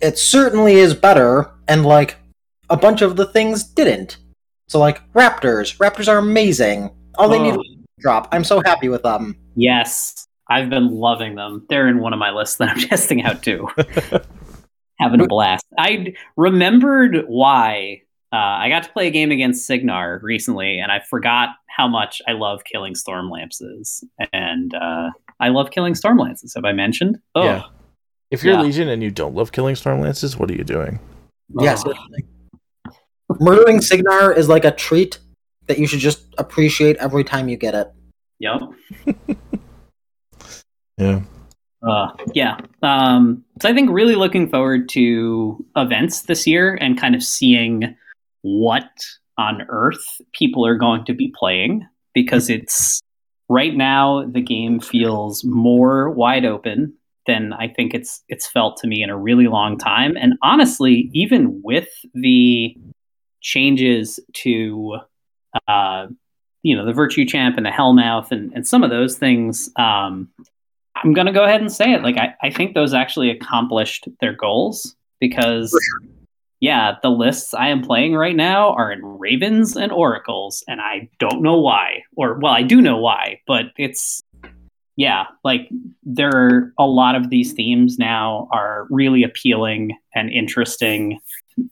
it 0.00 0.18
certainly 0.18 0.74
is 0.74 0.94
better, 0.94 1.50
and 1.68 1.84
like 1.84 2.16
a 2.70 2.76
bunch 2.76 3.02
of 3.02 3.16
the 3.16 3.26
things 3.26 3.64
didn't. 3.64 4.18
So, 4.68 4.78
like 4.78 5.00
Raptors, 5.12 5.76
Raptors 5.78 6.08
are 6.08 6.18
amazing. 6.18 6.90
All 7.16 7.28
they 7.28 7.40
need 7.40 7.54
oh, 7.54 7.60
is 7.60 7.70
a 7.98 8.00
drop. 8.00 8.28
I'm 8.32 8.44
so 8.44 8.62
happy 8.64 8.88
with 8.88 9.02
them. 9.02 9.36
yes 9.56 10.26
i've 10.50 10.68
been 10.68 10.88
loving 10.88 11.36
them 11.36 11.64
they're 11.70 11.88
in 11.88 12.00
one 12.00 12.12
of 12.12 12.18
my 12.18 12.30
lists 12.30 12.56
that 12.56 12.68
i'm 12.68 12.78
testing 12.90 13.22
out 13.22 13.42
too 13.42 13.66
having 14.98 15.20
a 15.22 15.26
blast 15.26 15.64
i 15.78 16.12
remembered 16.36 17.24
why 17.28 18.02
uh, 18.30 18.36
i 18.36 18.68
got 18.68 18.82
to 18.82 18.90
play 18.90 19.06
a 19.06 19.10
game 19.10 19.30
against 19.30 19.66
Cygnar 19.66 20.20
recently 20.22 20.78
and 20.80 20.92
i 20.92 21.00
forgot 21.08 21.50
how 21.68 21.88
much 21.88 22.20
i 22.28 22.32
love 22.32 22.62
killing 22.64 22.94
storm 22.94 23.30
lances 23.30 24.04
and 24.34 24.74
uh, 24.74 25.08
i 25.40 25.48
love 25.48 25.70
killing 25.70 25.94
storm 25.94 26.18
lances 26.18 26.52
have 26.54 26.64
i 26.66 26.72
mentioned 26.72 27.18
oh 27.34 27.44
Yeah. 27.44 27.62
If 28.30 28.42
you're 28.44 28.54
Yeah. 28.54 28.62
Legion 28.62 28.88
and 28.88 29.02
you 29.02 29.10
don't 29.10 29.34
love 29.34 29.52
killing 29.52 29.76
storm 29.76 30.00
lances, 30.00 30.36
what 30.36 30.50
are 30.50 30.54
you 30.54 30.64
doing? 30.64 30.98
Yes, 31.60 31.84
Oh. 31.86 31.94
Murdering 33.40 33.80
Cygnar 33.80 34.32
is 34.32 34.48
like 34.48 34.64
a 34.64 34.70
treat 34.70 35.18
that 35.66 35.78
you 35.78 35.86
should 35.86 36.00
just 36.00 36.26
appreciate 36.38 36.96
every 36.96 37.24
time 37.24 37.48
you 37.48 37.56
get 37.56 37.74
it. 37.74 37.92
yep 38.38 38.60
Yeah. 40.98 41.22
Uh, 41.86 42.08
yeah. 42.34 42.56
Um, 42.82 43.44
so 43.60 43.68
I 43.68 43.74
think 43.74 43.90
really 43.90 44.14
looking 44.14 44.48
forward 44.48 44.88
to 44.90 45.64
events 45.76 46.22
this 46.22 46.46
year 46.46 46.78
and 46.80 46.98
kind 46.98 47.14
of 47.14 47.22
seeing 47.22 47.94
what 48.42 48.88
on 49.36 49.62
earth 49.68 50.04
people 50.32 50.66
are 50.66 50.76
going 50.76 51.04
to 51.04 51.14
be 51.14 51.32
playing 51.36 51.86
because 52.14 52.48
it's 52.48 53.00
right 53.48 53.74
now 53.74 54.24
the 54.24 54.40
game 54.40 54.80
feels 54.80 55.44
more 55.44 56.10
wide 56.10 56.44
open 56.44 56.94
than 57.26 57.52
I 57.52 57.68
think 57.68 57.94
it's 57.94 58.22
it's 58.28 58.46
felt 58.46 58.76
to 58.78 58.86
me 58.86 59.02
in 59.02 59.10
a 59.10 59.18
really 59.18 59.48
long 59.48 59.78
time. 59.78 60.16
And 60.16 60.34
honestly, 60.42 61.10
even 61.12 61.60
with 61.64 61.88
the 62.14 62.76
changes 63.44 64.18
to 64.32 64.96
uh, 65.68 66.06
you 66.62 66.74
know 66.74 66.84
the 66.84 66.92
virtue 66.92 67.24
champ 67.26 67.56
and 67.56 67.66
the 67.66 67.70
hellmouth 67.70 68.32
and, 68.32 68.52
and 68.54 68.66
some 68.66 68.82
of 68.82 68.90
those 68.90 69.16
things 69.18 69.70
um, 69.76 70.28
i'm 70.96 71.12
going 71.12 71.26
to 71.26 71.32
go 71.32 71.44
ahead 71.44 71.60
and 71.60 71.70
say 71.70 71.92
it. 71.92 72.02
Like 72.02 72.16
I, 72.16 72.34
I 72.42 72.50
think 72.50 72.74
those 72.74 72.94
actually 72.94 73.30
accomplished 73.30 74.08
their 74.20 74.32
goals 74.32 74.96
because 75.20 75.70
For 75.70 76.08
yeah 76.60 76.96
the 77.02 77.10
lists 77.10 77.52
i 77.52 77.68
am 77.68 77.82
playing 77.82 78.14
right 78.14 78.34
now 78.34 78.70
are 78.70 78.90
in 78.90 79.04
ravens 79.04 79.76
and 79.76 79.92
oracles 79.92 80.64
and 80.66 80.80
i 80.80 81.08
don't 81.18 81.42
know 81.42 81.58
why 81.58 82.02
or 82.16 82.38
well 82.38 82.52
i 82.52 82.62
do 82.62 82.80
know 82.80 82.96
why 82.96 83.40
but 83.46 83.66
it's 83.76 84.22
yeah 84.96 85.24
like 85.42 85.68
there 86.04 86.30
are 86.30 86.72
a 86.78 86.86
lot 86.86 87.16
of 87.16 87.28
these 87.28 87.52
themes 87.52 87.98
now 87.98 88.48
are 88.50 88.86
really 88.88 89.24
appealing 89.24 89.94
and 90.14 90.30
interesting 90.30 91.20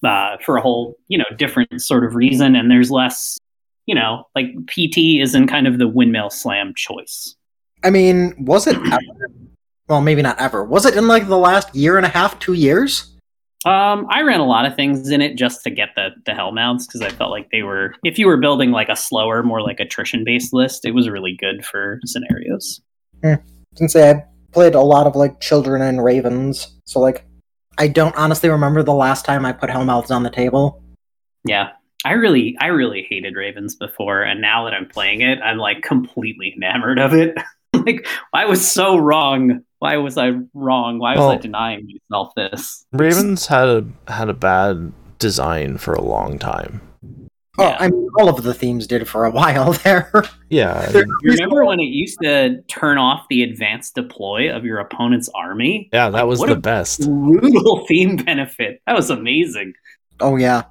uh, 0.05 0.37
for 0.45 0.57
a 0.57 0.61
whole 0.61 0.97
you 1.09 1.19
know 1.19 1.25
different 1.37 1.83
sort 1.83 2.05
of 2.05 2.15
reason 2.15 2.55
and 2.57 2.71
there's 2.71 2.91
less 2.91 3.39
you 3.87 3.95
know 3.95 4.27
like 4.35 4.47
pt 4.67 5.21
isn't 5.21 5.49
kind 5.49 5.67
of 5.67 5.79
the 5.79 5.89
windmill 5.89 6.31
slam 6.31 6.73
choice 6.75 7.37
I 7.85 7.91
mean, 7.91 8.35
was 8.39 8.69
it 8.69 8.77
ever? 8.77 9.33
Well, 9.89 10.01
maybe 10.03 10.23
not 10.23 10.41
ever. 10.41 10.63
Was 10.63 10.87
it 10.87 10.97
in 10.97 11.09
like 11.09 11.27
the 11.27 11.37
last 11.37 11.75
year 11.75 11.97
and 11.97 12.07
a 12.07 12.09
half, 12.09 12.39
two 12.39 12.53
years? 12.53 13.09
um 13.65 14.07
i 14.11 14.23
ran 14.23 14.41
a 14.41 14.45
lot 14.45 14.65
of 14.65 14.75
things 14.75 15.09
in 15.11 15.21
it 15.21 15.37
just 15.37 15.63
to 15.63 15.71
get 15.71 15.91
the 15.95 16.09
the 16.27 16.33
hellmouths 16.33 16.85
because 16.87 17.01
i 17.01 17.09
felt 17.09 17.31
like 17.31 17.49
they 17.53 17.63
were 17.63 17.95
if 18.03 18.19
you 18.19 18.27
were 18.27 18.37
building 18.37 18.73
like 18.73 18.89
a 18.89 18.97
slower 18.97 19.43
more 19.45 19.63
like 19.63 19.79
attrition 19.79 20.25
based 20.25 20.53
list 20.53 20.85
it 20.85 20.93
was 20.93 21.09
really 21.09 21.37
good 21.39 21.65
for 21.65 22.01
scenarios 22.05 22.81
Since 23.75 23.97
I 23.97 24.25
played 24.53 24.75
a 24.75 24.81
lot 24.81 25.07
of 25.07 25.17
like 25.17 25.41
children 25.41 25.83
and 25.83 26.03
ravens, 26.05 26.79
so 26.85 27.01
like 27.01 27.25
I 27.79 27.89
don't 27.89 28.15
honestly 28.17 28.49
remember 28.49 28.83
the 28.83 28.93
last 28.95 29.25
time 29.25 29.45
I 29.45 29.53
put 29.53 29.71
Hellmouths 29.71 30.11
on 30.11 30.23
the 30.23 30.31
table. 30.31 30.83
yeah. 31.45 31.71
I 32.05 32.15
really 32.15 32.57
i 32.61 32.67
really 32.67 33.07
hated 33.09 33.37
ravens 33.37 33.77
before 33.77 34.23
and 34.25 34.41
now 34.41 34.65
that 34.65 34.75
i'm 34.75 34.89
playing 34.89 35.21
it 35.21 35.39
i'm 35.41 35.57
like 35.59 35.83
completely 35.83 36.53
enamored 36.57 36.99
of 36.99 37.13
it. 37.15 37.37
Like 37.75 38.07
i 38.33 38.45
was 38.45 38.69
so 38.71 38.97
wrong? 38.97 39.61
Why 39.79 39.97
was 39.99 40.19
i 40.19 40.33
wrong? 40.53 40.99
Why 40.99 41.17
was 41.17 41.25
i 41.25 41.37
denying 41.37 41.89
myself 42.11 42.35
this? 42.35 42.85
Ravens 42.93 43.47
had 43.47 43.69
a 43.69 43.87
had 44.09 44.29
a 44.29 44.35
bad 44.35 44.93
design 45.21 45.79
for 45.79 45.95
a 45.95 46.03
long 46.03 46.39
time. 46.41 46.81
Oh, 47.59 47.65
Yeah. 47.69 47.77
I 47.79 47.89
mean, 47.91 48.09
all 48.19 48.29
of 48.31 48.43
the 48.43 48.55
themes 48.55 48.87
did 48.87 49.07
for 49.07 49.25
a 49.27 49.31
while 49.39 49.73
there. 49.75 50.11
Yeah, 50.49 50.87
There- 50.91 51.05
remember 51.23 51.65
when 51.65 51.81
it 51.81 51.85
used 51.91 52.19
to 52.23 52.63
turn 52.63 52.97
off 52.99 53.27
the 53.29 53.43
advanced 53.43 53.95
deploy 53.95 54.51
of 54.55 54.65
your 54.65 54.79
opponent's 54.79 55.29
army? 55.35 55.91
yeah, 55.93 56.09
that 56.11 56.27
was 56.27 56.39
what 56.41 56.49
the 56.49 56.55
a- 56.55 56.61
best. 56.61 57.01
Brutal 57.07 57.85
theme 57.89 58.17
benefit. 58.17 58.81
That 58.87 58.95
was 58.97 59.11
amazing. 59.11 59.75
oh 60.21 60.37
yeah, 60.37 60.63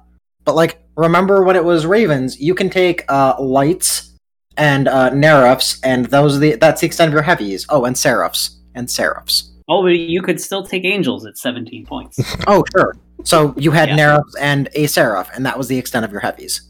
but 0.44 0.54
like 0.56 0.82
remember 0.96 1.44
when 1.44 1.54
it 1.56 1.64
was 1.64 1.86
ravens? 1.86 2.40
You 2.40 2.54
can 2.54 2.68
take 2.68 3.04
uh 3.08 3.36
lights 3.40 4.10
and 4.56 4.88
uh 4.88 5.10
nerfs, 5.10 5.78
and 5.84 6.06
those 6.06 6.36
are 6.36 6.40
the 6.40 6.56
that's 6.56 6.80
the 6.80 6.86
extent 6.88 7.08
of 7.08 7.12
your 7.12 7.22
heavies. 7.22 7.64
Oh, 7.68 7.84
and 7.84 7.96
seraphs 7.96 8.58
and 8.74 8.90
seraphs. 8.90 9.50
Oh, 9.68 9.82
but 9.82 9.90
you 9.96 10.20
could 10.20 10.40
still 10.40 10.64
take 10.66 10.84
angels 10.84 11.24
at 11.26 11.38
17 11.38 11.86
points. 11.86 12.18
Oh 12.48 12.64
sure. 12.76 12.96
So 13.24 13.54
you 13.56 13.70
had 13.70 13.90
Yeah. 13.90 13.96
nerfs 13.96 14.34
and 14.40 14.68
a 14.74 14.86
seraph, 14.88 15.30
and 15.34 15.46
that 15.46 15.56
was 15.56 15.68
the 15.68 15.78
extent 15.78 16.04
of 16.04 16.10
your 16.10 16.20
heavies. 16.20 16.62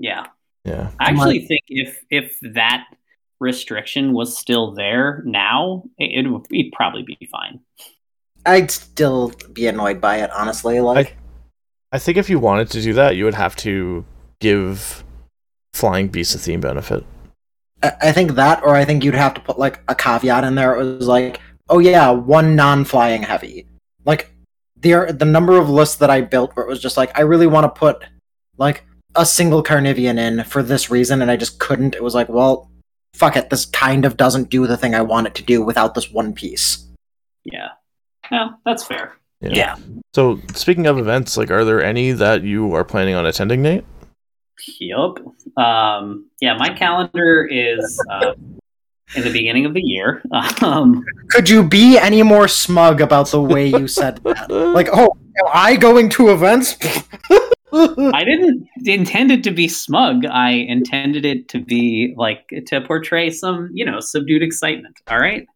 Yeah. 0.00 0.26
Yeah, 0.66 0.90
I 1.00 1.08
actually 1.08 1.46
think 1.46 1.62
if 1.68 2.04
if 2.10 2.36
that 2.52 2.84
restriction 3.40 4.12
was 4.12 4.36
still 4.36 4.72
there 4.72 5.22
now, 5.24 5.84
it, 5.96 6.26
it 6.26 6.28
would 6.28 6.46
it'd 6.50 6.72
probably 6.72 7.02
be 7.02 7.16
fine. 7.32 7.60
I'd 8.44 8.70
still 8.70 9.32
be 9.54 9.68
annoyed 9.68 10.02
by 10.02 10.18
it, 10.18 10.30
honestly. 10.30 10.80
Like, 10.80 11.16
I 11.92 11.98
think 11.98 12.18
if 12.18 12.28
you 12.28 12.38
wanted 12.38 12.68
to 12.72 12.82
do 12.82 12.92
that, 12.92 13.16
you 13.16 13.24
would 13.24 13.32
have 13.32 13.56
to 13.56 14.04
give 14.40 15.02
flying 15.72 16.08
beasts 16.08 16.34
a 16.34 16.38
theme 16.38 16.60
benefit. 16.60 17.06
I, 17.82 17.92
I 18.02 18.12
think 18.12 18.32
that, 18.32 18.62
or 18.62 18.74
I 18.74 18.84
think 18.84 19.02
you'd 19.02 19.14
have 19.14 19.32
to 19.34 19.40
put 19.40 19.58
like 19.58 19.80
a 19.88 19.94
caveat 19.94 20.44
in 20.44 20.56
there. 20.56 20.78
It 20.78 20.98
was 20.98 21.08
like, 21.08 21.40
oh 21.70 21.78
yeah, 21.78 22.10
one 22.10 22.54
non-flying 22.54 23.22
heavy. 23.22 23.66
Like 24.04 24.30
the 24.76 25.16
the 25.18 25.24
number 25.24 25.58
of 25.58 25.70
lists 25.70 25.96
that 25.96 26.10
I 26.10 26.20
built 26.20 26.54
where 26.54 26.66
it 26.66 26.68
was 26.68 26.82
just 26.82 26.98
like, 26.98 27.18
I 27.18 27.22
really 27.22 27.46
want 27.46 27.64
to 27.64 27.80
put 27.80 28.04
like 28.58 28.84
a 29.16 29.26
single 29.26 29.62
Carnivean 29.62 30.18
in 30.18 30.44
for 30.44 30.62
this 30.62 30.90
reason, 30.90 31.22
and 31.22 31.30
I 31.30 31.36
just 31.36 31.58
couldn't. 31.58 31.94
It 31.94 32.02
was 32.02 32.14
like, 32.14 32.28
well, 32.28 32.70
fuck 33.14 33.36
it. 33.36 33.50
This 33.50 33.66
kind 33.66 34.04
of 34.04 34.16
doesn't 34.16 34.50
do 34.50 34.66
the 34.66 34.76
thing 34.76 34.94
I 34.94 35.02
want 35.02 35.26
it 35.26 35.34
to 35.36 35.42
do 35.42 35.62
without 35.62 35.94
this 35.94 36.10
one 36.10 36.32
piece. 36.32 36.86
Yeah. 37.44 37.68
Yeah, 38.30 38.50
that's 38.64 38.84
fair. 38.84 39.16
Yeah. 39.40 39.50
Yeah. 39.52 39.76
So 40.14 40.40
speaking 40.54 40.86
of 40.86 40.98
events, 40.98 41.36
like, 41.36 41.50
are 41.50 41.64
there 41.64 41.82
any 41.82 42.12
that 42.12 42.42
you 42.42 42.74
are 42.74 42.84
planning 42.84 43.14
on 43.14 43.26
attending, 43.26 43.62
Nate? 43.62 43.84
Yup. 44.78 45.18
Um, 45.56 46.26
yeah, 46.40 46.56
my 46.56 46.74
calendar 46.74 47.48
is 47.50 47.98
uh, 48.10 48.34
in 49.14 49.22
the 49.22 49.32
beginning 49.32 49.66
of 49.66 49.74
the 49.74 49.82
year. 49.82 50.22
Um, 50.62 51.04
Could 51.30 51.48
you 51.48 51.66
be 51.66 51.96
any 51.96 52.22
more 52.22 52.46
smug 52.46 53.00
about 53.00 53.30
the 53.30 53.40
way 53.40 53.66
you 53.66 53.88
said 53.88 54.22
that? 54.24 54.50
Like, 54.74 54.88
oh, 54.92 55.16
am 55.38 55.50
I 55.52 55.76
going 55.76 56.10
to 56.10 56.30
events? 56.30 56.76
I 58.14 58.24
didn't 58.24 58.68
intend 58.84 59.30
it 59.30 59.44
to 59.44 59.50
be 59.50 59.68
smug. 59.68 60.24
I 60.26 60.50
intended 60.50 61.24
it 61.24 61.48
to 61.50 61.60
be 61.60 62.14
like 62.16 62.48
to 62.66 62.80
portray 62.80 63.30
some, 63.30 63.70
you 63.72 63.84
know, 63.84 64.00
subdued 64.00 64.42
excitement. 64.42 64.98
All 65.08 65.18
right. 65.18 65.46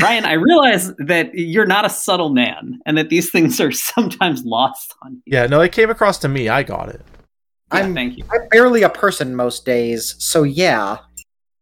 Ryan, 0.00 0.24
I 0.24 0.32
realize 0.34 0.94
that 0.96 1.34
you're 1.34 1.66
not 1.66 1.84
a 1.84 1.90
subtle 1.90 2.30
man, 2.30 2.80
and 2.86 2.96
that 2.96 3.10
these 3.10 3.30
things 3.30 3.60
are 3.60 3.70
sometimes 3.94 4.42
lost 4.44 4.94
on 5.02 5.14
you. 5.14 5.22
Yeah, 5.26 5.46
no, 5.46 5.60
it 5.60 5.72
came 5.72 5.90
across 5.90 6.18
to 6.20 6.28
me. 6.28 6.48
I 6.48 6.62
got 6.62 6.88
it. 6.88 7.02
Yeah, 7.72 7.78
I'm- 7.80 7.94
thank 7.94 8.16
you. 8.16 8.24
I'm 8.32 8.48
barely 8.48 8.82
a 8.82 8.88
person 8.88 9.34
most 9.34 9.64
days, 9.66 10.14
so 10.18 10.42
yeah. 10.44 10.98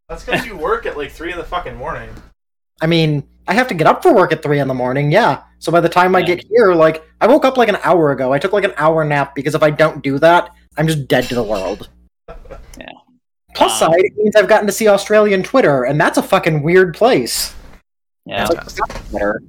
That's 0.09 0.25
because 0.25 0.47
you 0.47 0.57
work 0.57 0.87
at 0.87 0.97
like 0.97 1.11
three 1.13 1.33
in 1.33 1.39
the 1.39 1.45
fucking 1.45 1.77
morning. 1.77 2.11
I 2.81 2.87
mean, 2.87 3.29
I 3.49 3.55
have 3.55 3.69
to 3.69 3.75
get 3.75 3.87
up 3.87 4.03
for 4.03 4.15
work 4.15 4.33
at 4.33 4.43
three 4.43 4.61
in 4.61 4.69
the 4.69 4.75
morning, 4.75 5.11
yeah. 5.11 5.43
So 5.59 5.73
by 5.73 5.81
the 5.81 5.89
time 5.89 6.15
I 6.15 6.23
get 6.23 6.45
here, 6.49 6.73
like, 6.73 7.05
I 7.21 7.27
woke 7.27 7.45
up 7.45 7.57
like 7.57 7.69
an 7.69 7.79
hour 7.83 8.13
ago. 8.13 8.33
I 8.33 8.39
took 8.39 8.53
like 8.53 8.65
an 8.65 8.73
hour 8.77 9.05
nap 9.05 9.35
because 9.35 9.55
if 9.55 9.63
I 9.63 9.71
don't 9.71 10.03
do 10.03 10.19
that, 10.19 10.51
I'm 10.79 10.87
just 10.87 11.09
dead 11.09 11.25
to 11.25 11.35
the 11.35 11.43
world. 11.43 11.89
Yeah. 12.79 12.87
Plus 13.55 13.83
Um, 13.83 13.93
side, 13.93 14.01
it 14.01 14.13
means 14.17 14.37
I've 14.37 14.49
gotten 14.49 14.67
to 14.67 14.73
see 14.73 14.89
Australian 14.89 15.43
Twitter, 15.43 15.85
and 15.85 16.01
that's 16.01 16.17
a 16.17 16.23
fucking 16.23 16.63
weird 16.63 16.95
place. 16.95 17.55
Yeah. 18.25 18.47
Like 18.47 18.67
Twitter. 19.11 19.43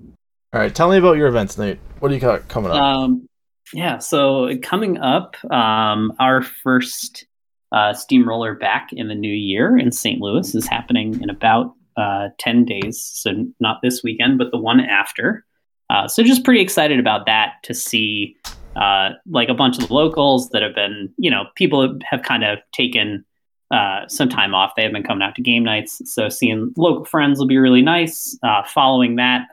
All 0.53 0.59
right, 0.59 0.73
tell 0.73 0.89
me 0.89 0.97
about 0.97 1.17
your 1.17 1.27
events, 1.27 1.57
Nate. 1.57 1.79
What 1.99 2.09
do 2.09 2.15
you 2.15 2.19
got 2.21 2.47
coming 2.47 2.71
up? 2.71 2.77
Um, 2.77 3.27
yeah. 3.73 3.99
So 3.99 4.49
coming 4.61 4.97
up, 4.97 5.35
um, 5.51 6.13
our 6.19 6.41
first 6.41 7.25
uh, 7.71 7.93
steamroller 7.93 8.55
back 8.55 8.89
in 8.91 9.07
the 9.07 9.15
new 9.15 9.33
year 9.33 9.77
in 9.77 9.91
St. 9.91 10.19
Louis 10.19 10.53
is 10.55 10.67
happening 10.67 11.21
in 11.21 11.29
about 11.29 11.73
uh, 11.97 12.29
ten 12.39 12.65
days. 12.65 13.01
So 13.01 13.31
not 13.59 13.81
this 13.81 14.03
weekend, 14.03 14.37
but 14.37 14.51
the 14.51 14.57
one 14.57 14.79
after. 14.79 15.45
Uh, 15.89 16.07
so 16.07 16.23
just 16.23 16.45
pretty 16.45 16.61
excited 16.61 16.99
about 16.99 17.25
that 17.25 17.55
to 17.63 17.73
see 17.73 18.37
uh, 18.75 19.09
like 19.29 19.49
a 19.49 19.53
bunch 19.53 19.77
of 19.77 19.87
the 19.87 19.93
locals 19.93 20.49
that 20.49 20.61
have 20.61 20.73
been, 20.73 21.13
you 21.17 21.29
know, 21.29 21.43
people 21.55 21.99
have 22.09 22.21
kind 22.23 22.43
of 22.43 22.59
taken 22.71 23.25
uh, 23.71 24.07
some 24.07 24.29
time 24.29 24.53
off. 24.53 24.73
They 24.75 24.83
have 24.83 24.91
been 24.91 25.03
coming 25.03 25.21
out 25.21 25.35
to 25.35 25.41
game 25.41 25.63
nights. 25.63 26.01
So 26.05 26.29
seeing 26.29 26.73
local 26.77 27.05
friends 27.05 27.39
will 27.39 27.47
be 27.47 27.57
really 27.57 27.81
nice. 27.81 28.37
Uh, 28.43 28.63
following 28.63 29.15
that, 29.15 29.47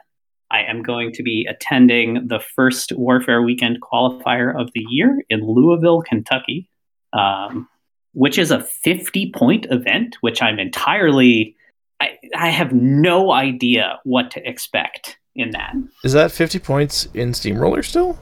I 0.51 0.63
am 0.63 0.81
going 0.81 1.11
to 1.13 1.23
be 1.23 1.47
attending 1.49 2.27
the 2.27 2.39
first 2.39 2.91
Warfare 2.93 3.41
Weekend 3.41 3.81
qualifier 3.81 4.59
of 4.59 4.71
the 4.73 4.83
year 4.89 5.23
in 5.29 5.45
Louisville, 5.45 6.01
Kentucky, 6.01 6.69
um, 7.13 7.67
which 8.13 8.37
is 8.37 8.51
a 8.51 8.61
50 8.61 9.31
point 9.31 9.67
event, 9.69 10.17
which 10.21 10.41
I'm 10.41 10.59
entirely, 10.59 11.55
I, 12.01 12.17
I 12.35 12.49
have 12.49 12.71
no 12.71 13.31
idea 13.31 13.99
what 14.03 14.31
to 14.31 14.47
expect 14.49 15.17
in 15.35 15.51
that. 15.51 15.73
Is 16.03 16.13
that 16.13 16.31
50 16.31 16.59
points 16.59 17.07
in 17.13 17.33
Steamroller 17.33 17.83
still? 17.83 18.17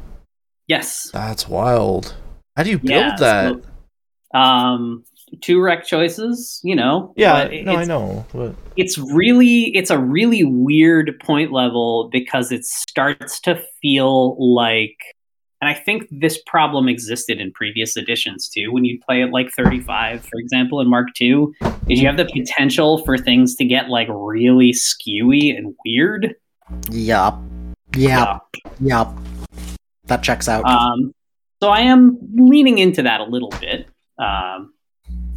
Yes. 0.68 1.10
That's 1.14 1.48
wild. 1.48 2.16
How 2.56 2.64
do 2.64 2.70
you 2.72 2.80
build 2.80 2.90
Yeah, 2.90 3.16
that? 3.20 3.56
so, 4.34 4.38
um, 4.40 5.04
two 5.42 5.62
rec 5.62 5.86
choices, 5.86 6.60
you 6.64 6.76
know. 6.76 7.14
yeah, 7.16 7.48
no, 7.64 7.76
I 7.76 7.84
know. 7.86 8.26
But 8.34 8.56
it's 8.76 8.98
really 8.98 9.76
it's 9.76 9.90
a 9.90 10.00
really 10.00 10.44
weird 10.44 11.12
point 11.24 11.52
level 11.52 12.10
because 12.12 12.52
it 12.52 12.66
starts 12.66 13.40
to 13.42 13.62
feel 13.82 14.36
like 14.56 14.98
and 15.62 15.70
I 15.70 15.74
think 15.74 16.08
this 16.12 16.40
problem 16.46 16.88
existed 16.88 17.42
in 17.42 17.52
previous 17.52 17.98
editions 17.98 18.48
too. 18.48 18.72
When 18.72 18.86
you 18.86 19.00
play 19.00 19.24
at 19.24 19.32
like 19.32 19.50
35, 19.52 20.22
for 20.22 20.40
example, 20.40 20.80
in 20.82 20.88
Mark 20.88 21.08
II, 21.20 21.48
is 21.90 22.00
you 22.00 22.06
have 22.06 22.18
the 22.18 22.26
potential 22.26 23.04
for 23.04 23.18
things 23.18 23.56
to 23.56 23.66
get 23.66 23.90
like 23.90 24.08
really 24.12 24.72
skewy 24.72 25.58
and 25.58 25.74
weird. 25.84 26.36
Yup. 26.92 27.42
Yup. 27.96 28.56
Yup. 28.80 29.18
That 30.06 30.22
checks 30.22 30.48
out. 30.48 30.64
Um, 30.66 31.14
so 31.62 31.70
I 31.70 31.82
am 31.82 32.20
leaning 32.36 32.78
into 32.78 33.02
that 33.02 33.20
a 33.20 33.24
little 33.26 33.50
bit, 33.60 33.88
um, 34.20 34.74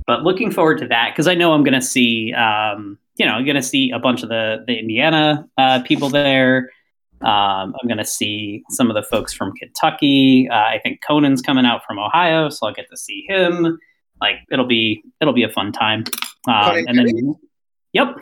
but 0.07 0.23
looking 0.23 0.51
forward 0.51 0.79
to 0.79 0.89
that 0.89 1.13
because 1.13 1.27
I 1.27 1.35
know 1.35 1.55
I'm 1.55 1.65
going 1.65 1.81
to 1.81 1.83
see, 1.83 2.35
um, 2.35 2.99
you 3.17 3.25
know, 3.25 3.33
I'm 3.33 3.45
going 3.45 3.57
to 3.57 3.63
see 3.63 3.91
a 3.91 3.99
bunch 3.99 4.23
of 4.23 4.29
the 4.29 4.65
the 4.67 4.79
Indiana 4.79 5.49
uh, 5.57 5.83
people 5.83 6.11
there. 6.11 6.71
Um, 7.23 7.75
I'm 7.81 7.87
going 7.87 7.99
to 7.99 8.05
see 8.05 8.63
some 8.71 8.91
of 8.91 8.95
the 8.95 9.03
folks 9.03 9.33
from 9.33 9.53
Kentucky. 9.53 10.49
Uh, 10.51 10.55
I 10.55 10.81
think 10.83 11.01
Conan's 11.03 11.43
coming 11.43 11.67
out 11.67 11.83
from 11.87 11.99
Ohio, 11.99 12.49
so 12.49 12.67
I'll 12.67 12.73
get 12.73 12.87
to 12.91 12.97
see 12.97 13.25
him. 13.29 13.79
Like 14.21 14.37
it'll 14.51 14.67
be 14.67 15.03
it'll 15.21 15.35
be 15.35 15.43
a 15.43 15.49
fun 15.49 15.73
time. 15.73 16.05
Um, 16.49 16.85
and 16.87 16.99
then, 16.99 17.35
yep, 17.93 18.17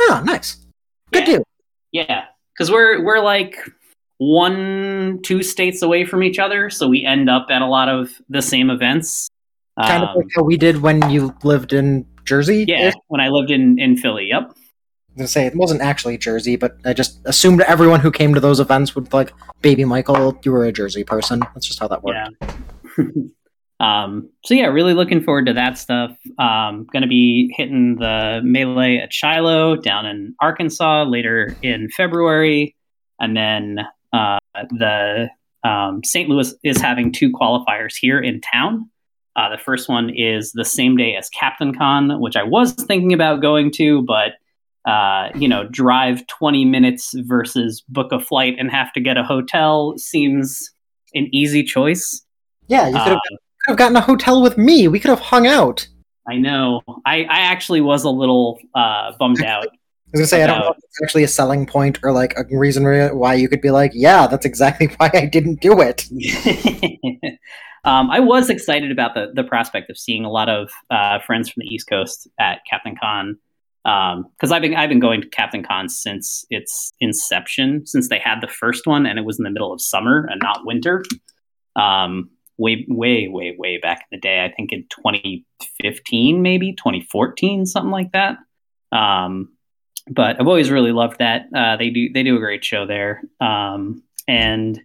oh, 0.00 0.22
nice. 0.24 0.64
Good 1.12 1.28
yeah. 1.28 1.34
dude. 1.36 1.42
yeah, 1.92 2.24
because 2.54 2.70
we're 2.70 3.02
we're 3.04 3.20
like 3.20 3.56
one 4.18 5.20
two 5.22 5.42
states 5.42 5.82
away 5.82 6.04
from 6.04 6.22
each 6.22 6.38
other, 6.38 6.70
so 6.70 6.88
we 6.88 7.04
end 7.04 7.28
up 7.28 7.46
at 7.50 7.62
a 7.62 7.66
lot 7.66 7.88
of 7.88 8.10
the 8.28 8.42
same 8.42 8.70
events. 8.70 9.28
Kind 9.80 10.02
of 10.04 10.10
Um, 10.10 10.16
like 10.16 10.26
how 10.36 10.42
we 10.42 10.56
did 10.56 10.82
when 10.82 11.08
you 11.10 11.34
lived 11.42 11.72
in 11.72 12.06
Jersey. 12.24 12.64
yeah, 12.68 12.92
when 13.08 13.20
I 13.20 13.28
lived 13.28 13.50
in 13.50 13.78
in 13.78 13.96
Philly. 13.96 14.28
Yep. 14.28 14.54
Gonna 15.16 15.28
say 15.28 15.46
it 15.46 15.54
wasn't 15.54 15.82
actually 15.82 16.18
Jersey, 16.18 16.56
but 16.56 16.76
I 16.84 16.92
just 16.92 17.20
assumed 17.24 17.60
everyone 17.62 18.00
who 18.00 18.10
came 18.10 18.34
to 18.34 18.40
those 18.40 18.60
events 18.60 18.94
would 18.94 19.12
like, 19.12 19.32
"Baby 19.60 19.84
Michael, 19.84 20.38
you 20.44 20.52
were 20.52 20.64
a 20.64 20.72
Jersey 20.72 21.04
person." 21.04 21.40
That's 21.54 21.66
just 21.66 21.78
how 21.80 21.88
that 21.88 22.02
worked. 22.02 22.34
Yeah. 22.40 23.04
um, 23.80 24.30
so 24.44 24.54
yeah, 24.54 24.66
really 24.66 24.94
looking 24.94 25.22
forward 25.22 25.46
to 25.46 25.52
that 25.54 25.76
stuff. 25.76 26.12
Um, 26.38 26.86
going 26.92 27.02
to 27.02 27.08
be 27.08 27.52
hitting 27.56 27.96
the 27.96 28.40
melee 28.42 28.98
at 28.98 29.12
Shiloh 29.12 29.76
down 29.76 30.06
in 30.06 30.34
Arkansas 30.40 31.04
later 31.04 31.54
in 31.62 31.90
February, 31.90 32.74
and 33.20 33.36
then 33.36 33.80
uh, 34.12 34.38
the 34.54 35.28
um, 35.64 36.02
St. 36.04 36.28
Louis 36.28 36.54
is 36.62 36.80
having 36.80 37.12
two 37.12 37.30
qualifiers 37.30 37.94
here 38.00 38.20
in 38.20 38.40
town. 38.40 38.90
Uh, 39.34 39.48
the 39.48 39.58
first 39.58 39.88
one 39.88 40.10
is 40.10 40.52
the 40.52 40.64
same 40.64 40.96
day 40.96 41.16
as 41.16 41.28
Captain 41.30 41.74
Con, 41.74 42.20
which 42.20 42.36
I 42.36 42.42
was 42.42 42.72
thinking 42.72 43.12
about 43.12 43.40
going 43.40 43.70
to, 43.72 44.02
but 44.02 44.32
uh, 44.84 45.28
you 45.34 45.48
know, 45.48 45.68
drive 45.68 46.26
20 46.26 46.64
minutes 46.64 47.14
versus 47.18 47.82
book 47.88 48.10
a 48.12 48.18
flight 48.20 48.56
and 48.58 48.70
have 48.70 48.92
to 48.92 49.00
get 49.00 49.16
a 49.16 49.22
hotel 49.22 49.94
seems 49.96 50.70
an 51.14 51.28
easy 51.32 51.62
choice. 51.62 52.22
Yeah, 52.68 52.86
you 52.86 52.92
could 52.94 53.00
have, 53.02 53.16
Uh, 53.16 53.36
could 53.64 53.70
have 53.72 53.76
gotten 53.76 53.96
a 53.96 54.00
hotel 54.00 54.42
with 54.42 54.58
me. 54.58 54.88
We 54.88 54.98
could 54.98 55.10
have 55.10 55.20
hung 55.20 55.46
out. 55.46 55.86
I 56.28 56.36
know. 56.36 56.80
I, 57.04 57.24
I 57.24 57.40
actually 57.40 57.80
was 57.80 58.04
a 58.04 58.10
little 58.10 58.58
uh, 58.74 59.12
bummed 59.18 59.42
out. 59.44 59.66
I 59.66 60.18
was 60.18 60.20
gonna 60.20 60.26
say 60.26 60.42
I 60.42 60.46
don't 60.46 60.60
know 60.60 60.70
if 60.72 60.76
it's 60.76 61.02
actually 61.02 61.22
a 61.24 61.28
selling 61.28 61.64
point 61.64 61.98
or 62.02 62.12
like 62.12 62.34
a 62.36 62.44
reason 62.50 62.84
why- 62.84 63.12
why 63.12 63.34
you 63.34 63.48
could 63.48 63.62
be 63.62 63.70
like, 63.70 63.92
yeah, 63.94 64.26
that's 64.26 64.44
exactly 64.44 64.86
why 64.98 65.10
I 65.14 65.24
didn't 65.26 65.60
do 65.60 65.80
it. 65.80 66.06
um, 67.84 68.10
I 68.10 68.20
was 68.20 68.50
excited 68.50 68.90
about 68.90 69.14
the 69.14 69.30
the 69.34 69.44
prospect 69.44 69.90
of 69.90 69.96
seeing 69.96 70.24
a 70.24 70.30
lot 70.30 70.48
of 70.48 70.70
uh, 70.90 71.18
friends 71.26 71.48
from 71.48 71.62
the 71.62 71.66
East 71.74 71.88
Coast 71.88 72.28
at 72.38 72.60
Captain 72.68 72.94
Con 73.00 73.38
because 73.84 74.52
I've 74.52 74.62
been 74.62 74.74
I've 74.74 74.88
been 74.88 75.00
going 75.00 75.22
to 75.22 75.28
Captain 75.28 75.62
Con 75.62 75.88
since 75.88 76.44
its 76.50 76.92
inception, 77.00 77.86
since 77.86 78.08
they 78.08 78.18
had 78.18 78.40
the 78.40 78.48
first 78.48 78.86
one, 78.86 79.06
and 79.06 79.18
it 79.18 79.24
was 79.24 79.38
in 79.38 79.44
the 79.44 79.50
middle 79.50 79.72
of 79.72 79.80
summer 79.80 80.26
and 80.30 80.40
not 80.42 80.64
winter. 80.64 81.02
Um, 81.74 82.30
way 82.58 82.84
way 82.88 83.28
way 83.28 83.56
way 83.58 83.78
back 83.78 84.00
in 84.00 84.16
the 84.16 84.20
day, 84.20 84.44
I 84.44 84.52
think 84.54 84.72
in 84.72 84.86
2015, 84.90 86.42
maybe 86.42 86.72
2014, 86.72 87.66
something 87.66 87.90
like 87.90 88.12
that. 88.12 88.36
Um, 88.92 89.48
but 90.10 90.40
I've 90.40 90.48
always 90.48 90.70
really 90.70 90.92
loved 90.92 91.18
that. 91.18 91.46
Uh, 91.54 91.76
they 91.76 91.90
do 91.90 92.12
they 92.12 92.22
do 92.22 92.36
a 92.36 92.40
great 92.40 92.64
show 92.64 92.86
there. 92.86 93.22
Um, 93.40 94.02
and 94.28 94.80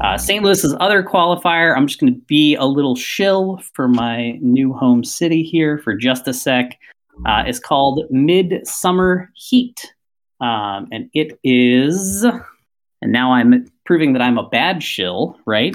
uh, 0.00 0.18
St. 0.18 0.42
Louis's 0.42 0.74
other 0.80 1.02
qualifier, 1.02 1.76
I'm 1.76 1.86
just 1.86 2.00
going 2.00 2.12
to 2.12 2.20
be 2.20 2.54
a 2.54 2.64
little 2.64 2.96
shill 2.96 3.60
for 3.74 3.88
my 3.88 4.32
new 4.40 4.72
home 4.72 5.04
city 5.04 5.42
here 5.42 5.78
for 5.78 5.94
just 5.94 6.26
a 6.28 6.34
sec. 6.34 6.78
Uh, 7.24 7.44
is 7.46 7.58
called 7.58 8.04
Midsummer 8.10 9.30
Heat, 9.34 9.92
um, 10.40 10.88
and 10.92 11.08
it 11.14 11.38
is. 11.42 12.24
And 13.02 13.12
now 13.12 13.32
I'm 13.32 13.66
proving 13.84 14.12
that 14.12 14.22
I'm 14.22 14.38
a 14.38 14.48
bad 14.48 14.82
shill, 14.82 15.38
right? 15.46 15.74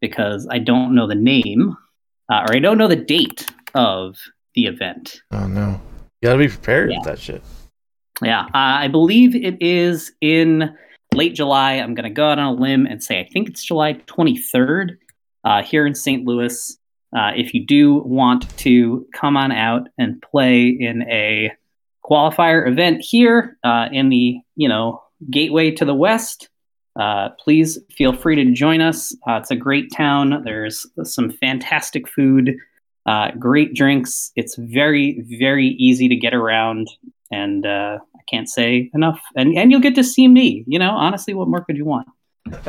Because 0.00 0.46
I 0.50 0.58
don't 0.58 0.94
know 0.94 1.06
the 1.06 1.14
name, 1.14 1.76
uh, 2.32 2.46
or 2.48 2.54
I 2.54 2.60
don't 2.60 2.78
know 2.78 2.88
the 2.88 2.96
date 2.96 3.46
of 3.74 4.16
the 4.54 4.66
event. 4.66 5.22
oh 5.32 5.46
no, 5.46 5.80
you 6.20 6.26
gotta 6.28 6.38
be 6.38 6.48
prepared 6.48 6.90
Yeah. 6.90 6.98
with 6.98 7.06
that 7.06 7.18
shit. 7.18 7.42
Yeah, 8.22 8.42
uh, 8.42 8.48
I 8.54 8.88
believe 8.88 9.34
it 9.34 9.60
is 9.62 10.12
in 10.20 10.76
late 11.14 11.34
July. 11.34 11.74
I'm 11.74 11.94
going 11.94 12.04
to 12.04 12.10
go 12.14 12.28
out 12.28 12.38
on 12.38 12.46
a 12.46 12.60
limb 12.60 12.84
and 12.86 13.02
say 13.02 13.18
I 13.18 13.24
think 13.32 13.48
it's 13.48 13.64
July 13.64 13.94
23rd 13.94 14.96
uh, 15.44 15.62
here 15.62 15.86
in 15.86 15.94
St. 15.94 16.24
Louis. 16.26 16.76
Uh, 17.16 17.32
if 17.36 17.54
you 17.54 17.64
do 17.64 17.94
want 18.04 18.56
to 18.58 19.06
come 19.12 19.36
on 19.36 19.50
out 19.50 19.88
and 19.98 20.22
play 20.22 20.68
in 20.68 21.02
a 21.10 21.50
qualifier 22.04 22.68
event 22.68 23.00
here 23.00 23.58
uh, 23.64 23.86
in 23.92 24.08
the 24.08 24.38
you 24.56 24.68
know 24.68 25.02
gateway 25.30 25.70
to 25.70 25.84
the 25.84 25.94
west, 25.94 26.48
uh, 26.98 27.30
please 27.42 27.78
feel 27.90 28.12
free 28.12 28.36
to 28.36 28.52
join 28.52 28.80
us. 28.80 29.14
Uh, 29.28 29.34
it's 29.34 29.50
a 29.50 29.56
great 29.56 29.90
town. 29.92 30.42
There's 30.44 30.86
some 31.02 31.30
fantastic 31.30 32.08
food, 32.08 32.56
uh, 33.06 33.32
great 33.38 33.74
drinks. 33.74 34.30
It's 34.36 34.56
very 34.56 35.24
very 35.40 35.66
easy 35.66 36.08
to 36.08 36.16
get 36.16 36.32
around 36.32 36.88
and 37.32 37.66
uh, 37.66 37.98
I 38.14 38.20
can't 38.28 38.48
say 38.48 38.88
enough. 38.94 39.20
And 39.34 39.58
and 39.58 39.72
you'll 39.72 39.80
get 39.80 39.96
to 39.96 40.04
see 40.04 40.28
me. 40.28 40.64
You 40.68 40.78
know, 40.78 40.92
honestly, 40.92 41.34
what 41.34 41.48
more 41.48 41.64
could 41.64 41.76
you 41.76 41.84
want? 41.84 42.06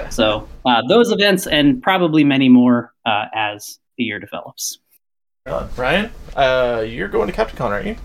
So 0.10 0.48
those 0.90 1.12
events 1.12 1.48
and 1.48 1.82
probably 1.82 2.24
many 2.24 2.50
more 2.50 2.94
as 3.06 3.80
the 4.02 4.06
year 4.06 4.20
develops. 4.20 4.80
Uh, 5.46 5.68
Brian, 5.76 6.10
uh, 6.36 6.84
you're 6.86 7.08
going 7.08 7.28
to 7.28 7.34
Captain 7.34 7.56
Con, 7.56 7.72
aren't 7.72 7.86
you? 7.86 7.96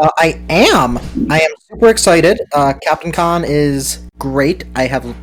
Uh, 0.00 0.10
I 0.16 0.40
am. 0.48 0.98
I 1.30 1.40
am 1.40 1.50
super 1.68 1.88
excited. 1.88 2.40
Uh, 2.54 2.72
Captain 2.82 3.12
Con 3.12 3.44
is 3.44 4.06
great. 4.18 4.64
I 4.74 4.86
have, 4.86 5.14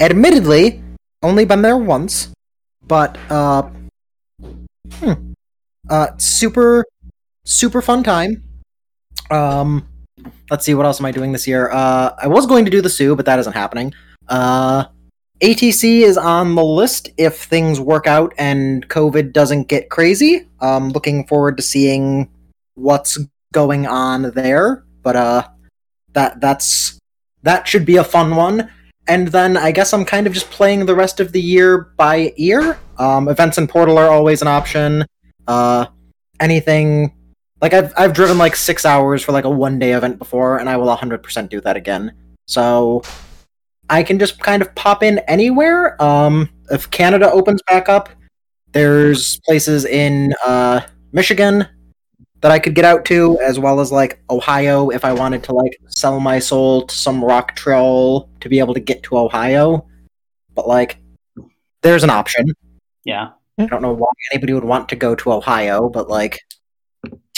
admittedly, 0.00 0.82
only 1.22 1.44
been 1.44 1.62
there 1.62 1.76
once, 1.76 2.32
but 2.86 3.16
uh, 3.30 3.70
hmm, 4.94 5.32
uh, 5.88 6.08
super, 6.18 6.84
super 7.44 7.80
fun 7.80 8.02
time. 8.02 8.42
Um, 9.30 9.86
let's 10.50 10.64
see, 10.64 10.74
what 10.74 10.86
else 10.86 11.00
am 11.00 11.06
I 11.06 11.12
doing 11.12 11.30
this 11.30 11.46
year? 11.46 11.70
Uh, 11.70 12.14
I 12.20 12.26
was 12.26 12.46
going 12.46 12.64
to 12.64 12.70
do 12.70 12.80
the 12.80 12.90
Sue, 12.90 13.14
but 13.14 13.26
that 13.26 13.38
isn't 13.38 13.52
happening. 13.52 13.94
Uh, 14.28 14.86
ATC 15.40 16.00
is 16.00 16.16
on 16.16 16.54
the 16.54 16.64
list 16.64 17.10
if 17.18 17.44
things 17.44 17.78
work 17.78 18.06
out 18.06 18.32
and 18.38 18.88
COVID 18.88 19.32
doesn't 19.32 19.68
get 19.68 19.90
crazy. 19.90 20.48
Um, 20.60 20.90
looking 20.90 21.26
forward 21.26 21.58
to 21.58 21.62
seeing 21.62 22.30
what's 22.74 23.18
going 23.52 23.86
on 23.86 24.30
there, 24.30 24.84
but 25.02 25.16
uh, 25.16 25.48
that 26.14 26.40
that's 26.40 26.98
that 27.42 27.68
should 27.68 27.84
be 27.84 27.96
a 27.96 28.04
fun 28.04 28.34
one. 28.34 28.70
And 29.08 29.28
then 29.28 29.56
I 29.56 29.72
guess 29.72 29.92
I'm 29.92 30.04
kind 30.04 30.26
of 30.26 30.32
just 30.32 30.50
playing 30.50 30.86
the 30.86 30.94
rest 30.94 31.20
of 31.20 31.32
the 31.32 31.40
year 31.40 31.92
by 31.96 32.32
ear. 32.36 32.78
Um, 32.98 33.28
events 33.28 33.58
in 33.58 33.68
Portal 33.68 33.98
are 33.98 34.08
always 34.08 34.42
an 34.42 34.48
option. 34.48 35.04
Uh, 35.46 35.86
anything 36.40 37.14
like 37.60 37.74
I've 37.74 37.92
I've 37.96 38.14
driven 38.14 38.38
like 38.38 38.56
six 38.56 38.86
hours 38.86 39.22
for 39.22 39.32
like 39.32 39.44
a 39.44 39.50
one 39.50 39.78
day 39.78 39.92
event 39.92 40.18
before, 40.18 40.58
and 40.58 40.68
I 40.68 40.78
will 40.78 40.94
100% 40.94 41.48
do 41.50 41.60
that 41.60 41.76
again. 41.76 42.14
So 42.46 43.02
I 43.88 44.02
can 44.02 44.18
just 44.18 44.40
kind 44.40 44.62
of 44.62 44.74
pop 44.74 45.02
in 45.02 45.18
anywhere. 45.20 46.00
Um, 46.02 46.48
if 46.70 46.90
Canada 46.90 47.30
opens 47.30 47.62
back 47.68 47.88
up, 47.88 48.08
there's 48.72 49.40
places 49.40 49.84
in 49.84 50.34
uh, 50.44 50.80
Michigan 51.12 51.66
that 52.40 52.50
I 52.50 52.58
could 52.58 52.74
get 52.74 52.84
out 52.84 53.04
to, 53.06 53.38
as 53.40 53.58
well 53.58 53.80
as 53.80 53.90
like 53.90 54.20
Ohio 54.28 54.90
if 54.90 55.04
I 55.04 55.12
wanted 55.12 55.42
to 55.44 55.52
like 55.54 55.78
sell 55.88 56.20
my 56.20 56.38
soul 56.38 56.86
to 56.86 56.94
some 56.94 57.24
rock 57.24 57.56
troll 57.56 58.28
to 58.40 58.48
be 58.48 58.58
able 58.58 58.74
to 58.74 58.80
get 58.80 59.02
to 59.04 59.18
Ohio. 59.18 59.86
But 60.54 60.68
like, 60.68 60.98
there's 61.82 62.04
an 62.04 62.10
option. 62.10 62.46
Yeah. 63.04 63.30
I 63.58 63.66
don't 63.66 63.80
know 63.80 63.94
why 63.94 64.08
anybody 64.32 64.52
would 64.52 64.64
want 64.64 64.88
to 64.90 64.96
go 64.96 65.14
to 65.14 65.32
Ohio, 65.32 65.88
but 65.88 66.10
like, 66.10 66.40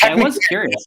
I 0.03 0.15
was 0.17 0.39
curious. 0.39 0.85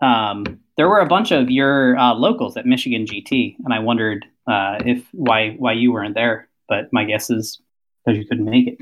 Um, 0.00 0.60
there 0.78 0.88
were 0.88 1.00
a 1.00 1.06
bunch 1.06 1.32
of 1.32 1.50
your 1.50 1.98
uh, 1.98 2.14
locals 2.14 2.56
at 2.56 2.64
Michigan 2.64 3.04
GT, 3.04 3.56
and 3.64 3.74
I 3.74 3.80
wondered 3.80 4.24
uh, 4.46 4.78
if 4.86 5.04
why 5.12 5.56
why 5.58 5.72
you 5.72 5.92
weren't 5.92 6.14
there. 6.14 6.48
But 6.68 6.90
my 6.92 7.04
guess 7.04 7.28
is 7.30 7.60
because 8.06 8.16
you 8.18 8.24
couldn't 8.26 8.44
make 8.44 8.68
it. 8.68 8.78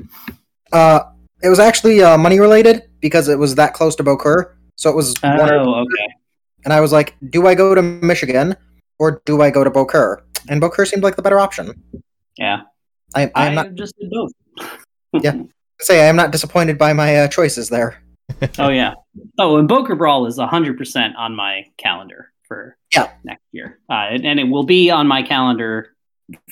Uh, 0.71 0.99
it 1.41 1.49
was 1.49 1.59
actually 1.59 2.01
uh, 2.01 2.17
money 2.17 2.39
related 2.39 2.83
because 3.01 3.27
it 3.27 3.39
was 3.39 3.55
that 3.55 3.73
close 3.73 3.95
to 3.95 4.03
Beauclair. 4.03 4.55
So 4.75 4.89
it 4.91 4.95
was 4.95 5.15
Oh, 5.23 5.37
one 5.37 5.49
okay. 5.51 6.13
and 6.65 6.73
I 6.73 6.81
was 6.81 6.91
like, 6.91 7.15
do 7.31 7.47
I 7.47 7.55
go 7.55 7.73
to 7.73 7.81
Michigan 7.81 8.55
or 8.99 9.21
do 9.25 9.41
I 9.41 9.49
go 9.49 9.63
to 9.63 9.71
Beauclair? 9.71 10.21
And 10.49 10.61
Beauclair 10.61 10.85
seemed 10.85 11.03
like 11.03 11.15
the 11.15 11.23
better 11.23 11.39
option. 11.39 11.81
Yeah, 12.37 12.61
I, 13.15 13.31
I'm 13.33 13.51
I 13.51 13.55
not 13.55 13.73
just 13.73 13.97
did 13.97 14.11
both. 14.11 14.31
Yeah, 15.13 15.41
say 15.81 16.01
I 16.03 16.05
am 16.05 16.15
not 16.15 16.31
disappointed 16.31 16.77
by 16.77 16.93
my 16.93 17.17
uh, 17.17 17.27
choices 17.27 17.69
there. 17.69 18.03
Oh 18.59 18.69
yeah. 18.69 18.93
Oh, 19.39 19.57
and 19.57 19.67
Boker 19.67 19.95
Brawl 19.95 20.25
is 20.25 20.37
hundred 20.39 20.77
percent 20.77 21.15
on 21.15 21.35
my 21.35 21.65
calendar 21.77 22.31
for 22.47 22.77
Yeah. 22.93 23.11
next 23.23 23.43
year, 23.51 23.79
uh, 23.89 24.07
and, 24.11 24.25
and 24.25 24.39
it 24.39 24.45
will 24.45 24.63
be 24.65 24.89
on 24.91 25.07
my 25.07 25.21
calendar 25.23 25.95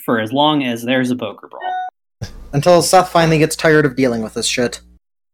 for 0.04 0.20
as 0.20 0.32
long 0.32 0.64
as 0.64 0.82
there's 0.82 1.10
a 1.10 1.14
Boker 1.14 1.48
Brawl. 1.48 2.32
Until 2.52 2.80
Seth 2.82 3.10
finally 3.10 3.38
gets 3.38 3.56
tired 3.56 3.84
of 3.84 3.96
dealing 3.96 4.22
with 4.22 4.34
this 4.34 4.46
shit, 4.46 4.80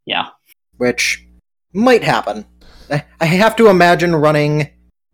Yeah. 0.07 0.29
which 0.77 1.25
might 1.73 2.03
happen. 2.03 2.45
I, 2.91 3.05
I 3.21 3.27
have 3.27 3.57
to 3.57 3.69
imagine 3.69 4.15
running 4.17 4.69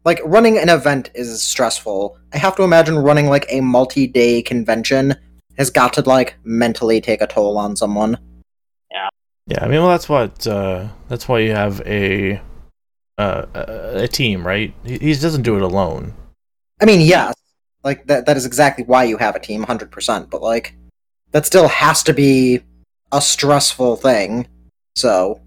like 0.04 0.20
running 0.24 0.56
an 0.58 0.68
event 0.70 1.10
is 1.14 1.44
stressful. 1.44 2.18
I 2.32 2.38
have 2.38 2.56
to 2.56 2.62
imagine 2.62 2.96
running 2.98 3.28
like 3.28 3.46
a 3.50 3.60
multi-day 3.60 4.42
convention 4.42 5.14
has 5.58 5.70
got 5.70 5.92
to 5.94 6.02
like 6.02 6.36
mentally 6.44 7.00
take 7.00 7.20
a 7.20 7.26
toll 7.26 7.58
on 7.58 7.76
someone. 7.76 8.16
Yeah, 9.48 9.64
I 9.64 9.68
mean, 9.68 9.80
well, 9.80 9.88
that's 9.88 10.08
what 10.08 10.46
uh, 10.46 10.88
that's 11.08 11.26
why 11.26 11.38
you 11.40 11.52
have 11.52 11.80
a 11.86 12.40
uh, 13.16 13.46
a, 13.54 14.02
a 14.04 14.08
team, 14.08 14.46
right? 14.46 14.74
He, 14.84 14.98
he 14.98 15.14
doesn't 15.14 15.42
do 15.42 15.56
it 15.56 15.62
alone. 15.62 16.12
I 16.80 16.84
mean, 16.84 17.00
yes, 17.00 17.34
like 17.82 18.06
that 18.06 18.26
that 18.26 18.36
is 18.36 18.44
exactly 18.44 18.84
why 18.84 19.04
you 19.04 19.16
have 19.16 19.34
a 19.34 19.40
team 19.40 19.64
100%, 19.64 20.30
but 20.30 20.42
like 20.42 20.74
that 21.32 21.46
still 21.46 21.68
has 21.68 22.02
to 22.04 22.12
be 22.12 22.60
a 23.10 23.20
stressful 23.20 23.96
thing. 23.96 24.46
So, 24.94 25.40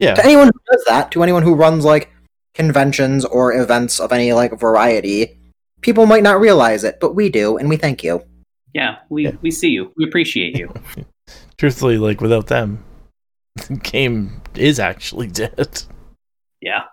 Yeah, 0.00 0.14
to 0.14 0.24
anyone 0.24 0.48
who 0.48 0.60
does 0.72 0.84
that, 0.86 1.12
to 1.12 1.22
anyone 1.22 1.42
who 1.42 1.54
runs 1.54 1.84
like 1.84 2.10
conventions 2.54 3.24
or 3.24 3.52
events 3.52 4.00
of 4.00 4.12
any 4.12 4.32
like 4.32 4.58
variety, 4.58 5.38
people 5.82 6.06
might 6.06 6.22
not 6.24 6.40
realize 6.40 6.82
it, 6.82 6.98
but 7.00 7.14
we 7.14 7.28
do, 7.28 7.58
and 7.58 7.68
we 7.68 7.76
thank 7.76 8.02
you. 8.02 8.24
Yeah, 8.74 8.96
we, 9.08 9.24
Yeah. 9.26 9.32
we 9.40 9.50
see 9.52 9.68
you. 9.68 9.92
We 9.96 10.04
appreciate 10.04 10.56
you. 10.56 10.72
truthfully, 11.58 11.96
like 11.96 12.20
without 12.20 12.48
them, 12.48 12.82
the 12.95 12.95
game 13.82 14.40
is 14.54 14.78
actually 14.78 15.28
dead. 15.28 15.82
Yeah. 16.60 16.84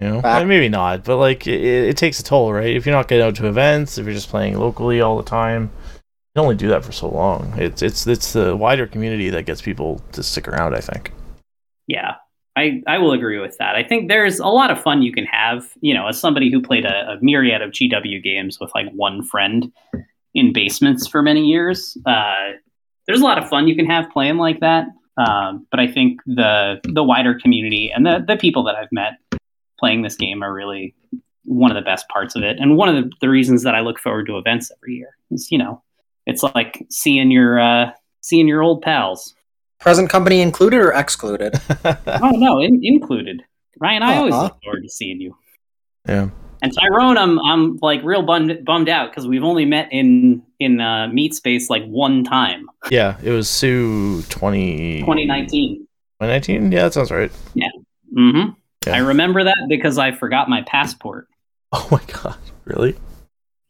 You 0.00 0.08
know, 0.08 0.20
Fact. 0.20 0.40
And 0.40 0.48
maybe 0.48 0.68
not, 0.68 1.04
but 1.04 1.16
like 1.16 1.46
it, 1.46 1.62
it 1.62 1.96
takes 1.96 2.20
a 2.20 2.22
toll, 2.22 2.52
right? 2.52 2.76
If 2.76 2.84
you're 2.84 2.94
not 2.94 3.08
getting 3.08 3.26
out 3.26 3.34
to 3.36 3.46
events, 3.46 3.96
if 3.96 4.04
you're 4.04 4.14
just 4.14 4.28
playing 4.28 4.58
locally 4.58 5.00
all 5.00 5.16
the 5.16 5.22
time, 5.22 5.62
you 5.62 6.00
can 6.34 6.42
only 6.42 6.56
do 6.56 6.68
that 6.68 6.84
for 6.84 6.92
so 6.92 7.08
long. 7.08 7.54
It's 7.56 7.80
it's 7.80 8.06
it's 8.06 8.34
the 8.34 8.54
wider 8.54 8.86
community 8.86 9.30
that 9.30 9.46
gets 9.46 9.62
people 9.62 10.02
to 10.12 10.22
stick 10.22 10.48
around. 10.48 10.74
I 10.74 10.80
think. 10.80 11.12
Yeah. 11.86 12.16
I, 12.56 12.82
I 12.86 12.96
will 12.96 13.12
agree 13.12 13.38
with 13.38 13.58
that. 13.58 13.76
I 13.76 13.84
think 13.84 14.08
there's 14.08 14.38
a 14.38 14.46
lot 14.46 14.70
of 14.70 14.80
fun 14.82 15.02
you 15.02 15.12
can 15.12 15.26
have, 15.26 15.68
you 15.82 15.92
know, 15.92 16.06
as 16.08 16.18
somebody 16.18 16.50
who 16.50 16.62
played 16.62 16.86
a, 16.86 17.10
a 17.10 17.18
myriad 17.20 17.60
of 17.60 17.70
GW 17.70 18.22
games 18.24 18.58
with 18.58 18.70
like 18.74 18.90
one 18.92 19.22
friend 19.22 19.70
in 20.34 20.54
basements 20.54 21.06
for 21.06 21.20
many 21.22 21.44
years. 21.44 21.98
Uh, 22.06 22.52
there's 23.06 23.20
a 23.20 23.24
lot 23.24 23.36
of 23.36 23.48
fun 23.50 23.68
you 23.68 23.76
can 23.76 23.86
have 23.86 24.10
playing 24.10 24.38
like 24.38 24.60
that. 24.60 24.86
Um, 25.16 25.66
but 25.70 25.80
I 25.80 25.86
think 25.86 26.20
the 26.26 26.80
the 26.84 27.02
wider 27.02 27.38
community 27.38 27.90
and 27.94 28.04
the, 28.04 28.22
the 28.26 28.36
people 28.36 28.64
that 28.64 28.74
I've 28.76 28.92
met 28.92 29.12
playing 29.78 30.02
this 30.02 30.16
game 30.16 30.42
are 30.42 30.52
really 30.52 30.94
one 31.44 31.70
of 31.70 31.74
the 31.76 31.82
best 31.88 32.08
parts 32.08 32.34
of 32.36 32.42
it. 32.42 32.58
And 32.58 32.76
one 32.76 32.88
of 32.88 32.96
the, 33.04 33.10
the 33.20 33.28
reasons 33.28 33.62
that 33.62 33.74
I 33.74 33.80
look 33.80 33.98
forward 33.98 34.26
to 34.26 34.36
events 34.36 34.70
every 34.76 34.94
year 34.96 35.16
is, 35.30 35.50
you 35.50 35.58
know, 35.58 35.82
it's 36.26 36.42
like 36.42 36.84
seeing 36.90 37.30
your 37.30 37.58
uh, 37.60 37.92
seeing 38.20 38.46
your 38.48 38.62
old 38.62 38.82
pals. 38.82 39.34
Present 39.78 40.08
company 40.10 40.40
included 40.40 40.78
or 40.80 40.92
excluded? 40.92 41.54
Oh 42.06 42.30
no, 42.32 42.60
in, 42.60 42.80
included. 42.82 43.42
Ryan, 43.78 44.02
I 44.02 44.16
always 44.16 44.34
Uh-huh. 44.34 44.44
look 44.44 44.62
forward 44.64 44.82
to 44.82 44.88
seeing 44.88 45.20
you. 45.20 45.36
yeah. 46.08 46.30
And 46.62 46.72
Tyrone, 46.74 47.18
I'm 47.18 47.38
I'm 47.40 47.78
like 47.82 48.02
real 48.02 48.22
bummed 48.22 48.64
bummed 48.64 48.88
out 48.88 49.10
because 49.10 49.26
we've 49.26 49.44
only 49.44 49.64
met 49.64 49.88
in 49.92 50.42
in 50.58 50.80
uh, 50.80 51.08
Meat 51.08 51.34
Space 51.34 51.68
like 51.68 51.84
one 51.86 52.24
time, 52.24 52.68
Yeah, 52.90 53.18
it 53.22 53.30
was 53.30 53.48
Sue 53.48 54.22
20... 54.30 55.00
2019. 55.00 55.86
2019? 56.20 56.72
Yeah, 56.72 56.84
that 56.84 56.94
sounds 56.94 57.10
right. 57.10 57.30
Yeah. 57.54 57.68
Mm-hmm. 58.16 58.50
Yeah. 58.86 58.94
I 58.94 58.98
remember 58.98 59.44
that 59.44 59.66
because 59.68 59.98
I 59.98 60.12
forgot 60.12 60.48
my 60.48 60.62
passport. 60.62 61.28
Oh 61.72 61.86
my 61.90 62.00
god, 62.12 62.38
really? 62.64 62.96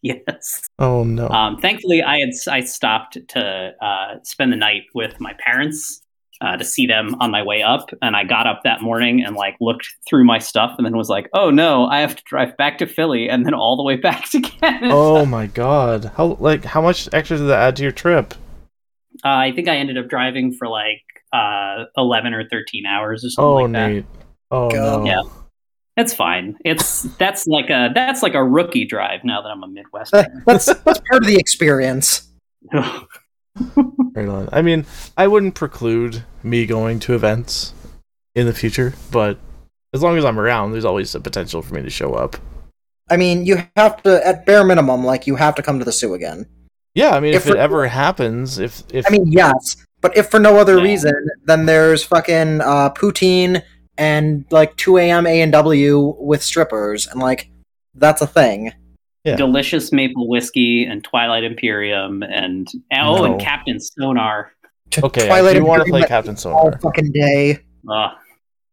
Yes. 0.03 0.63
Oh 0.79 1.03
no. 1.03 1.29
Um, 1.29 1.59
thankfully, 1.59 2.03
I 2.03 2.19
had 2.19 2.31
I 2.49 2.61
stopped 2.61 3.19
to 3.29 3.75
uh, 3.83 4.19
spend 4.23 4.53
the 4.53 4.57
night 4.57 4.83
with 4.95 5.19
my 5.19 5.33
parents 5.45 6.03
uh, 6.41 6.57
to 6.57 6.65
see 6.65 6.87
them 6.87 7.15
on 7.21 7.31
my 7.31 7.43
way 7.43 7.63
up, 7.63 7.91
and 8.03 8.15
I 8.17 8.25
got 8.25 8.47
up 8.47 8.61
that 8.65 8.83
morning 8.83 9.23
and 9.25 9.35
like 9.37 9.57
looked 9.61 9.89
through 10.09 10.25
my 10.25 10.39
stuff, 10.39 10.75
and 10.77 10.85
then 10.87 10.97
was 10.97 11.09
like, 11.09 11.29
"Oh 11.33 11.51
no, 11.51 11.87
I 11.87 12.01
have 12.01 12.17
to 12.17 12.23
drive 12.27 12.57
back 12.57 12.79
to 12.79 12.87
Philly 12.87 13.29
and 13.29 13.47
then 13.47 13.55
all 13.55 13.77
the 13.77 13.83
way 13.83 13.97
back 14.09 14.29
to 14.31 14.41
Canada." 14.41 14.89
oh 14.93 15.25
my 15.27 15.47
god. 15.47 16.13
How 16.17 16.37
like 16.41 16.65
how 16.65 16.81
much 16.83 17.09
extra 17.13 17.39
did 17.39 17.47
that 17.47 17.61
add 17.61 17.77
to 17.77 17.83
your 17.83 17.93
trip? 17.93 18.35
Uh, 19.25 19.29
I 19.29 19.53
think 19.53 19.67
I 19.69 19.77
ended 19.77 19.97
up 19.99 20.09
driving 20.09 20.53
for 20.53 20.69
like 20.69 21.03
uh, 21.33 21.85
11 21.97 22.35
or 22.35 22.47
13 22.49 22.85
hours 22.87 23.25
or 23.25 23.31
something 23.31 23.45
Oh 23.49 23.55
like 23.55 23.73
that. 23.73 23.89
Nate. 23.89 24.05
Oh 24.51 24.71
God. 24.71 25.05
no. 25.05 25.07
Yeah. 25.07 25.23
That's 25.97 26.13
fine. 26.13 26.59
It's 26.65 27.03
that's 27.17 27.47
like 27.47 27.71
a 27.71 27.89
that's 27.95 28.23
like 28.23 28.35
a 28.35 28.45
rookie 28.45 28.85
drive 28.85 29.25
now 29.25 29.41
that 29.41 29.49
I'm 29.49 29.63
a 29.63 29.67
That- 30.13 30.31
Midwesterner. 30.31 30.43
that's 30.47 30.67
that's 30.67 31.01
part 31.09 31.23
of 31.23 31.27
the 31.27 31.37
experience. 31.39 32.29
Right 34.15 34.29
on. 34.29 34.49
I 34.53 34.63
mean, 34.63 34.87
I 35.17 35.27
wouldn't 35.27 35.55
preclude 35.55 36.25
me 36.43 36.67
going 36.67 37.01
to 37.01 37.15
events 37.15 37.75
in 38.35 38.47
the 38.47 38.55
future, 38.55 38.95
but 39.11 39.39
as 39.93 40.03
long 40.03 40.17
as 40.19 40.25
I'm 40.25 40.39
around, 40.39 40.73
there's 40.73 40.85
always 40.85 41.15
a 41.15 41.21
potential 41.21 41.63
for 41.63 41.75
me 41.75 41.83
to 41.83 41.91
show 41.91 42.15
up. 42.15 42.37
I 43.11 43.17
mean, 43.17 43.47
you 43.47 43.63
have 43.77 44.03
to, 44.03 44.27
at 44.27 44.47
bare 44.47 44.65
minimum, 44.65 45.05
like 45.05 45.27
you 45.27 45.37
have 45.37 45.55
to 45.57 45.63
come 45.63 45.79
to 45.79 45.85
the 45.85 45.93
Sioux 45.93 46.15
again. 46.15 46.47
Yeah, 46.95 47.11
I 47.11 47.21
mean, 47.21 47.35
If 47.35 47.47
if, 47.47 47.53
it 47.55 47.59
ever 47.59 47.87
happens, 47.89 48.59
if 48.59 48.83
if 48.91 49.07
I 49.07 49.11
mean, 49.11 49.31
yes, 49.31 49.77
but 50.01 50.17
if 50.17 50.31
for 50.31 50.41
no 50.41 50.57
other 50.57 50.79
Yeah. 50.79 50.83
reason, 50.85 51.29
then 51.45 51.67
there's 51.67 52.03
fucking 52.03 52.63
uh, 52.63 52.91
poutine 52.95 53.63
and 53.99 54.45
like 54.51 54.77
2 54.77 54.97
a.m. 54.99 55.27
A 55.27 55.43
and 55.43 55.53
W 55.53 56.17
with 56.19 56.43
strippers, 56.43 57.07
and 57.07 57.21
like 57.21 57.51
that's 57.95 58.23
a 58.23 58.27
thing. 58.27 58.73
Yeah. 59.27 59.35
Delicious 59.35 59.91
maple 59.91 60.29
whiskey 60.29 60.85
and 60.85 61.03
Twilight 61.03 61.43
Imperium 61.43 62.23
and 62.23 62.69
oh, 62.97 63.25
and 63.25 63.41
Captain 63.41 63.81
Sonar. 63.81 64.53
Okay, 64.97 65.27
Twilight 65.27 65.57
I 65.57 65.59
do 65.59 65.65
want 65.65 65.81
to 65.81 65.87
Imperium 65.87 66.03
play 66.03 66.09
Captain 66.09 66.37
Sonar 66.37 66.59
all 66.61 66.73
fucking 66.79 67.11
day. 67.11 67.59
Ugh. 67.91 68.13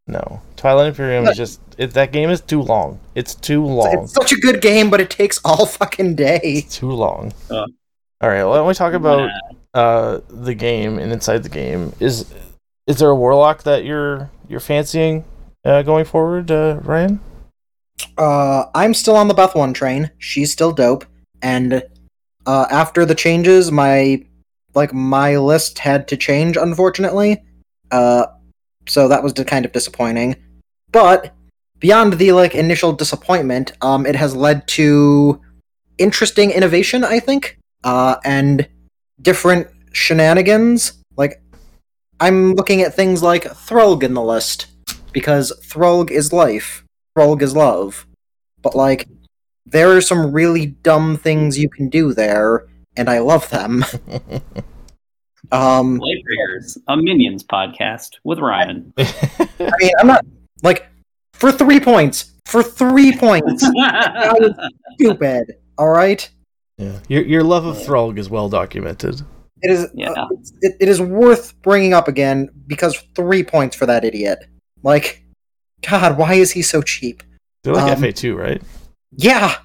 no. 0.05 0.41
Twilight 0.55 0.89
Imperium 0.89 1.25
is 1.25 1.35
just 1.35 1.59
it, 1.79 1.91
that 1.95 2.11
game 2.11 2.29
is 2.29 2.39
too 2.39 2.61
long. 2.61 2.99
It's 3.15 3.33
too 3.33 3.65
long. 3.65 4.03
It's 4.03 4.13
such 4.13 4.31
a 4.31 4.35
good 4.35 4.61
game, 4.61 4.91
but 4.91 5.01
it 5.01 5.09
takes 5.09 5.39
all 5.43 5.65
fucking 5.65 6.15
day. 6.15 6.39
It's 6.43 6.77
too 6.77 6.91
long. 6.91 7.33
Uh. 7.49 7.65
All 8.21 8.29
right, 8.29 8.43
why 8.43 8.57
don't 8.57 8.67
we 8.67 8.75
talk 8.75 8.93
about 8.93 9.31
uh, 9.73 10.19
the 10.29 10.53
game 10.53 10.99
and 10.99 11.11
inside 11.11 11.41
the 11.41 11.49
game? 11.49 11.93
Is 11.99 12.31
is 12.85 12.99
there 12.99 13.09
a 13.09 13.15
warlock 13.15 13.63
that 13.63 13.85
you're 13.85 14.29
you're 14.47 14.59
fancying 14.59 15.25
uh, 15.65 15.81
going 15.81 16.05
forward, 16.05 16.51
uh, 16.51 16.79
Ryan? 16.83 17.19
Uh, 18.17 18.65
I'm 18.75 18.93
still 18.93 19.15
on 19.15 19.27
the 19.27 19.33
Beth 19.33 19.55
one 19.55 19.73
train. 19.73 20.11
She's 20.17 20.51
still 20.51 20.71
dope, 20.71 21.05
and 21.41 21.83
uh, 22.45 22.65
after 22.69 23.05
the 23.05 23.15
changes, 23.15 23.71
my 23.71 24.25
like 24.75 24.93
my 24.93 25.37
list 25.37 25.79
had 25.79 26.07
to 26.09 26.17
change, 26.17 26.57
unfortunately. 26.57 27.43
Uh, 27.91 28.25
so 28.87 29.07
that 29.07 29.23
was 29.23 29.33
kind 29.33 29.65
of 29.65 29.71
disappointing. 29.71 30.35
But 30.91 31.33
beyond 31.79 32.13
the 32.13 32.31
like 32.31 32.55
initial 32.55 32.93
disappointment, 32.93 33.73
um, 33.81 34.05
it 34.05 34.15
has 34.15 34.35
led 34.35 34.67
to 34.69 35.41
interesting 35.97 36.51
innovation, 36.51 37.03
I 37.03 37.19
think, 37.19 37.59
uh, 37.83 38.15
and 38.23 38.67
different 39.21 39.67
shenanigans. 39.91 40.93
Like, 41.15 41.41
I'm 42.19 42.53
looking 42.53 42.81
at 42.81 42.93
things 42.93 43.21
like 43.21 43.43
Thrulg 43.43 44.03
in 44.03 44.13
the 44.13 44.21
list 44.21 44.67
because 45.11 45.53
Thrulg 45.63 46.09
is 46.09 46.33
life, 46.33 46.82
Thrulg 47.17 47.41
is 47.41 47.55
love. 47.55 48.07
But 48.61 48.75
like, 48.75 49.07
there 49.65 49.95
are 49.95 50.01
some 50.01 50.31
really 50.31 50.67
dumb 50.67 51.17
things 51.17 51.57
you 51.57 51.69
can 51.69 51.89
do 51.89 52.13
there, 52.13 52.67
and 52.95 53.09
I 53.09 53.19
love 53.19 53.49
them. 53.49 53.85
um, 55.51 55.99
Lightbringers, 55.99 56.77
a 56.87 56.97
Minions 56.97 57.43
podcast 57.43 58.15
with 58.23 58.39
Ryan. 58.39 58.93
I 58.97 59.71
mean, 59.79 59.91
I'm 59.99 60.07
not 60.07 60.25
like 60.61 60.87
for 61.33 61.51
three 61.51 61.79
points. 61.79 62.31
For 62.45 62.61
three 62.61 63.15
points, 63.15 63.61
that 63.75 64.37
was 64.39 64.71
stupid. 64.95 65.55
All 65.77 65.89
right, 65.89 66.29
yeah, 66.77 66.99
your 67.07 67.23
your 67.23 67.43
love 67.43 67.65
of 67.65 67.77
Thrulg 67.77 68.17
is 68.17 68.29
well 68.29 68.49
documented. 68.49 69.21
it 69.61 69.71
is. 69.71 69.87
Yeah. 69.93 70.11
uh, 70.11 70.27
it, 70.61 70.75
it 70.81 70.89
is 70.89 71.01
worth 71.01 71.59
bringing 71.61 71.93
up 71.93 72.07
again 72.07 72.49
because 72.67 72.97
three 73.15 73.43
points 73.43 73.75
for 73.75 73.85
that 73.85 74.03
idiot. 74.03 74.39
Like, 74.83 75.22
God, 75.89 76.17
why 76.17 76.33
is 76.35 76.51
he 76.51 76.61
so 76.61 76.81
cheap? 76.81 77.23
They're 77.63 77.73
like 77.73 77.91
Um, 77.93 78.01
FA 78.01 78.11
two, 78.11 78.35
right? 78.35 78.61
Yeah, 79.11 79.55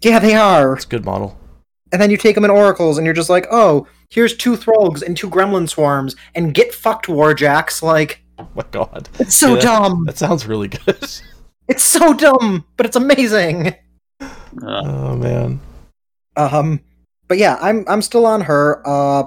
yeah, 0.00 0.18
they 0.18 0.34
are. 0.34 0.74
It's 0.74 0.84
a 0.84 0.88
good 0.88 1.04
model. 1.04 1.36
And 1.92 2.00
then 2.00 2.10
you 2.10 2.16
take 2.16 2.34
them 2.34 2.44
in 2.44 2.50
oracles, 2.50 2.98
and 2.98 3.04
you're 3.06 3.14
just 3.14 3.30
like, 3.30 3.46
oh, 3.50 3.86
here's 4.10 4.36
two 4.36 4.56
Throgs 4.56 5.02
and 5.02 5.16
two 5.16 5.30
Gremlin 5.30 5.68
swarms, 5.68 6.16
and 6.34 6.52
get 6.54 6.74
fucked, 6.74 7.06
Warjacks. 7.06 7.82
Like, 7.82 8.22
Oh 8.38 8.46
my 8.54 8.64
god, 8.70 9.08
it's 9.18 9.34
so 9.34 9.48
Yeah, 9.48 9.54
that- 9.54 9.62
dumb. 9.62 10.04
that 10.06 10.18
sounds 10.18 10.46
really 10.46 10.68
good. 10.68 10.98
It's 11.70 11.84
so 11.84 12.14
dumb, 12.14 12.64
but 12.78 12.86
it's 12.86 12.96
amazing. 12.96 13.74
Uh, 14.22 14.30
oh 14.62 15.16
man, 15.16 15.60
Um, 16.34 16.80
but 17.28 17.36
yeah, 17.36 17.58
I'm 17.60 17.84
I'm 17.86 18.00
still 18.00 18.24
on 18.24 18.40
her. 18.40 18.80
Uh, 18.86 19.24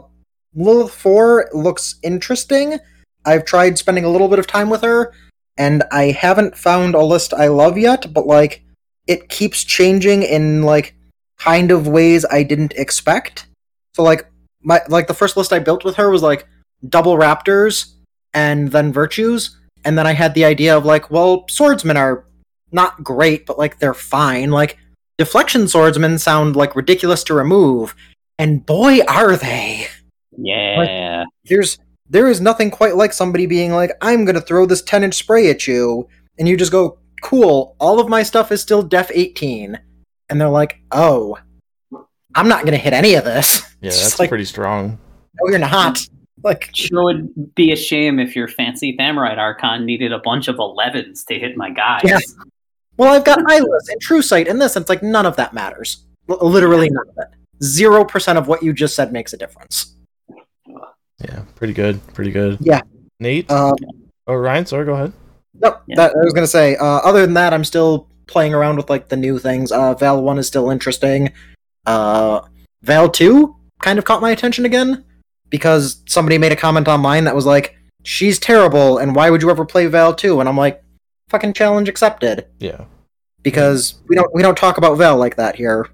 Lylyth 0.58 0.90
Four 0.90 1.50
looks 1.54 2.00
interesting. 2.02 2.80
I've 3.26 3.46
tried 3.46 3.78
spending 3.78 4.04
a 4.04 4.10
little 4.10 4.28
bit 4.28 4.40
of 4.40 4.48
time 4.48 4.70
with 4.70 4.82
her, 4.82 5.14
and 5.58 5.84
I 5.92 6.06
haven't 6.12 6.58
found 6.58 6.96
a 6.96 7.04
list 7.04 7.34
I 7.34 7.48
love 7.48 7.78
yet. 7.78 8.14
But 8.14 8.28
like, 8.28 8.64
it 9.08 9.30
keeps 9.30 9.64
changing 9.64 10.24
in 10.24 10.64
like 10.64 10.96
kind 11.38 11.72
of 11.72 11.88
ways 11.88 12.26
I 12.30 12.44
didn't 12.44 12.74
expect. 12.74 13.48
So 13.96 14.04
like 14.04 14.28
my 14.62 14.82
like 14.88 15.08
the 15.08 15.14
first 15.14 15.36
list 15.38 15.52
I 15.52 15.60
built 15.60 15.84
with 15.84 15.96
her 15.96 16.10
was 16.10 16.22
like 16.22 16.48
double 16.88 17.18
raptors 17.18 17.94
and 18.34 18.72
then 18.72 18.94
virtues, 18.94 19.58
and 19.84 19.98
then 19.98 20.08
I 20.08 20.14
had 20.14 20.34
the 20.34 20.46
idea 20.46 20.76
of 20.76 20.86
like, 20.86 21.12
well, 21.12 21.46
swordsmen 21.50 21.98
are 21.98 22.26
not 22.72 23.04
great, 23.04 23.46
but 23.46 23.58
like 23.58 23.80
they're 23.80 23.94
fine. 23.94 24.52
Like 24.52 24.78
deflection 25.18 25.68
swordsmen 25.68 26.18
sound 26.18 26.56
like 26.56 26.76
ridiculous 26.76 27.24
to 27.26 27.34
remove, 27.34 27.96
and 28.40 28.66
boy 28.66 29.00
are 29.08 29.36
they. 29.36 29.88
yeah. 30.88 31.24
There's 31.46 31.78
there 32.12 32.28
is 32.28 32.42
nothing 32.42 32.70
quite 32.70 32.98
like 32.98 33.14
somebody 33.14 33.46
being 33.46 33.72
like, 33.72 33.92
I'm 34.02 34.26
gonna 34.26 34.42
throw 34.42 34.66
this 34.66 34.82
10 34.82 35.04
inch 35.04 35.16
spray 35.16 35.50
at 35.50 35.66
you, 35.66 36.08
and 36.38 36.48
you 36.48 36.58
just 36.58 36.72
go, 36.72 37.00
Cool, 37.24 37.76
all 37.80 38.00
of 38.00 38.10
my 38.10 38.22
stuff 38.24 38.52
is 38.52 38.62
still 38.62 38.82
def 38.84 39.10
18. 39.14 39.80
And 40.30 40.42
they're 40.42 40.50
like, 40.50 40.80
Oh, 40.92 41.38
I'm 42.36 42.50
not 42.50 42.66
gonna 42.66 42.78
hit 42.78 42.94
any 42.94 43.16
of 43.16 43.24
this. 43.24 43.62
yeah, 43.82 43.88
It's 43.88 44.02
that's 44.04 44.20
like, 44.20 44.30
pretty 44.30 44.46
strong. 44.46 45.00
No, 45.42 45.50
you're 45.50 45.60
not. 45.60 46.08
Like 46.44 46.72
Sure 46.74 47.04
would 47.04 47.54
be 47.54 47.72
a 47.72 47.76
shame 47.76 48.18
if 48.18 48.36
your 48.36 48.48
fancy 48.48 48.98
Thamarite 48.98 49.38
Archon 49.38 49.86
needed 49.86 50.12
a 50.12 50.18
bunch 50.18 50.48
of 50.48 50.56
11s 50.56 51.24
to 51.28 51.38
hit 51.38 51.56
my 51.56 51.70
guys. 51.70 52.02
Yeah. 52.04 52.18
Well, 52.98 53.14
I've 53.14 53.24
got 53.24 53.40
eyeless 53.48 53.90
and 53.90 54.02
true 54.02 54.24
sight 54.24 54.48
in 54.48 54.58
this, 54.58 54.76
and 54.76 54.82
it's 54.82 54.90
like 54.90 55.04
none 55.04 55.28
of 55.28 55.36
that 55.36 55.54
matters. 55.54 56.04
L- 56.28 56.40
literally 56.42 56.90
none 56.90 57.08
of 57.10 57.16
it. 57.20 57.28
Zero 57.64 58.04
percent 58.04 58.40
of 58.40 58.48
what 58.48 58.64
you 58.64 58.74
just 58.74 58.96
said 58.96 59.14
makes 59.14 59.34
a 59.34 59.38
difference. 59.38 59.96
Yeah, 61.24 61.42
pretty 61.56 61.74
good, 61.74 62.00
pretty 62.14 62.32
good. 62.32 62.58
Yeah. 62.62 62.82
Nate. 63.20 63.50
Uh, 63.50 63.74
oh, 64.28 64.34
Ryan. 64.36 64.66
Sorry, 64.66 64.86
go 64.86 64.94
ahead. 64.94 65.14
Nope, 65.60 65.82
Yeah. 65.88 65.96
that 65.98 66.12
I 66.16 66.24
was 66.24 66.34
gonna 66.34 66.48
say. 66.48 66.76
Uh, 66.76 66.86
other 66.86 67.22
than 67.22 67.34
that, 67.36 67.54
I'm 67.54 67.64
still 67.64 68.08
playing 68.28 68.54
around 68.54 68.78
with 68.78 68.90
like 68.90 69.10
the 69.10 69.18
new 69.18 69.38
things. 69.38 69.72
Uh, 69.72 69.94
Vayl 69.96 70.22
One 70.22 70.40
is 70.40 70.48
still 70.48 70.70
interesting. 70.72 71.32
Uh, 71.86 72.42
Vayl 72.86 73.12
Two 73.12 73.56
kind 73.80 74.00
of 74.00 74.06
caught 74.06 74.22
my 74.22 74.32
attention 74.32 74.66
again 74.66 75.04
because 75.50 76.02
somebody 76.08 76.38
made 76.38 76.52
a 76.52 76.56
comment 76.56 76.88
online 76.88 77.26
that 77.26 77.36
was 77.36 77.46
like, 77.46 77.76
"She's 78.04 78.40
terrible, 78.40 78.98
and 78.98 79.16
why 79.16 79.30
would 79.30 79.42
you 79.42 79.50
ever 79.52 79.66
play 79.66 79.86
Vayl 79.88 80.16
Two? 80.18 80.40
And 80.40 80.50
I'm 80.50 80.58
like, 80.58 80.82
"Fucking 81.30 81.54
challenge 81.54 81.90
accepted," 81.90 82.46
Yeah. 82.60 82.86
because 83.44 83.96
we 84.08 84.16
don't 84.16 84.34
we 84.34 84.42
don't 84.42 84.58
talk 84.58 84.78
about 84.78 84.98
Vayl 84.98 85.20
like 85.20 85.36
that 85.36 85.56
here. 85.58 85.88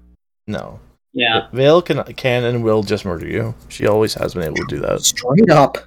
No. 0.46 0.80
Yeah. 1.12 1.48
Vayl 1.52 1.84
can 1.84 2.02
can 2.14 2.44
and 2.44 2.62
will 2.62 2.82
just 2.82 3.04
murder 3.04 3.26
you. 3.26 3.54
She 3.68 3.86
always 3.86 4.14
has 4.14 4.34
been 4.34 4.44
able 4.44 4.56
to 4.56 4.66
do 4.68 4.78
that. 4.80 5.00
Straight 5.00 5.50
up. 5.50 5.78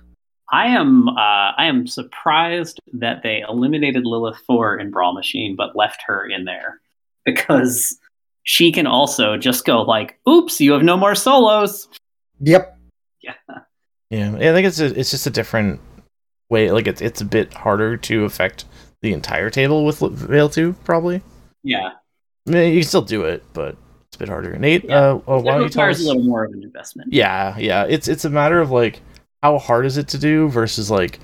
I 0.51 0.67
am 0.67 1.07
uh, 1.07 1.51
I 1.57 1.65
am 1.65 1.87
surprised 1.87 2.79
that 2.93 3.23
they 3.23 3.43
eliminated 3.47 4.03
Lylyth 4.03 4.39
4 4.45 4.79
in 4.79 4.91
Brawl 4.91 5.13
Machine 5.13 5.55
but 5.55 5.75
left 5.75 6.03
her 6.07 6.27
in 6.27 6.45
there 6.45 6.81
because 7.25 7.97
she 8.43 8.71
can 8.71 8.87
also 8.87 9.37
just 9.37 9.65
go 9.65 9.81
like, 9.81 10.19
"Oops, 10.27 10.59
you 10.59 10.71
have 10.73 10.83
no 10.83 10.97
more 10.97 11.15
solos." 11.15 11.87
Yep. 12.41 12.77
Yeah. 13.21 13.33
Yeah, 14.09 14.35
I 14.35 14.53
think 14.53 14.67
it's 14.67 14.79
a, 14.79 14.99
it's 14.99 15.11
just 15.11 15.27
a 15.27 15.29
different 15.29 15.79
way. 16.49 16.71
Like 16.71 16.87
it's 16.87 17.01
it's 17.01 17.21
a 17.21 17.25
bit 17.25 17.53
harder 17.53 17.95
to 17.97 18.25
affect 18.25 18.65
the 19.01 19.13
entire 19.13 19.49
table 19.49 19.85
with 19.85 19.99
Vayl 19.99 20.51
two, 20.51 20.73
probably. 20.83 21.21
Yeah. 21.63 21.91
I 22.47 22.51
mean, 22.51 22.73
you 22.73 22.81
can 22.81 22.87
still 22.87 23.03
do 23.03 23.23
it, 23.23 23.43
but 23.53 23.77
it's 24.11 24.17
a 24.17 24.19
bit 24.19 24.29
harder. 24.29 24.57
Nate, 24.57 24.83
Yeah. 24.85 24.97
uh, 24.97 25.21
oh, 25.25 25.37
It 25.39 25.43
why 25.45 25.53
don't 25.53 25.63
you 25.63 25.69
tell 25.69 25.83
requires 25.85 25.99
us? 25.99 26.03
a 26.03 26.07
little 26.07 26.23
more 26.23 26.43
of 26.43 26.51
an 26.51 26.63
investment. 26.63 27.13
Yeah, 27.13 27.57
yeah. 27.57 27.85
It's 27.87 28.09
it's 28.09 28.25
a 28.25 28.29
matter 28.29 28.59
of 28.59 28.69
like 28.69 28.99
how 29.41 29.57
hard 29.57 29.85
is 29.85 29.97
it 29.97 30.09
to 30.09 30.17
do 30.17 30.49
versus 30.49 30.91
like 30.91 31.19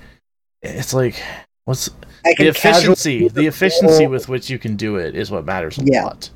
it's 0.62 0.94
like 0.94 1.22
what's 1.66 1.90
I 2.24 2.32
the 2.38 2.48
efficiency. 2.48 3.20
casually- 3.20 3.28
The 3.42 3.46
efficiency 3.46 4.06
with 4.06 4.28
which 4.30 4.48
you 4.48 4.58
can 4.58 4.74
do 4.76 4.96
it 4.96 5.14
is 5.14 5.30
what 5.30 5.44
matters 5.44 5.76
a 5.78 5.82
Yeah. 5.84 6.04
lot. 6.04 6.30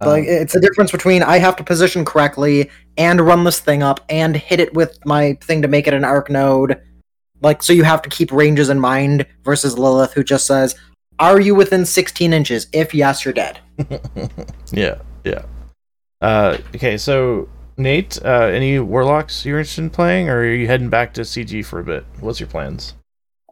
Like 0.00 0.24
Um, 0.24 0.28
it's 0.28 0.52
the 0.54 0.60
difference 0.60 0.90
between 0.90 1.22
I 1.22 1.38
have 1.38 1.54
to 1.56 1.64
position 1.64 2.04
correctly 2.04 2.68
and 2.98 3.20
run 3.20 3.44
this 3.44 3.60
thing 3.60 3.82
up 3.84 4.00
and 4.08 4.36
hit 4.36 4.58
it 4.58 4.74
with 4.74 4.98
my 5.06 5.38
thing 5.40 5.62
to 5.62 5.68
make 5.68 5.86
it 5.86 5.94
an 5.94 6.04
arc 6.04 6.28
node. 6.30 6.80
Like 7.42 7.62
so 7.62 7.72
you 7.72 7.84
have 7.84 8.02
to 8.02 8.08
keep 8.10 8.32
ranges 8.32 8.68
in 8.70 8.80
mind 8.80 9.24
versus 9.44 9.76
Lylyth 9.76 10.12
who 10.14 10.24
just 10.24 10.46
says, 10.46 10.74
Are 11.20 11.40
you 11.40 11.54
within 11.54 11.86
sixteen 11.86 12.32
inches? 12.32 12.66
If 12.72 12.92
yes, 12.92 13.24
you're 13.24 13.32
dead. 13.34 13.60
yeah, 14.72 14.96
yeah. 15.24 15.42
Uh, 16.20 16.58
okay, 16.74 16.96
so 16.96 17.48
Nate, 17.76 18.18
uh, 18.24 18.46
any 18.46 18.78
warlocks 18.78 19.44
you're 19.44 19.58
interested 19.58 19.82
in 19.82 19.90
playing, 19.90 20.28
or 20.28 20.38
are 20.38 20.54
you 20.54 20.66
heading 20.66 20.88
back 20.88 21.12
to 21.14 21.22
CG 21.22 21.64
for 21.64 21.80
a 21.80 21.84
bit? 21.84 22.04
What's 22.20 22.40
your 22.40 22.48
plans? 22.48 22.94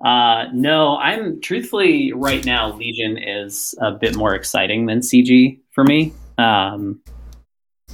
Uh, 0.05 0.47
no, 0.53 0.97
I'm 0.97 1.41
truthfully 1.41 2.13
right 2.13 2.45
now. 2.45 2.73
Legion 2.75 3.19
is 3.19 3.75
a 3.81 3.93
bit 3.93 4.17
more 4.17 4.35
exciting 4.35 4.87
than 4.87 5.01
CG 5.01 5.61
for 5.73 5.85
me, 5.85 6.13
um, 6.39 7.01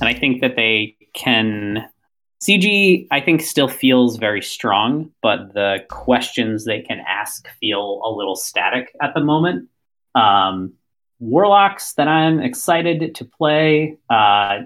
and 0.00 0.08
I 0.08 0.14
think 0.14 0.40
that 0.40 0.56
they 0.56 0.96
can. 1.14 1.88
CG, 2.42 3.06
I 3.10 3.20
think, 3.20 3.42
still 3.42 3.68
feels 3.68 4.16
very 4.16 4.40
strong, 4.40 5.10
but 5.20 5.52
the 5.52 5.84
questions 5.90 6.64
they 6.64 6.80
can 6.80 7.02
ask 7.06 7.46
feel 7.60 8.00
a 8.02 8.10
little 8.10 8.34
static 8.34 8.96
at 9.02 9.12
the 9.12 9.20
moment. 9.20 9.68
Um, 10.14 10.72
warlocks 11.20 11.92
that 11.92 12.08
I'm 12.08 12.40
excited 12.40 13.14
to 13.14 13.24
play. 13.24 13.96
Uh, 14.08 14.60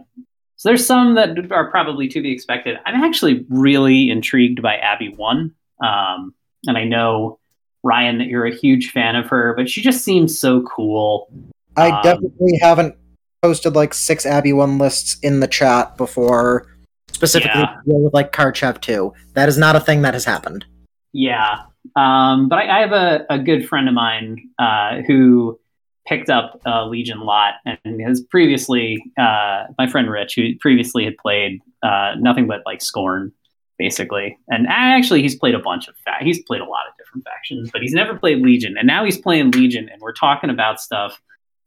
so 0.57 0.69
there's 0.71 0.87
some 0.87 1.15
that 1.17 1.51
are 1.51 1.71
probably 1.71 2.09
to 2.09 2.23
be 2.23 2.33
expected. 2.33 2.79
I'm 2.87 3.03
actually 3.05 3.45
really 3.51 4.09
intrigued 4.11 4.63
by 4.63 4.77
Abby 4.77 5.11
One. 5.11 5.53
Um, 5.85 6.33
and 6.67 6.79
I 6.79 6.85
know 6.85 7.39
Ryan 7.83 8.19
that 8.19 8.29
you're 8.29 8.47
a 8.47 8.55
huge 8.55 8.93
fan 8.93 9.17
of 9.17 9.27
her, 9.27 9.53
but 9.57 9.69
she 9.69 9.83
just 9.83 10.05
seems 10.05 10.39
so 10.39 10.63
cool. 10.63 11.29
I 11.77 11.91
Um, 11.91 12.03
definitely 12.03 12.59
haven't 12.63 12.95
posted 13.43 13.75
like 13.75 13.93
six 13.93 14.25
Abby 14.25 14.55
one 14.55 14.79
lists 14.79 15.19
in 15.21 15.41
the 15.41 15.49
chat 15.49 15.97
before, 15.99 16.67
specifically 17.13 17.61
Yeah. 17.61 17.77
with 17.85 18.15
like 18.15 18.33
Karchev 18.33 18.81
too. 18.81 19.13
That 19.35 19.49
is 19.51 19.59
not 19.59 19.77
a 19.77 19.81
thing 19.81 20.01
that 20.03 20.15
has 20.15 20.25
happened. 20.25 20.65
Yeah. 21.13 21.65
Um, 21.97 22.49
but 22.49 22.61
I, 22.61 22.79
I 22.79 22.81
have 22.81 22.93
a, 22.93 23.27
a 23.29 23.39
good 23.39 23.69
friend 23.69 23.89
of 23.89 23.95
mine 23.95 24.49
uh, 24.59 25.03
who 25.07 25.59
picked 26.07 26.29
up 26.29 26.61
uh, 26.67 26.87
Legion 26.87 27.21
lot 27.21 27.55
and 27.65 28.01
has 28.01 28.21
previously, 28.21 29.03
uh, 29.19 29.65
my 29.79 29.87
friend 29.87 30.11
Rich, 30.11 30.35
who 30.35 30.57
previously 30.61 31.05
had 31.05 31.17
played 31.17 31.61
uh, 31.83 32.15
nothing 32.19 32.47
but 32.47 32.63
like 32.67 32.83
Scorn, 32.83 33.33
basically. 33.79 34.39
And 34.49 34.67
actually, 34.69 35.23
he's 35.23 35.37
played 35.37 35.55
a 35.55 35.59
bunch 35.59 35.89
of, 35.89 35.97
fa- 36.05 36.19
he's 36.21 36.43
played 36.45 36.61
a 36.61 36.67
lot 36.67 36.87
of 36.89 36.97
different 36.99 37.25
factions, 37.25 37.71
but 37.73 37.81
he's 37.81 37.95
never 37.95 38.17
played 38.19 38.43
Legion. 38.43 38.77
And 38.79 38.87
now 38.87 39.05
he's 39.05 39.19
playing 39.19 39.53
Legion, 39.53 39.89
and 39.89 40.01
we're 40.01 40.13
talking 40.13 40.51
about 40.51 40.81
stuff. 40.81 41.21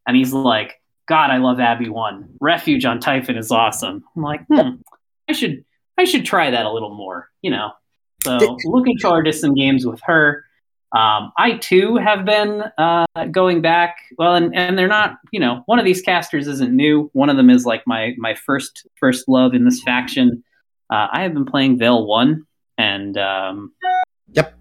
And 0.08 0.16
he's 0.16 0.34
like, 0.34 0.82
God, 1.08 1.32
I 1.32 1.38
love 1.38 1.60
Abby 1.60 1.90
One. 1.90 2.30
Refuge 2.40 2.86
on 2.86 3.00
Typhon 3.00 3.38
is 3.38 3.52
awesome. 3.52 4.04
I'm 4.16 4.22
like, 4.22 4.46
hmm, 4.48 4.76
I 5.28 5.34
should, 5.34 5.66
I 5.98 6.04
should 6.04 6.26
try 6.26 6.52
that 6.52 6.66
a 6.66 6.72
little 6.72 6.94
more, 6.94 7.30
you 7.42 7.50
know. 7.50 7.72
So 8.24 8.58
looking 8.66 8.98
forward 8.98 9.24
to 9.24 9.34
some 9.34 9.54
games 9.54 9.86
with 9.86 10.02
her. 10.04 10.44
Um, 10.96 11.32
I 11.38 11.58
too 11.62 11.98
have 11.98 12.24
been 12.26 12.64
uh, 12.78 13.06
going 13.32 13.62
back. 13.62 13.98
Well, 14.18 14.36
and, 14.36 14.56
and 14.56 14.78
they're 14.78 14.88
not. 14.88 15.18
You 15.32 15.40
know, 15.40 15.64
one 15.66 15.80
of 15.80 15.86
these 15.86 16.02
casters 16.02 16.48
isn't 16.48 16.74
new. 16.74 17.10
One 17.14 17.30
of 17.30 17.38
them 17.38 17.50
is 17.50 17.66
like 17.66 17.84
my 17.86 18.14
my 18.18 18.36
first 18.36 18.88
first 19.00 19.28
love 19.28 19.54
in 19.54 19.66
this 19.66 19.82
faction. 19.84 20.44
Uh, 20.90 21.08
I 21.12 21.24
have 21.24 21.34
been 21.34 21.46
playing 21.46 21.78
Vayl 21.78 22.08
One, 22.08 22.46
and 22.78 23.18
um, 23.18 23.74
Yep. 24.34 24.54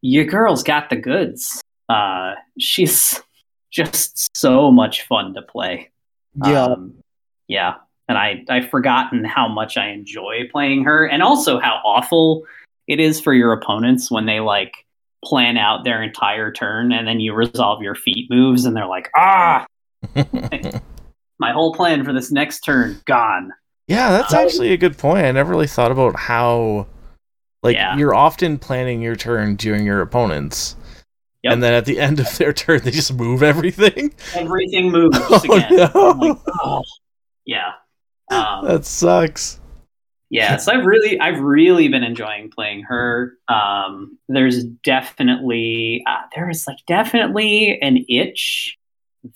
your 0.00 0.24
girl's 0.24 0.62
got 0.62 0.90
the 0.90 0.96
goods. 0.96 1.60
Uh, 1.88 2.34
she's 2.58 3.20
just 3.70 4.36
so 4.36 4.70
much 4.70 5.02
fun 5.02 5.34
to 5.34 5.42
play. 5.42 5.90
Yeah. 6.44 6.64
Um, 6.64 6.94
yeah. 7.48 7.74
And 8.08 8.18
I, 8.18 8.44
I've 8.48 8.68
forgotten 8.68 9.24
how 9.24 9.48
much 9.48 9.76
I 9.76 9.88
enjoy 9.88 10.48
playing 10.52 10.84
her 10.84 11.06
and 11.06 11.22
also 11.22 11.58
how 11.58 11.80
awful 11.84 12.44
it 12.86 13.00
is 13.00 13.20
for 13.20 13.32
your 13.32 13.52
opponents 13.52 14.10
when 14.10 14.26
they 14.26 14.40
like 14.40 14.74
plan 15.24 15.56
out 15.56 15.84
their 15.84 16.02
entire 16.02 16.52
turn 16.52 16.92
and 16.92 17.06
then 17.08 17.20
you 17.20 17.34
resolve 17.34 17.82
your 17.82 17.94
feet 17.94 18.28
moves 18.30 18.64
and 18.64 18.76
they're 18.76 18.86
like, 18.86 19.10
ah, 19.16 19.66
my 21.38 21.52
whole 21.52 21.74
plan 21.74 22.04
for 22.04 22.12
this 22.12 22.30
next 22.30 22.60
turn 22.60 23.00
gone. 23.06 23.50
Yeah, 23.88 24.10
that's 24.10 24.32
Um, 24.32 24.40
actually 24.40 24.72
a 24.72 24.76
good 24.76 24.96
point. 24.96 25.26
I 25.26 25.32
never 25.32 25.50
really 25.50 25.66
thought 25.66 25.90
about 25.92 26.16
how, 26.16 26.86
like, 27.62 27.76
Yeah. 27.76 27.96
you're 27.96 28.14
often 28.14 28.58
planning 28.58 29.02
your 29.02 29.16
turn 29.16 29.56
during 29.56 29.84
your 29.84 30.00
opponents, 30.00 30.76
Yep. 31.42 31.52
and 31.52 31.62
then 31.62 31.74
at 31.74 31.84
the 31.84 32.00
end 32.00 32.20
of 32.20 32.38
their 32.38 32.52
turn, 32.52 32.80
they 32.82 32.90
just 32.90 33.12
move 33.12 33.42
everything. 33.42 34.14
Everything 34.34 34.90
moves 34.90 35.18
Oh, 35.30 35.40
again. 35.56 35.76
no. 35.76 35.90
I'm 36.10 36.18
like, 36.20 36.38
oh. 36.62 36.82
Yeah. 37.44 37.72
Um, 38.30 38.64
That 38.66 38.86
sucks. 38.86 39.60
Yeah 40.34 40.56
so 40.56 40.72
i've 40.72 40.84
really 40.84 41.18
i've 41.20 41.40
really 41.40 41.86
been 41.88 42.02
enjoying 42.02 42.50
playing 42.50 42.82
her 42.82 43.34
um 43.48 44.18
there's 44.28 44.64
definitely 44.64 46.02
uh, 46.06 46.22
there 46.34 46.50
is 46.50 46.66
like 46.66 46.78
definitely 46.86 47.78
an 47.80 48.04
itch 48.08 48.76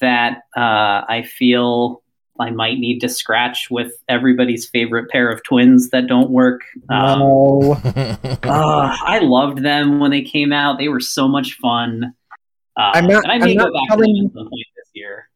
that 0.01 0.39
uh 0.57 1.07
i 1.09 1.25
feel 1.39 2.03
i 2.41 2.51
might 2.51 2.79
need 2.79 2.99
to 2.99 3.09
scratch 3.09 3.69
with 3.71 3.93
everybody's 4.09 4.69
favorite 4.69 5.09
pair 5.09 5.31
of 5.31 5.43
twins 5.45 5.91
that 5.91 6.07
don't 6.09 6.31
work 6.31 6.63
um, 6.91 7.21
no. 7.21 7.81
uh, 7.85 8.97
i 9.07 9.21
loved 9.23 9.63
them 9.63 10.01
when 10.01 10.11
they 10.11 10.23
came 10.23 10.53
out 10.53 10.79
they 10.79 10.89
were 10.89 11.01
so 11.01 11.29
much 11.29 11.55
fun 11.63 12.13
uh, 12.77 12.93
I'm 12.95 13.07
not- 13.07 13.27
i 13.29 13.35
I'm 13.35 13.41
go 13.41 13.53
not 13.55 13.73
telling- 13.89 14.27
at 14.27 14.33
some 14.35 14.49
point 14.49 14.67
this 14.77 14.91
year 14.95 15.29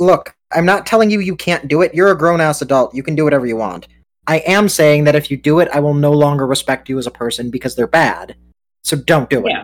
Look, 0.00 0.36
I'm 0.52 0.64
not 0.64 0.86
telling 0.86 1.10
you 1.10 1.18
you 1.18 1.34
can't 1.34 1.66
do 1.66 1.82
it. 1.82 1.92
You're 1.92 2.12
a 2.12 2.16
grown 2.16 2.40
ass 2.40 2.62
adult. 2.62 2.94
You 2.94 3.02
can 3.02 3.16
do 3.16 3.24
whatever 3.24 3.46
you 3.46 3.56
want. 3.56 3.88
I 4.28 4.36
am 4.46 4.68
saying 4.68 5.04
that 5.04 5.16
if 5.16 5.30
you 5.30 5.36
do 5.36 5.58
it, 5.58 5.68
I 5.72 5.80
will 5.80 5.94
no 5.94 6.12
longer 6.12 6.46
respect 6.46 6.88
you 6.88 6.98
as 6.98 7.06
a 7.06 7.10
person 7.10 7.50
because 7.50 7.74
they're 7.74 7.88
bad. 7.88 8.36
So 8.84 8.96
don't 8.96 9.28
do 9.28 9.44
it. 9.46 9.56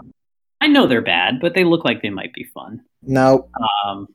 I 0.60 0.66
know 0.66 0.86
they're 0.86 1.02
bad 1.02 1.40
but 1.40 1.54
they 1.54 1.62
look 1.62 1.84
like 1.84 2.00
they 2.02 2.10
might 2.10 2.32
be 2.32 2.44
fun 2.44 2.82
No. 3.02 3.48
Um, 3.84 4.08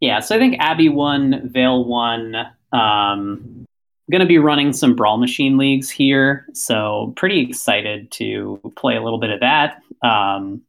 yeah, 0.00 0.20
so 0.20 0.36
I 0.36 0.38
think 0.38 0.56
Abby 0.58 0.88
won, 0.88 1.50
Vayl 1.52 1.86
won. 1.86 2.36
Um, 2.72 3.66
going 4.10 4.20
to 4.20 4.26
be 4.26 4.38
running 4.38 4.72
some 4.72 4.94
Brawl 4.94 5.16
Machine 5.16 5.56
leagues 5.56 5.90
here, 5.90 6.46
so 6.52 7.12
pretty 7.16 7.40
excited 7.40 8.10
to 8.12 8.60
play 8.76 8.96
a 8.96 9.02
little 9.02 9.18
bit 9.18 9.30
of 9.30 9.40
that. 9.40 9.82
Um, 10.02 10.62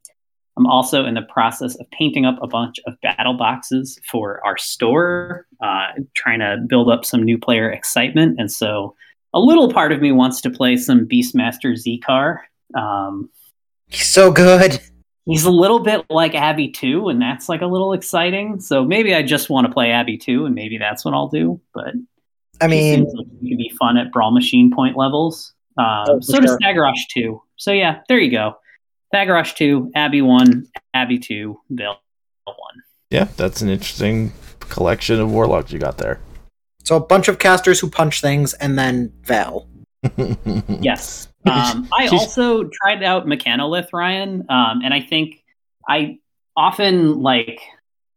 I'm 0.57 0.65
also 0.65 1.05
in 1.05 1.13
the 1.13 1.21
process 1.21 1.75
of 1.75 1.89
painting 1.91 2.25
up 2.25 2.39
a 2.41 2.47
bunch 2.47 2.79
of 2.87 2.99
battle 3.01 3.35
boxes 3.35 3.99
for 4.09 4.43
our 4.43 4.57
store, 4.57 5.45
uh, 5.61 5.87
trying 6.15 6.39
to 6.39 6.57
build 6.67 6.89
up 6.89 7.05
some 7.05 7.21
new 7.21 7.37
player 7.37 7.69
excitement. 7.69 8.39
And 8.39 8.51
so 8.51 8.95
a 9.33 9.39
little 9.39 9.71
part 9.71 9.91
of 9.91 10.01
me 10.01 10.11
wants 10.11 10.41
to 10.41 10.49
play 10.49 10.77
some 10.77 11.07
Beastmaster 11.07 11.73
Zcar. 11.75 12.39
Um, 12.79 13.29
He's 13.89 14.07
so 14.07 14.31
good. 14.31 14.79
he's 15.25 15.45
a 15.45 15.51
little 15.51 15.79
bit 15.79 16.05
like 16.09 16.35
Abby 16.35 16.69
2, 16.69 17.07
and 17.09 17.21
that's 17.21 17.47
like 17.47 17.61
a 17.61 17.65
little 17.67 17.93
exciting. 17.93 18.59
So 18.59 18.83
maybe 18.83 19.13
I 19.15 19.21
just 19.23 19.49
want 19.49 19.65
to 19.67 19.71
play 19.73 19.91
Abby 19.91 20.17
2, 20.17 20.45
and 20.45 20.53
maybe 20.55 20.77
that's 20.77 21.05
what 21.05 21.13
I'll 21.13 21.29
do. 21.29 21.61
But 21.73 21.93
I 22.59 22.67
mean, 22.67 22.95
seems 23.05 23.13
like 23.13 23.27
could 23.27 23.57
be 23.57 23.71
fun 23.79 23.97
at 23.97 24.11
Brawl 24.11 24.31
Machine 24.31 24.71
point 24.73 24.97
levels. 24.97 25.53
Um, 25.77 25.85
Oh, 26.09 26.15
for 26.17 26.21
so 26.23 26.39
does 26.39 26.49
sure. 26.51 26.59
Thagrosh 26.59 27.07
2. 27.13 27.41
So 27.55 27.71
yeah, 27.71 27.99
there 28.09 28.19
you 28.19 28.31
go. 28.31 28.55
Thagrosh 29.13 29.55
2, 29.55 29.91
Abby 29.95 30.21
1, 30.21 30.67
Abby 30.93 31.17
2, 31.19 31.57
Bill 31.73 31.95
1. 32.45 32.55
yeah, 33.09 33.25
that's 33.37 33.61
an 33.61 33.69
interesting 33.69 34.33
collection 34.59 35.21
of 35.21 35.31
warlocks 35.31 35.71
you 35.71 35.79
got 35.79 35.97
there. 35.97 36.19
So 36.87 36.95
a 36.95 37.01
bunch 37.01 37.27
of 37.27 37.37
casters 37.37 37.81
who 37.81 37.89
punch 37.89 38.21
things 38.21 38.53
and 38.53 38.79
then 38.79 39.11
Vayl. 39.23 39.67
Yes. 40.81 41.27
Um, 41.47 41.87
I 41.97 42.07
also 42.07 42.65
tried 42.65 43.03
out 43.03 43.25
Mechanolith, 43.25 43.93
Ryan, 43.93 44.45
um, 44.49 44.81
and 44.83 44.93
I 44.93 44.99
think 44.99 45.45
I 45.87 46.19
often 46.57 47.21
like 47.21 47.61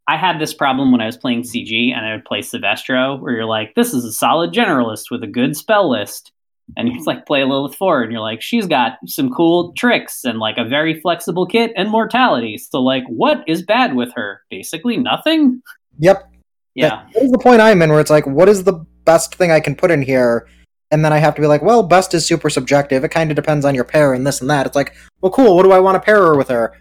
I 0.08 0.16
had 0.16 0.40
this 0.40 0.52
problem 0.52 0.90
when 0.90 1.00
I 1.00 1.06
was 1.06 1.16
playing 1.16 1.42
CG 1.42 1.92
and 1.94 2.04
I 2.04 2.16
would 2.16 2.24
play 2.24 2.40
Syvestro, 2.40 3.20
where 3.20 3.32
you're 3.32 3.44
like, 3.44 3.76
this 3.76 3.94
is 3.94 4.04
a 4.04 4.12
solid 4.12 4.52
generalist 4.52 5.12
with 5.12 5.22
a 5.22 5.28
good 5.28 5.56
spell 5.56 5.88
list. 5.88 6.32
And 6.76 6.88
you 6.88 7.04
like 7.04 7.24
play 7.24 7.42
a 7.42 7.46
Lylyth 7.46 7.76
Four, 7.76 8.02
and 8.02 8.10
you're 8.10 8.20
like, 8.20 8.42
she's 8.42 8.66
got 8.66 8.98
some 9.06 9.30
cool 9.30 9.74
tricks 9.74 10.24
and 10.24 10.40
like 10.40 10.58
a 10.58 10.64
very 10.64 11.00
flexible 11.00 11.46
kit 11.46 11.70
and 11.76 11.88
mortality. 11.88 12.58
So 12.58 12.82
like, 12.82 13.04
what 13.06 13.44
is 13.46 13.62
bad 13.62 13.94
with 13.94 14.12
her? 14.14 14.42
Basically 14.50 14.96
nothing. 14.96 15.62
Yep. 16.00 16.29
Yeah. 16.74 17.06
That 17.14 17.22
is 17.22 17.30
the 17.30 17.38
point 17.38 17.60
I'm 17.60 17.82
in 17.82 17.90
where 17.90 18.00
it's 18.00 18.10
like, 18.10 18.26
what 18.26 18.48
is 18.48 18.64
the 18.64 18.84
best 19.04 19.34
thing 19.34 19.50
I 19.50 19.60
can 19.60 19.74
put 19.74 19.90
in 19.90 20.02
here? 20.02 20.48
And 20.90 21.04
then 21.04 21.12
I 21.12 21.18
have 21.18 21.34
to 21.36 21.40
be 21.40 21.46
like, 21.46 21.62
well, 21.62 21.82
best 21.82 22.14
is 22.14 22.26
super 22.26 22.50
subjective. 22.50 23.04
It 23.04 23.10
kind 23.10 23.30
of 23.30 23.36
depends 23.36 23.64
on 23.64 23.74
your 23.74 23.84
pair 23.84 24.12
and 24.12 24.26
this 24.26 24.40
and 24.40 24.50
that. 24.50 24.66
It's 24.66 24.76
like, 24.76 24.94
well, 25.20 25.30
cool. 25.30 25.56
What 25.56 25.62
do 25.62 25.72
I 25.72 25.80
want 25.80 25.94
to 25.96 26.00
pair 26.00 26.16
her 26.16 26.36
with 26.36 26.48
her? 26.48 26.76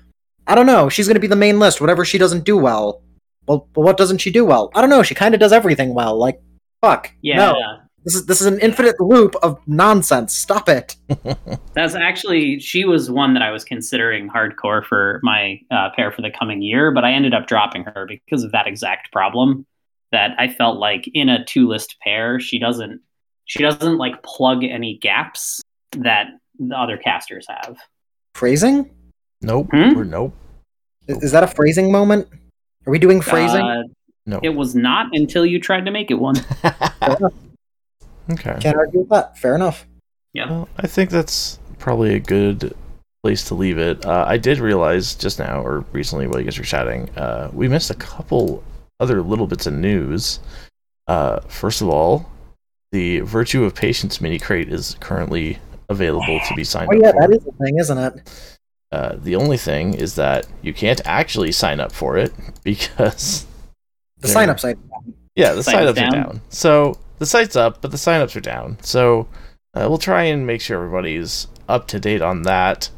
I 0.47 0.55
don't 0.55 0.65
know. 0.65 0.89
She's 0.89 1.07
going 1.07 1.15
to 1.15 1.21
be 1.21 1.27
the 1.27 1.35
main 1.35 1.59
list. 1.59 1.79
Whatever 1.79 2.03
she 2.03 2.17
doesn't 2.17 2.43
do 2.43 2.57
well. 2.57 3.03
Well, 3.47 3.67
but 3.73 3.81
what 3.81 3.97
doesn't 3.97 4.19
she 4.19 4.31
do 4.31 4.45
well? 4.45 4.71
I 4.73 4.81
don't 4.81 4.89
know. 4.89 5.03
She 5.03 5.15
kind 5.15 5.33
of 5.33 5.39
does 5.39 5.53
everything 5.53 5.93
well. 5.93 6.17
Like, 6.17 6.41
fuck. 6.81 7.11
Yeah. 7.21 7.37
No. 7.37 7.79
This 8.05 8.15
is 8.15 8.25
this 8.25 8.41
is 8.41 8.47
an 8.47 8.59
infinite 8.59 8.99
loop 8.99 9.35
of 9.43 9.59
nonsense. 9.67 10.33
Stop 10.35 10.69
it. 10.69 10.95
That's 11.73 11.95
actually 11.95 12.59
she 12.59 12.85
was 12.85 13.11
one 13.11 13.33
that 13.33 13.43
I 13.43 13.51
was 13.51 13.65
considering 13.65 14.29
hardcore 14.29 14.85
for 14.85 15.19
my 15.21 15.59
uh, 15.69 15.89
pair 15.95 16.11
for 16.11 16.21
the 16.21 16.31
coming 16.31 16.61
year, 16.61 16.91
but 16.91 17.03
I 17.03 17.11
ended 17.11 17.33
up 17.33 17.47
dropping 17.47 17.83
her 17.83 18.07
because 18.07 18.43
of 18.43 18.51
that 18.53 18.67
exact 18.67 19.11
problem. 19.11 19.65
That 20.11 20.31
I 20.39 20.47
felt 20.47 20.79
like 20.79 21.09
in 21.13 21.29
a 21.29 21.45
two 21.45 21.67
list 21.67 21.97
pair, 22.01 22.39
she 22.39 22.57
doesn't 22.59 23.01
she 23.45 23.59
doesn't 23.59 23.97
like 23.97 24.21
plug 24.23 24.63
any 24.63 24.97
gaps 25.01 25.61
that 25.91 26.27
the 26.59 26.75
other 26.77 26.97
casters 26.97 27.45
have. 27.49 27.77
Phrasing? 28.35 28.89
nope. 29.41 29.67
Hmm? 29.71 29.97
Or 29.97 30.03
nope. 30.05 30.33
Is, 31.07 31.23
is 31.23 31.31
that 31.31 31.43
a 31.43 31.47
phrasing 31.47 31.91
moment? 31.91 32.27
Are 32.85 32.91
we 32.91 32.99
doing 32.99 33.21
phrasing? 33.21 33.61
Uh, 33.61 33.83
No. 34.25 34.39
it 34.43 34.49
was 34.49 34.75
not 34.75 35.07
until 35.13 35.45
you 35.45 35.59
tried 35.59 35.85
to 35.85 35.91
make 35.91 36.11
it 36.11 36.15
one. 36.15 36.35
okay. 38.31 38.57
Can't 38.59 38.77
argue 38.77 38.99
with 39.01 39.09
that. 39.09 39.37
Fair 39.37 39.55
enough. 39.55 39.85
Well, 40.35 40.69
I 40.77 40.87
think 40.87 41.09
that's 41.09 41.59
probably 41.79 42.13
a 42.15 42.19
good 42.19 42.75
place 43.23 43.43
to 43.45 43.55
leave 43.55 43.77
it. 43.77 44.05
Uh, 44.05 44.25
I 44.27 44.37
did 44.37 44.59
realize 44.59 45.15
just 45.15 45.39
now, 45.39 45.61
or 45.61 45.83
recently, 45.91 46.27
while 46.27 46.39
you 46.39 46.45
guys 46.45 46.57
were 46.57 46.63
chatting, 46.63 47.09
uh, 47.17 47.49
we 47.53 47.67
missed 47.67 47.89
a 47.89 47.95
couple 47.95 48.63
other 48.99 49.21
little 49.21 49.47
bits 49.47 49.65
of 49.67 49.73
news. 49.73 50.39
Uh, 51.07 51.39
first 51.41 51.81
of 51.81 51.89
all, 51.89 52.29
the 52.91 53.19
Virtue 53.21 53.63
of 53.63 53.75
Patience 53.75 54.19
mini 54.21 54.39
crate 54.39 54.69
is 54.71 54.95
currently 54.99 55.59
available 55.89 56.39
to 56.47 56.53
be 56.55 56.63
signed 56.63 56.89
Oh 56.93 56.97
up 56.97 57.01
yeah, 57.03 57.11
for. 57.11 57.19
that 57.21 57.31
is 57.37 57.43
the 57.43 57.51
thing, 57.53 57.77
isn't 57.79 57.97
it? 57.97 58.57
Uh, 58.91 59.15
the 59.21 59.35
only 59.35 59.57
thing 59.57 59.93
is 59.93 60.15
that 60.15 60.47
you 60.61 60.73
can't 60.73 61.01
actually 61.05 61.51
sign 61.51 61.79
up 61.79 61.91
for 61.91 62.17
it 62.17 62.33
because 62.63 63.45
The 64.17 64.27
There. 64.27 64.33
sign 64.33 64.49
up 64.49 64.59
site. 64.59 64.77
yeah, 65.35 65.53
the 65.53 65.63
Site 65.63 65.83
is 65.83 65.89
signups 65.89 65.91
are 65.91 65.93
down. 65.93 66.11
down. 66.11 66.41
So 66.49 66.97
the 67.19 67.25
site's 67.25 67.55
up, 67.55 67.81
but 67.81 67.91
the 67.91 67.97
signups 67.97 68.35
are 68.35 68.41
down. 68.41 68.77
So 68.81 69.27
uh, 69.75 69.85
we'll 69.87 69.97
try 69.99 70.23
and 70.23 70.45
make 70.47 70.61
sure 70.61 70.77
everybody's 70.77 71.47
up 71.67 71.87
to 71.89 71.99
date 71.99 72.21
on 72.21 72.41
that. 72.43 72.89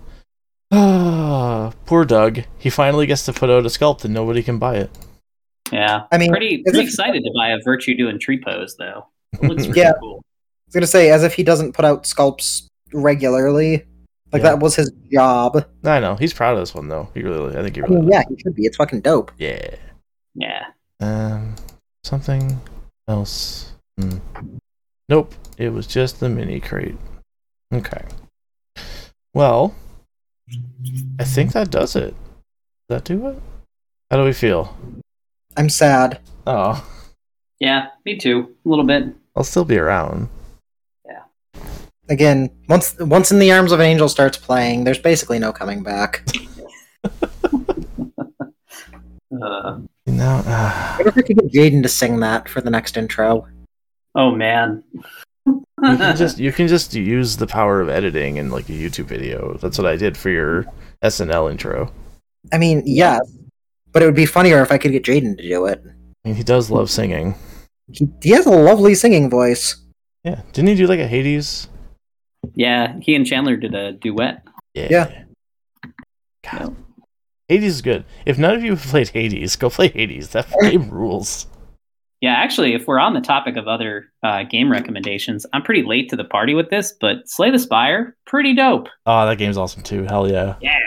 Ah, 0.72 1.74
poor 1.86 2.06
Doug. 2.06 2.42
He 2.58 2.70
finally 2.70 3.06
gets 3.06 3.26
to 3.26 3.34
put 3.34 3.50
out 3.50 3.66
a 3.66 3.70
sculpt 3.70 4.06
and 4.06 4.14
nobody 4.14 4.42
can 4.44 4.58
buy 4.58 4.78
it. 4.78 4.90
Yeah, 5.72 6.04
I 6.12 6.18
mean, 6.18 6.30
pretty 6.32 6.56
as 6.68 6.74
pretty 6.74 6.80
if- 6.80 6.86
excited 6.88 7.24
to 7.24 7.32
buy 7.36 7.50
a 7.50 7.58
Virtue 7.64 7.96
doing 7.96 8.20
tree 8.20 8.42
pose 8.44 8.76
though. 8.78 9.08
It 9.34 9.44
looks 9.44 9.66
pretty 9.66 9.80
Yeah. 9.82 9.94
cool. 10.00 10.18
I 10.18 10.68
was 10.68 10.74
gonna 10.74 10.88
say, 10.88 11.12
as 11.12 11.24
if 11.24 11.34
he 11.34 11.44
doesn't 11.44 11.74
put 11.74 11.86
out 11.86 12.04
sculpts 12.04 12.66
regularly. 12.94 13.86
Like 14.34 14.44
Yeah. 14.44 14.50
that 14.52 14.60
was 14.60 14.76
his 14.76 14.92
job. 15.12 15.66
I 15.84 16.00
know 16.00 16.16
he's 16.16 16.34
proud 16.34 16.54
of 16.54 16.60
this 16.60 16.74
one 16.74 16.88
though. 16.88 17.10
He 17.14 17.22
really, 17.22 17.58
I 17.58 17.62
think 17.64 17.76
he 17.76 17.82
I 17.82 17.86
really. 17.86 18.02
mean, 18.02 18.12
yeah, 18.12 18.24
he 18.30 18.36
should 18.42 18.56
be. 18.56 18.64
It's 18.66 18.78
fucking 18.78 19.02
dope. 19.02 19.32
Yeah. 19.38 19.76
Yeah. 20.36 20.66
Um, 21.02 21.56
something 22.04 22.62
else. 23.08 23.74
Hmm. 24.00 24.18
Nope. 25.10 25.34
It 25.58 25.70
was 25.74 25.86
just 25.88 26.20
the 26.22 26.30
mini 26.30 26.60
crate. 26.62 26.96
Okay. 27.74 28.04
Well, 29.34 29.74
I 31.20 31.24
think 31.26 31.52
that 31.54 31.70
does 31.72 31.96
it. 31.96 32.14
Does 32.14 32.18
that 32.90 33.04
do 33.06 33.28
it? 33.28 33.40
How 34.10 34.18
do 34.18 34.24
we 34.24 34.34
feel? 34.34 34.76
I'm 35.58 35.70
sad. 35.70 36.20
Oh, 36.48 36.84
Yeah, 37.60 37.88
me 38.06 38.18
too. 38.18 38.56
A 38.66 38.70
little 38.70 38.86
bit. 38.86 39.06
I'll 39.36 39.44
still 39.44 39.66
be 39.66 39.78
around. 39.78 40.30
Yeah. 41.06 41.24
Again, 42.10 42.50
once 42.68 42.98
once 43.00 43.32
in 43.32 43.40
the 43.40 43.52
arms 43.52 43.72
of 43.72 43.80
an 43.80 43.86
angel 43.86 44.10
starts 44.10 44.38
playing, 44.38 44.84
there's 44.84 45.00
basically 45.00 45.40
no 45.40 45.52
coming 45.54 45.84
back. 45.84 46.26
Uh, 49.42 49.80
You 50.06 50.14
know, 50.14 50.44
uh, 50.46 50.96
What 50.98 51.08
if 51.08 51.16
we 51.16 51.24
could 51.24 51.38
get 51.38 51.52
Jaden 51.54 51.82
to 51.84 51.90
sing 51.90 52.20
that 52.20 52.50
for 52.50 52.60
the 52.62 52.70
next 52.70 52.98
intro? 52.98 53.48
oh 54.14 54.30
man. 54.32 54.84
you 55.48 55.64
can 55.82 56.18
just 56.18 56.38
you 56.38 56.52
can 56.52 56.68
just 56.68 56.94
use 56.94 57.38
the 57.38 57.48
power 57.48 57.80
of 57.80 57.88
editing 57.90 58.36
in 58.38 58.52
like 58.52 58.68
a 58.68 58.74
YouTube 58.74 59.06
video. 59.06 59.58
That's 59.62 59.78
what 59.78 59.88
I 59.88 59.96
did 59.96 60.18
for 60.18 60.30
your 60.30 60.66
SNL 61.02 61.50
intro. 61.50 61.92
I 62.52 62.58
mean, 62.58 62.84
yes, 62.86 63.22
but 63.92 64.02
it 64.02 64.06
would 64.06 64.16
be 64.16 64.26
funnier 64.26 64.62
if 64.62 64.72
I 64.72 64.78
could 64.78 64.92
get 64.92 65.04
Jaden 65.04 65.38
to 65.38 65.48
do 65.48 65.66
it. 65.66 65.84
I 65.86 66.28
mean, 66.28 66.36
he 66.36 66.44
does 66.44 66.70
love 66.70 66.90
singing. 66.90 67.36
He, 67.92 68.08
he 68.22 68.30
has 68.32 68.46
a 68.46 68.52
lovely 68.52 68.96
singing 68.96 69.30
voice. 69.30 69.78
Yeah, 70.24 70.42
didn't 70.54 70.70
he 70.70 70.76
do 70.76 70.88
like 70.88 71.00
a 71.00 71.08
Hades? 71.08 71.68
yeah, 72.56 72.96
he 73.02 73.16
and 73.16 73.26
Chandler 73.26 73.56
did 73.56 73.74
a 73.76 73.94
duet. 73.94 74.44
Yeah. 74.74 74.88
Yeah. 74.90 75.24
God. 76.50 76.76
Hades 77.48 77.76
is 77.76 77.82
good. 77.82 78.06
If 78.26 78.38
none 78.38 78.56
of 78.56 78.64
you 78.64 78.72
have 78.72 78.82
played 78.82 79.10
Hades, 79.10 79.56
go 79.56 79.70
play 79.70 79.90
Hades. 79.90 80.30
That 80.30 80.48
game 80.62 80.90
rules. 80.90 81.48
Yeah, 82.22 82.34
actually, 82.34 82.76
if 82.76 82.88
we're 82.88 83.00
on 83.00 83.14
the 83.16 83.22
topic 83.22 83.58
of 83.58 83.68
other 83.68 84.06
uh, 84.24 84.44
game 84.44 84.72
recommendations, 84.72 85.46
I'm 85.54 85.64
pretty 85.64 85.82
late 85.84 86.10
to 86.12 86.16
the 86.16 86.24
party 86.24 86.54
with 86.54 86.70
this, 86.70 86.94
but 87.02 87.28
Slay 87.28 87.50
the 87.50 87.58
Spire, 87.58 88.16
pretty 88.28 88.56
dope. 88.56 88.88
Oh, 89.08 89.26
that 89.26 89.38
game's 89.40 89.58
awesome 89.58 89.82
too. 89.82 90.04
Hell 90.04 90.32
yeah. 90.32 90.56
Yeah. 90.62 90.78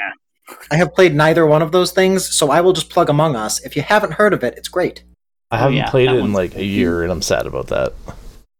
I 0.70 0.76
have 0.76 0.94
played 0.94 1.14
neither 1.14 1.46
one 1.46 1.62
of 1.62 1.72
those 1.72 1.92
things, 1.92 2.34
so 2.36 2.50
I 2.50 2.60
will 2.60 2.72
just 2.72 2.90
plug 2.90 3.08
Among 3.08 3.34
Us. 3.36 3.64
If 3.64 3.76
you 3.76 3.82
haven't 3.82 4.12
heard 4.14 4.32
of 4.32 4.44
it, 4.44 4.54
it's 4.56 4.68
great. 4.68 5.04
I 5.50 5.56
Oh, 5.56 5.58
haven't 5.60 5.76
yeah, 5.76 5.90
played 5.90 6.10
it 6.10 6.16
in 6.16 6.32
like 6.32 6.54
a 6.56 6.64
year 6.64 7.02
and 7.02 7.10
I'm 7.12 7.22
sad 7.22 7.46
about 7.46 7.68
that. 7.68 7.92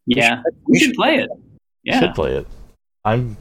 Yeah. 0.07 0.43
We 0.47 0.53
We 0.73 0.79
should- 0.79 0.87
should 0.87 0.95
play 0.97 1.17
it. 1.17 1.31
Yeah. 1.83 2.01
Should 2.01 2.15
play 2.15 2.37
it. 2.37 2.47
I'm 3.05 3.37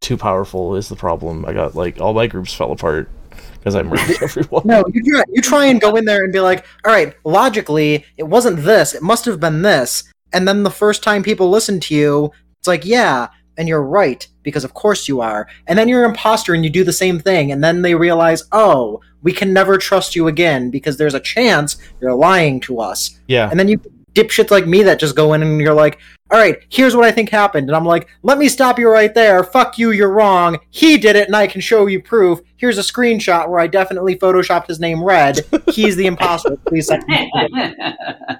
too 0.00 0.16
powerful 0.16 0.76
is 0.76 0.88
the 0.88 0.96
problem. 0.96 1.44
I 1.46 1.52
got 1.52 1.74
like 1.74 2.00
all 2.00 2.14
my 2.14 2.26
groups 2.26 2.54
fell 2.54 2.72
apart 2.72 3.10
because 3.58 3.74
I 3.74 3.82
murdered 3.82 4.16
everyone. 4.22 4.62
No, 4.64 4.84
you 4.92 5.02
try, 5.12 5.22
you 5.32 5.42
try 5.42 5.66
and 5.66 5.80
go 5.80 5.96
in 5.96 6.04
there 6.04 6.22
and 6.24 6.32
be 6.32 6.40
like, 6.40 6.64
all 6.84 6.92
right, 6.92 7.14
logically, 7.24 8.04
it 8.16 8.22
wasn't 8.24 8.62
this, 8.62 8.94
it 8.94 9.02
must 9.02 9.24
have 9.24 9.40
been 9.40 9.62
this. 9.62 10.04
And 10.32 10.46
then 10.46 10.62
the 10.62 10.70
first 10.70 11.02
time 11.02 11.22
people 11.22 11.50
listen 11.50 11.80
to 11.80 11.94
you, 11.94 12.30
it's 12.60 12.68
like, 12.68 12.84
yeah, 12.84 13.28
and 13.56 13.68
you're 13.68 13.82
right, 13.82 14.26
because 14.42 14.64
of 14.64 14.74
course 14.74 15.08
you 15.08 15.20
are. 15.20 15.48
And 15.66 15.78
then 15.78 15.88
you're 15.88 16.04
an 16.04 16.10
imposter 16.10 16.54
and 16.54 16.64
you 16.64 16.70
do 16.70 16.84
the 16.84 16.92
same 16.92 17.18
thing, 17.18 17.52
and 17.52 17.62
then 17.62 17.82
they 17.82 17.94
realize, 17.94 18.44
oh, 18.52 19.00
we 19.22 19.32
can 19.32 19.52
never 19.52 19.78
trust 19.78 20.14
you 20.14 20.28
again 20.28 20.70
because 20.70 20.96
there's 20.96 21.14
a 21.14 21.20
chance 21.20 21.76
you're 22.00 22.14
lying 22.14 22.60
to 22.60 22.80
us. 22.80 23.18
Yeah. 23.26 23.50
And 23.50 23.58
then 23.58 23.68
you 23.68 23.80
dipshits 24.16 24.50
like 24.50 24.66
me 24.66 24.82
that 24.82 24.98
just 24.98 25.14
go 25.14 25.34
in 25.34 25.42
and 25.42 25.60
you're 25.60 25.74
like, 25.74 25.98
all 26.30 26.38
right, 26.38 26.56
here's 26.70 26.96
what 26.96 27.04
I 27.04 27.12
think 27.12 27.28
happened. 27.28 27.68
And 27.68 27.76
I'm 27.76 27.84
like, 27.84 28.08
let 28.22 28.38
me 28.38 28.48
stop 28.48 28.78
you 28.78 28.88
right 28.88 29.14
there. 29.14 29.44
Fuck 29.44 29.78
you, 29.78 29.92
you're 29.92 30.10
wrong. 30.10 30.58
He 30.70 30.96
did 30.96 31.14
it 31.14 31.26
and 31.26 31.36
I 31.36 31.46
can 31.46 31.60
show 31.60 31.86
you 31.86 32.02
proof. 32.02 32.40
Here's 32.56 32.78
a 32.78 32.80
screenshot 32.80 33.48
where 33.48 33.60
I 33.60 33.68
definitely 33.68 34.16
photoshopped 34.16 34.66
his 34.66 34.80
name 34.80 35.04
red. 35.04 35.40
He's 35.70 35.94
the 35.94 36.06
imposter. 36.06 36.56
Please 36.66 36.88
set 36.88 37.06
me. 37.06 37.30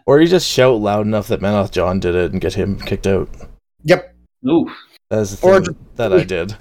Or 0.06 0.20
you 0.20 0.26
just 0.26 0.48
shout 0.48 0.80
loud 0.80 1.06
enough 1.06 1.28
that 1.28 1.40
Menoth 1.40 1.70
John 1.70 2.00
did 2.00 2.14
it 2.14 2.32
and 2.32 2.40
get 2.40 2.54
him 2.54 2.80
kicked 2.80 3.06
out. 3.06 3.28
Yep. 3.84 4.14
Ooh, 5.12 5.16
That's 5.16 5.36
the 5.40 5.46
Or 5.46 5.60
thing 5.62 5.76
that 5.96 6.12
I 6.12 6.24
did. 6.24 6.54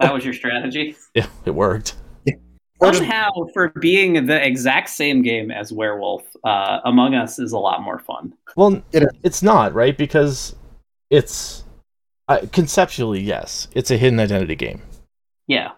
that 0.00 0.12
was 0.14 0.24
your 0.24 0.34
strategy. 0.34 0.96
Yeah, 1.14 1.26
it 1.44 1.50
worked. 1.52 1.94
Or 2.80 2.88
just- 2.88 2.98
Somehow, 2.98 3.30
for 3.52 3.68
being 3.80 4.26
the 4.26 4.44
exact 4.44 4.90
same 4.90 5.22
game 5.22 5.50
as 5.50 5.72
Werewolf, 5.72 6.22
uh, 6.44 6.80
Among 6.84 7.14
Us 7.14 7.38
is 7.38 7.52
a 7.52 7.58
lot 7.58 7.82
more 7.82 7.98
fun. 8.00 8.34
Well, 8.56 8.82
It 8.92 9.04
is. 9.04 9.08
it's 9.22 9.42
not 9.42 9.72
right 9.74 9.96
because 9.96 10.56
it's 11.10 11.64
uh, 12.28 12.40
conceptually 12.52 13.20
yes, 13.20 13.68
it's 13.74 13.90
a 13.90 13.96
hidden 13.96 14.18
identity 14.18 14.56
game, 14.56 14.82
Yeah. 15.46 15.72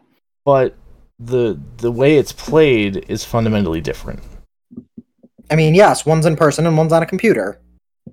but 0.45 0.75
the 1.19 1.59
the 1.79 1.91
way 1.93 2.17
it's 2.19 2.33
played 2.33 3.05
is 3.09 3.25
fundamentally 3.25 3.81
different. 3.81 4.21
I 5.51 5.57
mean, 5.57 5.75
yes, 5.75 6.05
one's 6.07 6.25
in 6.27 6.37
person 6.37 6.67
and 6.67 6.77
one's 6.77 6.93
on 6.93 7.03
a 7.03 7.07
computer. 7.07 7.59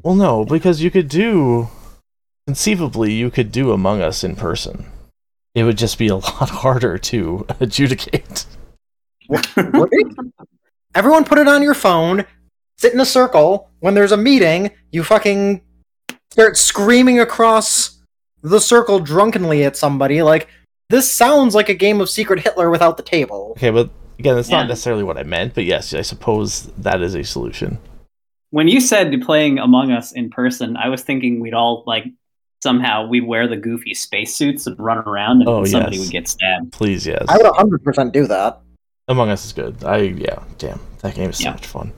Well, 0.04 0.16
no, 0.16 0.44
because 0.46 0.82
you 0.82 0.90
could 0.92 1.08
do 1.08 1.68
conceivably 2.48 3.14
you 3.14 3.30
could 3.30 3.52
do 3.52 3.72
Among 3.72 4.02
Us 4.02 4.24
in 4.24 4.36
person. 4.36 4.86
It 5.56 5.64
would 5.64 5.78
just 5.78 5.98
be 5.98 6.08
a 6.08 6.16
lot 6.18 6.50
harder 6.50 6.98
to 6.98 7.46
adjudicate. 7.60 8.46
Everyone 10.96 11.24
put 11.24 11.38
it 11.38 11.48
on 11.48 11.64
your 11.64 11.74
phone, 11.74 12.26
sit 12.78 12.94
in 12.94 13.00
a 13.00 13.06
circle. 13.06 13.70
When 13.80 13.94
there's 13.94 14.12
a 14.12 14.18
meeting, 14.18 14.72
you 14.92 15.04
fucking 15.04 15.62
start 16.32 16.58
screaming 16.58 17.20
across 17.20 18.00
the 18.42 18.60
circle 18.60 19.00
drunkenly 19.00 19.64
at 19.64 19.78
somebody. 19.78 20.22
Like, 20.22 20.48
this 20.90 21.12
sounds 21.12 21.56
like 21.56 21.70
a 21.70 21.74
game 21.74 22.02
of 22.02 22.10
Secret 22.10 22.40
Hitler 22.42 22.70
without 22.70 22.98
the 22.98 23.04
table. 23.04 23.54
Okay, 23.58 23.70
but 23.70 23.90
again, 24.20 24.36
that's 24.36 24.50
Yeah. 24.50 24.58
not 24.60 24.68
necessarily 24.68 25.04
what 25.04 25.18
I 25.18 25.24
meant. 25.24 25.54
But 25.56 25.66
yes, 25.66 25.94
I 25.94 26.02
suppose 26.02 26.64
that 26.78 27.02
is 27.02 27.16
a 27.16 27.24
solution. 27.24 27.80
When 28.52 28.68
you 28.68 28.80
said 28.82 29.20
playing 29.22 29.58
Among 29.58 29.92
Us 29.92 30.12
in 30.12 30.30
person, 30.30 30.78
I 30.78 30.90
was 30.90 31.02
thinking 31.02 31.40
we'd 31.40 31.54
all 31.56 31.84
like 31.88 32.06
somehow 32.64 33.06
we'd 33.08 33.28
wear 33.28 33.48
the 33.48 33.58
goofy 33.58 33.94
spacesuits 33.94 34.66
and 34.66 34.80
run 34.80 34.98
around, 35.00 35.42
and 35.42 35.50
Oh, 35.50 35.64
somebody 35.66 35.98
yes. 35.98 36.06
would 36.06 36.12
get 36.12 36.28
stabbed. 36.28 36.72
Please, 36.72 37.06
yes. 37.06 37.26
I 37.30 37.38
would 37.38 37.46
100% 37.46 38.12
do 38.12 38.26
that. 38.28 38.60
Among 39.08 39.30
Us 39.30 39.46
is 39.46 39.54
good. 39.54 39.84
I 39.84 39.98
yeah, 39.98 40.42
damn, 40.58 40.80
that 41.02 41.14
game 41.16 41.30
is 41.30 41.38
so 41.38 41.44
Yeah. 41.46 41.52
much 41.52 41.68
fun. 41.68 41.92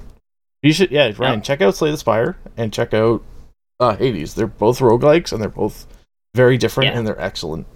You 0.63 0.73
should 0.73 0.89
yeah, 0.91 1.11
Ryan, 1.17 1.41
check 1.43 1.61
out 1.61 1.75
Slay 1.75 1.91
the 1.91 1.97
Spire 1.97 2.35
and 2.57 2.73
check 2.73 2.93
out 2.95 3.21
uh 3.79 3.95
Hades. 3.95 4.33
They're 4.33 4.47
both 4.47 4.79
roguelikes 4.79 5.31
and 5.31 5.39
they're 5.41 5.49
both 5.49 5.85
very 6.33 6.57
different 6.57 6.91
Yeah. 6.91 6.97
and 6.97 7.07
they're 7.07 7.21
excellent. 7.21 7.67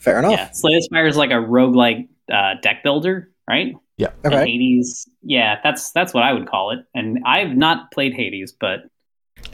Fair 0.00 0.18
enough. 0.18 0.32
Yeah, 0.32 0.50
Slay 0.50 0.74
the 0.74 0.82
Spire 0.82 1.06
is 1.06 1.16
like 1.16 1.30
a 1.30 1.34
roguelike 1.34 2.08
uh, 2.30 2.54
deck 2.60 2.82
builder, 2.82 3.30
right? 3.48 3.74
Yeah. 3.98 4.08
And 4.24 4.34
Okay. 4.34 4.50
Hades, 4.50 5.08
yeah, 5.22 5.60
that's 5.62 5.92
that's 5.92 6.12
what 6.12 6.24
I 6.24 6.32
would 6.32 6.48
call 6.48 6.72
it. 6.72 6.80
And 6.94 7.20
I've 7.24 7.56
not 7.56 7.92
played 7.92 8.14
Hades, 8.14 8.52
but 8.58 8.80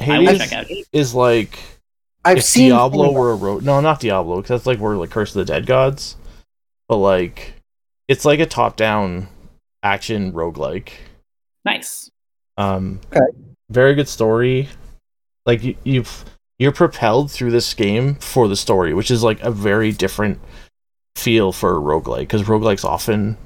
I 0.00 0.18
will 0.20 0.38
check 0.38 0.52
out 0.54 0.64
Hades. 0.66 0.88
is 0.92 1.14
like 1.14 1.58
I've 2.24 2.38
if 2.38 2.44
seen 2.44 2.70
Diablo 2.70 3.06
things- 3.06 3.16
were 3.18 3.30
a 3.32 3.34
rogue 3.36 3.62
no, 3.64 3.80
not 3.80 4.00
Diablo, 4.00 4.36
because 4.36 4.48
that's 4.60 4.66
like 4.66 4.78
we're 4.78 4.96
like 4.96 5.10
Curse 5.10 5.34
of 5.34 5.44
the 5.46 5.52
Dead 5.52 5.66
Gods. 5.66 6.16
But 6.88 6.96
like 6.98 7.54
it's 8.08 8.24
like 8.24 8.40
a 8.40 8.46
top 8.46 8.76
down 8.76 9.28
action 9.82 10.32
roguelike. 10.32 10.90
Nice. 11.64 12.10
Um, 12.56 13.00
Okay. 13.10 13.20
very 13.70 13.94
good 13.94 14.08
story. 14.08 14.68
Like 15.46 15.62
you, 15.64 15.76
you've 15.84 16.24
you're 16.58 16.72
propelled 16.72 17.30
through 17.30 17.50
this 17.50 17.74
game 17.74 18.14
for 18.16 18.46
the 18.46 18.56
story, 18.56 18.94
which 18.94 19.10
is 19.10 19.22
like 19.24 19.40
a 19.42 19.50
very 19.50 19.90
different 19.90 20.38
feel 21.16 21.50
for 21.52 21.76
a 21.76 21.80
roguelike 21.80 22.20
because 22.20 22.42
roguelikes 22.44 22.84
often 22.84 23.36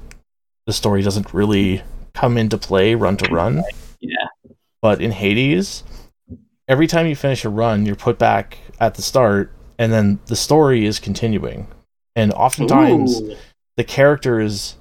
the 0.67 0.73
story 0.73 1.01
doesn't 1.01 1.33
really 1.33 1.81
come 2.13 2.37
into 2.37 2.57
play 2.57 2.93
run 2.95 3.17
to 3.17 3.31
run. 3.33 3.63
Yeah. 3.99 4.27
But 4.81 5.01
in 5.01 5.11
Hades, 5.11 5.83
every 6.67 6.85
time 6.87 7.07
you 7.07 7.15
finish 7.15 7.45
a 7.45 7.49
run, 7.49 7.85
you're 7.85 7.95
put 7.95 8.19
back 8.19 8.57
at 8.79 8.95
the 8.95 9.01
start, 9.01 9.51
and 9.77 9.91
then 9.91 10.19
the 10.27 10.35
story 10.35 10.85
is 10.85 10.99
continuing. 10.99 11.67
And 12.15 12.33
oftentimes, 12.33 13.21
Ooh. 13.21 13.35
the 13.75 13.83
characters 13.83 14.75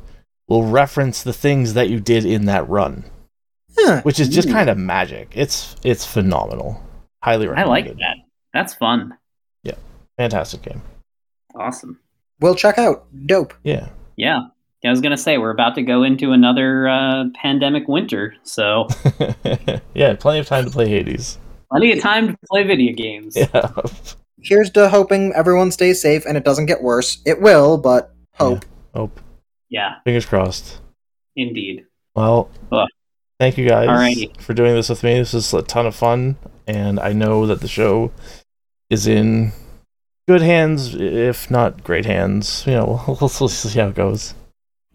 will 0.49 0.64
reference 0.64 1.22
the 1.22 1.32
things 1.32 1.74
that 1.74 1.90
you 1.90 2.01
did 2.01 2.24
in 2.24 2.47
that 2.47 2.68
run 2.68 3.05
Huh. 3.78 4.01
which 4.03 4.18
is 4.20 4.28
just 4.28 4.49
Ooh. 4.49 4.53
kind 4.53 4.70
of 4.70 4.78
magic. 4.78 5.32
It's 5.34 5.76
it's 5.84 6.07
phenomenal. 6.07 6.82
Highly 7.22 7.49
I 7.49 7.64
like 7.64 7.86
that. 7.99 8.16
That's 8.55 8.74
fun. 8.74 9.16
Yeah, 9.64 9.74
fantastic 10.16 10.62
game. 10.62 10.82
Awesome. 11.55 11.99
We'll 12.40 12.55
check 12.55 12.78
out. 12.78 13.07
Dope. 13.26 13.55
Yeah. 13.62 13.88
Yeah. 14.16 14.42
I 14.84 14.90
was 14.90 15.01
gonna 15.01 15.16
say 15.16 15.36
we're 15.36 15.51
about 15.51 15.74
to 15.74 15.82
go 15.82 16.05
into 16.05 16.30
another 16.30 16.86
uh, 16.88 17.24
pandemic 17.34 17.88
winter, 17.88 18.36
so 18.44 18.86
yeah, 19.94 20.14
plenty 20.14 20.38
of 20.38 20.47
time 20.47 20.64
to 20.64 20.70
play 20.70 20.88
Hades. 20.88 21.38
Plenty 21.70 21.92
of 21.92 22.00
time 22.00 22.28
to 22.28 22.38
play 22.50 22.62
video 22.64 22.94
games. 22.94 23.36
Yeah. 23.36 23.70
Here's 24.42 24.70
to 24.72 24.88
hoping 24.88 25.32
everyone 25.34 25.70
stays 25.72 26.00
safe 26.00 26.24
and 26.26 26.36
it 26.36 26.44
doesn't 26.44 26.66
get 26.66 26.82
worse. 26.82 27.20
It 27.26 27.40
will, 27.40 27.78
but 27.78 28.14
hope. 28.34 28.64
Hope. 28.94 29.20
Yeah, 29.68 29.96
Fingers 30.04 30.24
crossed. 30.26 30.80
indeed. 31.34 31.84
Well, 32.14 32.50
Ugh. 32.70 32.86
thank 33.40 33.58
you 33.58 33.68
guys 33.68 33.88
Alrighty. 33.88 34.40
for 34.40 34.54
doing 34.54 34.74
this 34.74 34.88
with 34.88 35.02
me. 35.02 35.14
This 35.18 35.32
was 35.32 35.52
a 35.52 35.62
ton 35.62 35.86
of 35.86 35.94
fun, 35.96 36.36
and 36.66 37.00
I 37.00 37.12
know 37.12 37.46
that 37.46 37.60
the 37.60 37.68
show 37.68 38.12
is 38.88 39.06
in 39.08 39.52
good 40.28 40.40
hands, 40.42 40.94
if 40.94 41.50
not 41.50 41.82
great 41.82 42.06
hands. 42.06 42.64
You 42.66 42.74
know, 42.74 43.02
we'll, 43.08 43.18
we'll 43.40 43.48
see 43.48 43.78
how 43.78 43.88
it 43.88 43.94
goes. 43.96 44.34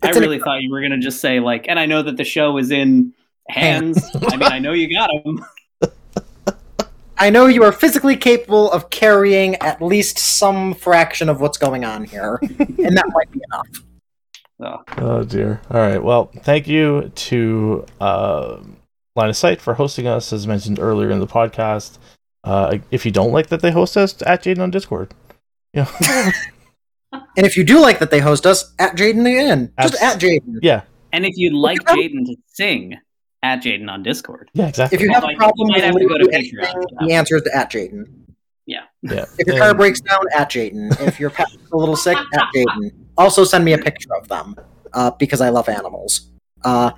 It's 0.04 0.16
I 0.16 0.18
an- 0.18 0.24
really 0.24 0.40
thought 0.40 0.62
you 0.62 0.72
were 0.72 0.82
gonna 0.82 0.98
just 0.98 1.20
say 1.20 1.40
like, 1.42 1.66
and 1.68 1.78
I 1.78 1.86
know 1.86 2.02
that 2.04 2.16
the 2.18 2.24
show 2.24 2.58
is 2.58 2.72
in 2.72 3.14
hands. 3.50 4.04
I 4.16 4.38
mean, 4.38 4.44
I 4.44 4.60
know 4.60 4.72
you 4.74 4.92
got 4.94 5.10
them. 5.26 5.46
I 7.22 7.30
know 7.30 7.46
you 7.46 7.64
are 7.64 7.72
physically 7.72 8.18
capable 8.18 8.72
of 8.72 8.90
carrying 8.90 9.56
at 9.58 9.82
least 9.82 10.18
some 10.18 10.74
fraction 10.74 11.30
of 11.30 11.40
what's 11.40 11.58
going 11.58 11.86
on 11.86 12.04
here, 12.04 12.40
and 12.42 12.98
that 12.98 13.06
might 13.14 13.32
be 13.32 13.40
enough. 13.52 13.68
So, 14.60 14.84
Oh 14.98 15.24
dear. 15.24 15.62
All 15.70 15.80
right. 15.80 16.04
Well, 16.04 16.32
thank 16.44 16.68
you 16.68 17.12
to 17.14 17.86
uh, 18.00 18.58
Line 19.16 19.30
of 19.30 19.36
Sight 19.38 19.62
for 19.62 19.76
hosting 19.76 20.08
us, 20.08 20.34
as 20.34 20.48
mentioned 20.48 20.80
earlier 20.80 21.10
in 21.12 21.20
the 21.20 21.28
podcast. 21.28 21.98
Uh, 22.44 22.80
if 22.90 23.06
you 23.06 23.12
don't 23.12 23.32
like 23.32 23.48
that 23.48 23.62
they 23.62 23.72
host 23.72 23.96
us, 23.98 24.20
at 24.24 24.44
Jaden 24.44 24.60
on 24.60 24.72
Discord. 24.72 25.14
Yeah. 25.74 25.88
And 27.38 27.46
if 27.46 27.58
you 27.58 27.64
do 27.66 27.80
like 27.82 28.00
that 28.00 28.10
they 28.10 28.20
host 28.20 28.46
us, 28.46 28.74
at 28.80 28.96
Jaden 28.96 29.22
again. 29.30 29.72
Just 29.82 29.96
Abs- 29.96 30.16
at 30.16 30.22
Jaden. 30.22 30.60
yeah, 30.62 30.84
and 31.12 31.26
if 31.26 31.36
you'd 31.38 31.54
like 31.54 31.82
about- 31.82 31.98
Jaden 31.98 32.26
to 32.26 32.36
sing, 32.48 32.98
at 33.44 33.64
Jaden 33.64 33.90
on 33.90 34.04
Discord. 34.04 34.50
yeah, 34.54 34.68
exactly. 34.68 34.96
If 34.96 35.02
you 35.02 35.12
have 35.12 35.24
a 35.24 35.28
Might- 35.28 35.38
problem 35.38 35.68
might 35.70 35.84
have 35.84 35.96
to 35.96 36.00
go 36.08 36.18
to 36.18 36.24
literally 36.26 36.32
Patreon 36.52 36.60
anything, 36.64 36.72
for 36.74 36.82
that. 37.00 37.06
the 37.08 37.14
answer 37.14 37.36
is 37.38 37.44
at 37.54 37.72
Jaden. 37.72 38.06
yeah. 38.66 38.82
yeah. 39.02 39.26
If 39.40 39.48
your 39.48 39.58
car 39.58 39.74
breaks 39.74 40.00
down, 40.02 40.20
at 40.36 40.50
Jaden. 40.52 41.00
If 41.02 41.20
your 41.20 41.30
pet's 41.32 41.58
a 41.72 41.78
little 41.78 41.96
sick, 41.96 42.18
at 42.18 42.48
Jaden. 42.56 42.92
Also, 43.18 43.44
send 43.44 43.66
me 43.66 43.74
a 43.74 43.78
picture 43.78 44.16
of 44.16 44.28
them 44.28 44.56
uh, 44.94 45.12
because 45.12 45.42
I 45.42 45.50
love 45.50 45.68
animals. 45.70 46.30
Uh, 46.64 46.92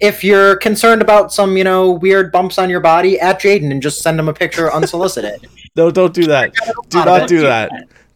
if 0.00 0.24
you're 0.24 0.56
concerned 0.56 1.02
about 1.02 1.30
some, 1.32 1.56
you 1.58 1.64
know, 1.64 1.90
weird 1.90 2.32
bumps 2.32 2.56
on 2.58 2.70
your 2.70 2.80
body, 2.80 3.20
at 3.20 3.40
Jaden 3.40 3.70
and 3.70 3.82
just 3.82 4.00
send 4.00 4.18
him 4.18 4.28
a 4.28 4.32
picture 4.34 4.72
unsolicited. 4.72 5.46
no, 5.76 5.90
don't 5.90 6.14
do 6.14 6.24
that. 6.24 6.52
Do 6.88 7.04
not 7.04 7.22
it. 7.24 7.28
do 7.28 7.40
that. 7.42 7.70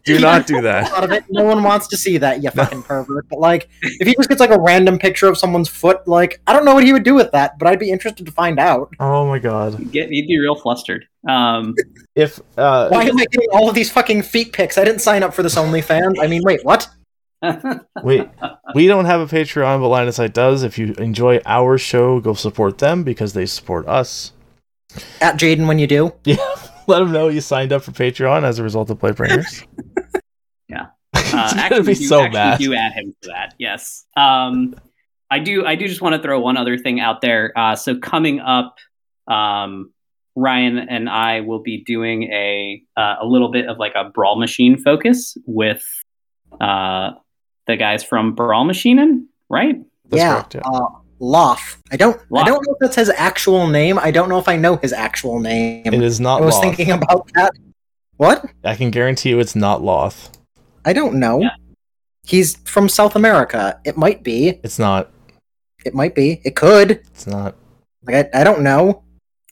Do 0.05 0.19
not 0.19 0.45
do 0.47 0.59
a 0.59 0.61
that. 0.61 0.91
lot 0.91 1.03
of 1.03 1.11
it. 1.11 1.23
No 1.29 1.43
one 1.43 1.63
wants 1.63 1.87
to 1.87 1.97
see 1.97 2.17
that, 2.19 2.43
you 2.43 2.49
fucking 2.51 2.83
pervert. 2.83 3.27
But 3.29 3.39
like, 3.39 3.69
if 3.81 4.07
he 4.07 4.15
just 4.15 4.29
gets 4.29 4.39
like 4.39 4.51
a 4.51 4.59
random 4.59 4.99
picture 4.99 5.27
of 5.27 5.37
someone's 5.37 5.67
foot, 5.67 6.07
like, 6.07 6.39
I 6.47 6.53
don't 6.53 6.63
know 6.65 6.73
what 6.75 6.83
he 6.83 6.93
would 6.93 7.03
do 7.03 7.15
with 7.15 7.31
that, 7.31 7.57
but 7.59 7.67
I'd 7.67 7.79
be 7.79 7.89
interested 7.89 8.25
to 8.25 8.31
find 8.31 8.59
out. 8.59 8.93
Oh 8.99 9.25
my 9.27 9.39
god. 9.39 9.91
Get 9.91 10.11
you'd 10.11 10.27
be 10.27 10.39
real 10.39 10.55
flustered. 10.55 11.05
Um, 11.27 11.73
If 12.15 12.39
uh, 12.57 12.87
Why 12.89 13.03
am 13.03 13.17
I 13.17 13.25
getting 13.25 13.49
all 13.51 13.67
of 13.67 13.75
these 13.75 13.91
fucking 13.91 14.21
feet 14.21 14.53
pics? 14.53 14.77
I 14.77 14.85
didn't 14.85 15.01
sign 15.01 15.21
up 15.21 15.33
for 15.33 15.43
this 15.43 15.55
OnlyFans. 15.55 16.15
I 16.21 16.27
mean, 16.27 16.41
wait, 16.45 16.63
what? 16.63 16.87
Wait, 18.03 18.27
we 18.73 18.87
don't 18.87 19.05
have 19.05 19.19
a 19.21 19.25
Patreon, 19.35 19.79
but 19.81 19.87
Line 19.89 20.07
of 20.07 20.15
Sight 20.15 20.33
does. 20.33 20.63
If 20.63 20.77
you 20.77 20.93
enjoy 20.97 21.41
our 21.45 21.77
show, 21.77 22.19
go 22.21 22.33
support 22.33 22.77
them 22.77 23.03
because 23.03 23.33
they 23.33 23.45
support 23.45 23.87
us. 23.87 24.31
At 25.19 25.35
Jaden 25.37 25.67
when 25.67 25.77
you 25.77 25.87
do. 25.87 26.13
Yeah, 26.23 26.37
let 26.87 26.99
them 26.99 27.11
know 27.11 27.27
you 27.27 27.41
signed 27.41 27.73
up 27.73 27.83
for 27.83 27.91
Patreon 27.91 28.43
as 28.43 28.59
a 28.59 28.63
result 28.63 28.89
of 28.89 28.99
Playbringers. 28.99 29.65
Yeah. 30.67 30.87
He's 31.15 31.33
uh, 31.33 31.37
gonna 31.51 31.61
actually, 31.61 31.81
be 31.83 31.93
do, 31.93 32.05
so 32.07 32.21
actually 32.21 32.39
mad. 32.39 32.59
do 32.59 32.73
add 32.73 32.93
him 32.93 33.15
to 33.21 33.27
that. 33.29 33.53
Yes. 33.59 34.05
Um, 34.17 34.75
I 35.29 35.37
do. 35.39 35.63
I 35.63 35.75
do 35.75 35.87
just 35.87 36.01
want 36.01 36.15
to 36.15 36.21
throw 36.21 36.39
one 36.39 36.57
other 36.57 36.75
thing 36.77 36.99
out 36.99 37.21
there. 37.21 37.53
Uh, 37.55 37.75
so 37.75 37.97
coming 37.97 38.39
up, 38.39 38.77
um, 39.27 39.93
Ryan 40.35 40.79
and 40.79 41.07
I 41.07 41.41
will 41.41 41.61
be 41.61 41.83
doing 41.83 42.23
a 42.23 42.81
uh, 42.97 43.17
a 43.21 43.25
little 43.25 43.51
bit 43.51 43.67
of 43.67 43.77
like 43.77 43.93
a 43.95 44.09
brawl 44.09 44.39
machine 44.39 44.77
focus 44.77 45.37
with 45.45 45.83
uh, 46.59 47.11
the 47.67 47.77
guys 47.77 48.03
from 48.03 48.33
Brawl 48.33 48.65
Machinin, 48.65 49.25
right? 49.49 49.75
That's 50.09 50.21
yeah. 50.21 50.33
correct, 50.33 50.55
yeah. 50.55 50.61
Uh, 50.65 50.87
Loth. 51.19 51.81
I 51.91 51.97
don't. 51.97 52.19
I 52.35 52.43
don't 52.43 52.65
know 52.65 52.73
if 52.73 52.79
that's 52.79 52.95
his 52.95 53.09
actual 53.09 53.67
name. 53.67 53.97
I 53.97 54.11
don't 54.11 54.29
know 54.29 54.37
if 54.37 54.47
I 54.47 54.57
know 54.57 54.75
his 54.77 54.91
actual 54.91 55.39
name. 55.39 55.85
It 55.85 55.93
is 55.93 56.19
not 56.19 56.41
I 56.41 56.45
was 56.45 56.55
Loth. 56.55 56.63
thinking 56.63 56.91
about 56.91 57.29
that. 57.35 57.53
What? 58.17 58.45
I 58.63 58.75
can 58.75 58.91
guarantee 58.91 59.29
you 59.29 59.39
it's 59.39 59.55
not 59.55 59.81
Loth. 59.81 60.37
I 60.83 60.93
don't 60.93 61.15
know. 61.15 61.41
Yeah. 61.41 61.49
He's 62.23 62.57
from 62.57 62.89
South 62.89 63.15
America. 63.15 63.79
It 63.85 63.97
might 63.97 64.23
be. 64.23 64.59
It's 64.63 64.79
not. 64.79 65.11
It 65.85 65.93
might 65.93 66.15
be. 66.15 66.41
It 66.43 66.55
could. 66.55 66.91
It's 66.91 67.27
not. 67.27 67.55
Like 68.03 68.33
I, 68.33 68.41
I 68.41 68.43
don't 68.43 68.61
know. 68.61 69.03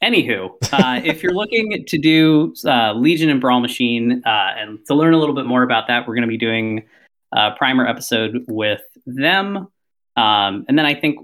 Anywho, 0.03 0.49
uh, 0.73 1.01
if 1.03 1.23
you're 1.23 1.33
looking 1.33 1.85
to 1.87 1.97
do 1.97 2.53
uh, 2.65 2.93
Legion 2.93 3.29
and 3.29 3.39
Brawl 3.39 3.61
Machine 3.61 4.21
uh, 4.25 4.53
and 4.57 4.85
to 4.87 4.95
learn 4.95 5.13
a 5.13 5.17
little 5.17 5.35
bit 5.35 5.45
more 5.45 5.63
about 5.63 5.87
that, 5.87 6.05
we're 6.05 6.15
going 6.15 6.23
to 6.23 6.27
be 6.27 6.37
doing 6.37 6.83
a 7.31 7.51
primer 7.51 7.87
episode 7.87 8.43
with 8.47 8.81
them. 9.05 9.67
Um, 10.15 10.65
and 10.67 10.77
then 10.77 10.85
I 10.85 10.93
think 10.93 11.19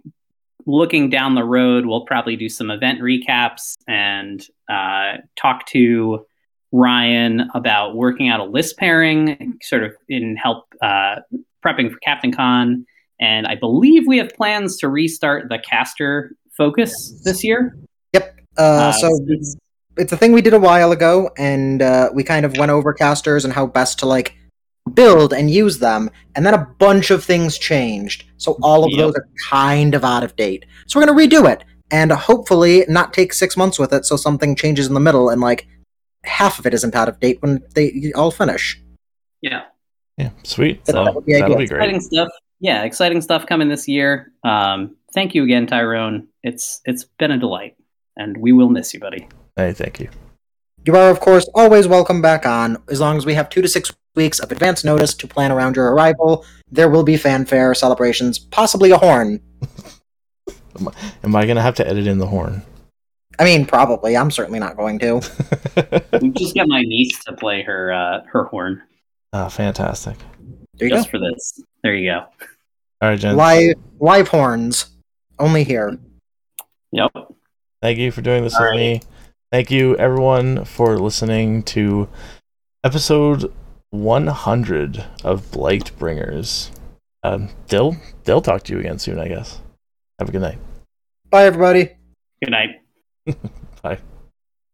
looking 0.65 1.09
down 1.09 1.35
the 1.35 1.43
road, 1.43 1.85
we'll 1.85 2.05
probably 2.05 2.35
do 2.35 2.49
some 2.49 2.69
event 2.69 2.99
recaps 3.01 3.73
and 3.87 4.45
uh, 4.69 5.17
talk 5.35 5.65
to 5.67 6.25
Ryan 6.71 7.49
about 7.55 7.95
working 7.95 8.29
out 8.29 8.39
a 8.39 8.43
list 8.43 8.77
pairing, 8.77 9.57
sort 9.61 9.83
of 9.83 9.95
in 10.07 10.35
help 10.35 10.65
uh, 10.81 11.17
prepping 11.65 11.91
for 11.91 11.97
Captain 11.99 12.31
Con. 12.31 12.85
And 13.19 13.47
I 13.47 13.55
believe 13.55 14.03
we 14.07 14.17
have 14.19 14.29
plans 14.29 14.77
to 14.77 14.87
restart 14.87 15.49
the 15.49 15.59
caster 15.59 16.31
focus 16.55 17.21
this 17.23 17.43
year. 17.43 17.75
Yep. 18.13 18.39
Uh, 18.57 18.61
Uh, 18.61 18.91
so 18.91 19.09
since- 19.27 19.57
it's 19.97 20.13
a 20.13 20.17
thing 20.17 20.31
we 20.31 20.41
did 20.41 20.53
a 20.53 20.59
while 20.59 20.93
ago, 20.93 21.29
and 21.37 21.81
uh, 21.81 22.09
we 22.13 22.23
kind 22.23 22.45
of 22.45 22.55
went 22.55 22.71
over 22.71 22.93
casters 22.93 23.43
and 23.43 23.53
how 23.53 23.65
best 23.65 23.99
to 23.99 24.05
like 24.05 24.37
build 24.93 25.33
and 25.33 25.49
use 25.51 25.79
them, 25.79 26.09
and 26.35 26.45
then 26.45 26.53
a 26.53 26.67
bunch 26.79 27.11
of 27.11 27.23
things 27.23 27.57
changed. 27.57 28.25
So 28.37 28.57
all 28.61 28.83
of 28.83 28.91
Yep. 28.91 28.97
those 28.99 29.15
are 29.15 29.27
kind 29.49 29.95
of 29.95 30.03
out 30.03 30.23
of 30.23 30.35
date. 30.35 30.65
So 30.87 30.99
we're 30.99 31.05
gonna 31.05 31.17
redo 31.17 31.49
it, 31.51 31.63
and 31.91 32.11
hopefully 32.11 32.85
not 32.87 33.13
take 33.13 33.33
six 33.33 33.55
months 33.57 33.77
with 33.79 33.93
it, 33.93 34.05
so 34.05 34.15
something 34.15 34.55
changes 34.55 34.87
in 34.87 34.93
the 34.93 34.99
middle, 34.99 35.29
and 35.29 35.41
like 35.41 35.67
half 36.25 36.59
of 36.59 36.65
it 36.65 36.73
isn't 36.73 36.95
out 36.95 37.07
of 37.09 37.19
date 37.19 37.37
when 37.41 37.61
they 37.75 38.11
all 38.15 38.31
finish. 38.31 38.81
yeah. 39.41 39.61
Yeah, 40.17 40.31
sweet. 40.43 40.83
That- 40.83 40.91
So 40.95 41.05
that 41.05 41.15
would 41.15 41.25
be 41.25 41.31
that'll 41.33 41.55
be 41.55 41.65
great. 41.65 41.77
exciting 41.79 42.01
stuff. 42.01 42.27
Yeah, 42.59 42.83
exciting 42.83 43.21
stuff 43.21 43.45
coming 43.45 43.69
this 43.69 43.87
year. 43.87 44.33
Um, 44.43 44.97
thank 45.13 45.33
you 45.33 45.43
again, 45.45 45.65
Tyrone. 45.65 46.27
It's 46.43 46.81
it's 46.83 47.05
been 47.17 47.31
a 47.31 47.37
delight, 47.37 47.75
and 48.17 48.35
we 48.35 48.51
will 48.51 48.67
miss 48.67 48.93
you, 48.93 48.99
buddy. 48.99 49.29
Hey, 49.55 49.71
thank 49.71 49.97
you. 50.01 50.09
You 50.85 50.97
are, 50.97 51.09
of 51.09 51.21
course, 51.21 51.47
always 51.55 51.87
welcome 51.87 52.21
back 52.21 52.45
on, 52.45 52.77
as 52.89 52.99
long 52.99 53.15
as 53.15 53.25
we 53.25 53.33
have 53.35 53.47
two 53.49 53.61
to 53.61 53.69
six 53.69 53.93
weeks 54.15 54.39
of 54.39 54.51
advance 54.51 54.83
notice 54.83 55.13
to 55.15 55.27
plan 55.27 55.51
around 55.51 55.75
your 55.75 55.91
arrival. 55.93 56.45
There 56.71 56.89
will 56.89 57.03
be 57.03 57.17
fanfare, 57.17 57.73
celebrations, 57.75 58.39
possibly 58.39 58.91
a 58.91 58.97
horn. 58.97 59.39
Am 61.23 61.35
I 61.35 61.45
gonna 61.45 61.61
have 61.61 61.75
to 61.75 61.87
edit 61.87 62.07
in 62.07 62.17
the 62.19 62.27
horn? 62.27 62.61
I 63.37 63.45
mean, 63.45 63.65
probably. 63.65 64.17
I'm 64.17 64.31
certainly 64.31 64.59
not 64.59 64.75
going 64.77 64.99
to. 64.99 65.21
We 66.21 66.29
just 66.31 66.53
got 66.55 66.67
my 66.67 66.81
niece 66.81 67.23
to 67.23 67.33
play 67.33 67.61
her 67.63 67.93
uh, 67.93 68.21
her 68.31 68.43
horn 68.45 68.81
Ah, 69.31 69.47
fantastic. 69.47 70.17
There 70.73 70.87
you 70.87 70.93
go. 70.93 70.97
just 70.97 71.09
for 71.09 71.19
this. 71.19 71.61
There 71.83 71.93
you 71.95 72.11
go. 72.11 72.25
All 73.01 73.09
right, 73.09 73.19
Jen. 73.19 73.37
Live, 73.37 73.75
live 73.99 74.27
horns, 74.27 74.87
only 75.37 75.63
here. 75.63 75.97
Yep. 76.91 77.11
Thank 77.81 77.99
you 77.99 78.11
for 78.11 78.21
doing 78.21 78.43
this 78.43 78.55
All 78.55 78.61
with 78.61 78.69
right. 78.71 78.75
me. 78.77 79.01
Thank 79.51 79.71
you, 79.71 79.95
everyone, 79.97 80.65
for 80.65 80.97
listening 80.99 81.63
to 81.63 82.09
episode 82.83 83.53
100 83.91 85.05
of 85.23 85.51
Blight 85.51 85.91
Bringers. 85.97 86.71
Um, 87.23 87.49
Dill, 87.67 87.97
they'll 88.23 88.41
talk 88.41 88.63
to 88.63 88.73
you 88.73 88.79
again 88.79 88.99
soon, 88.99 89.19
I 89.19 89.27
guess. 89.27 89.61
Have 90.19 90.29
a 90.29 90.31
good 90.31 90.41
night. 90.41 90.57
Bye, 91.29 91.45
everybody. 91.45 91.91
Good 92.41 92.51
night. 92.51 92.81
Bye. 93.81 93.99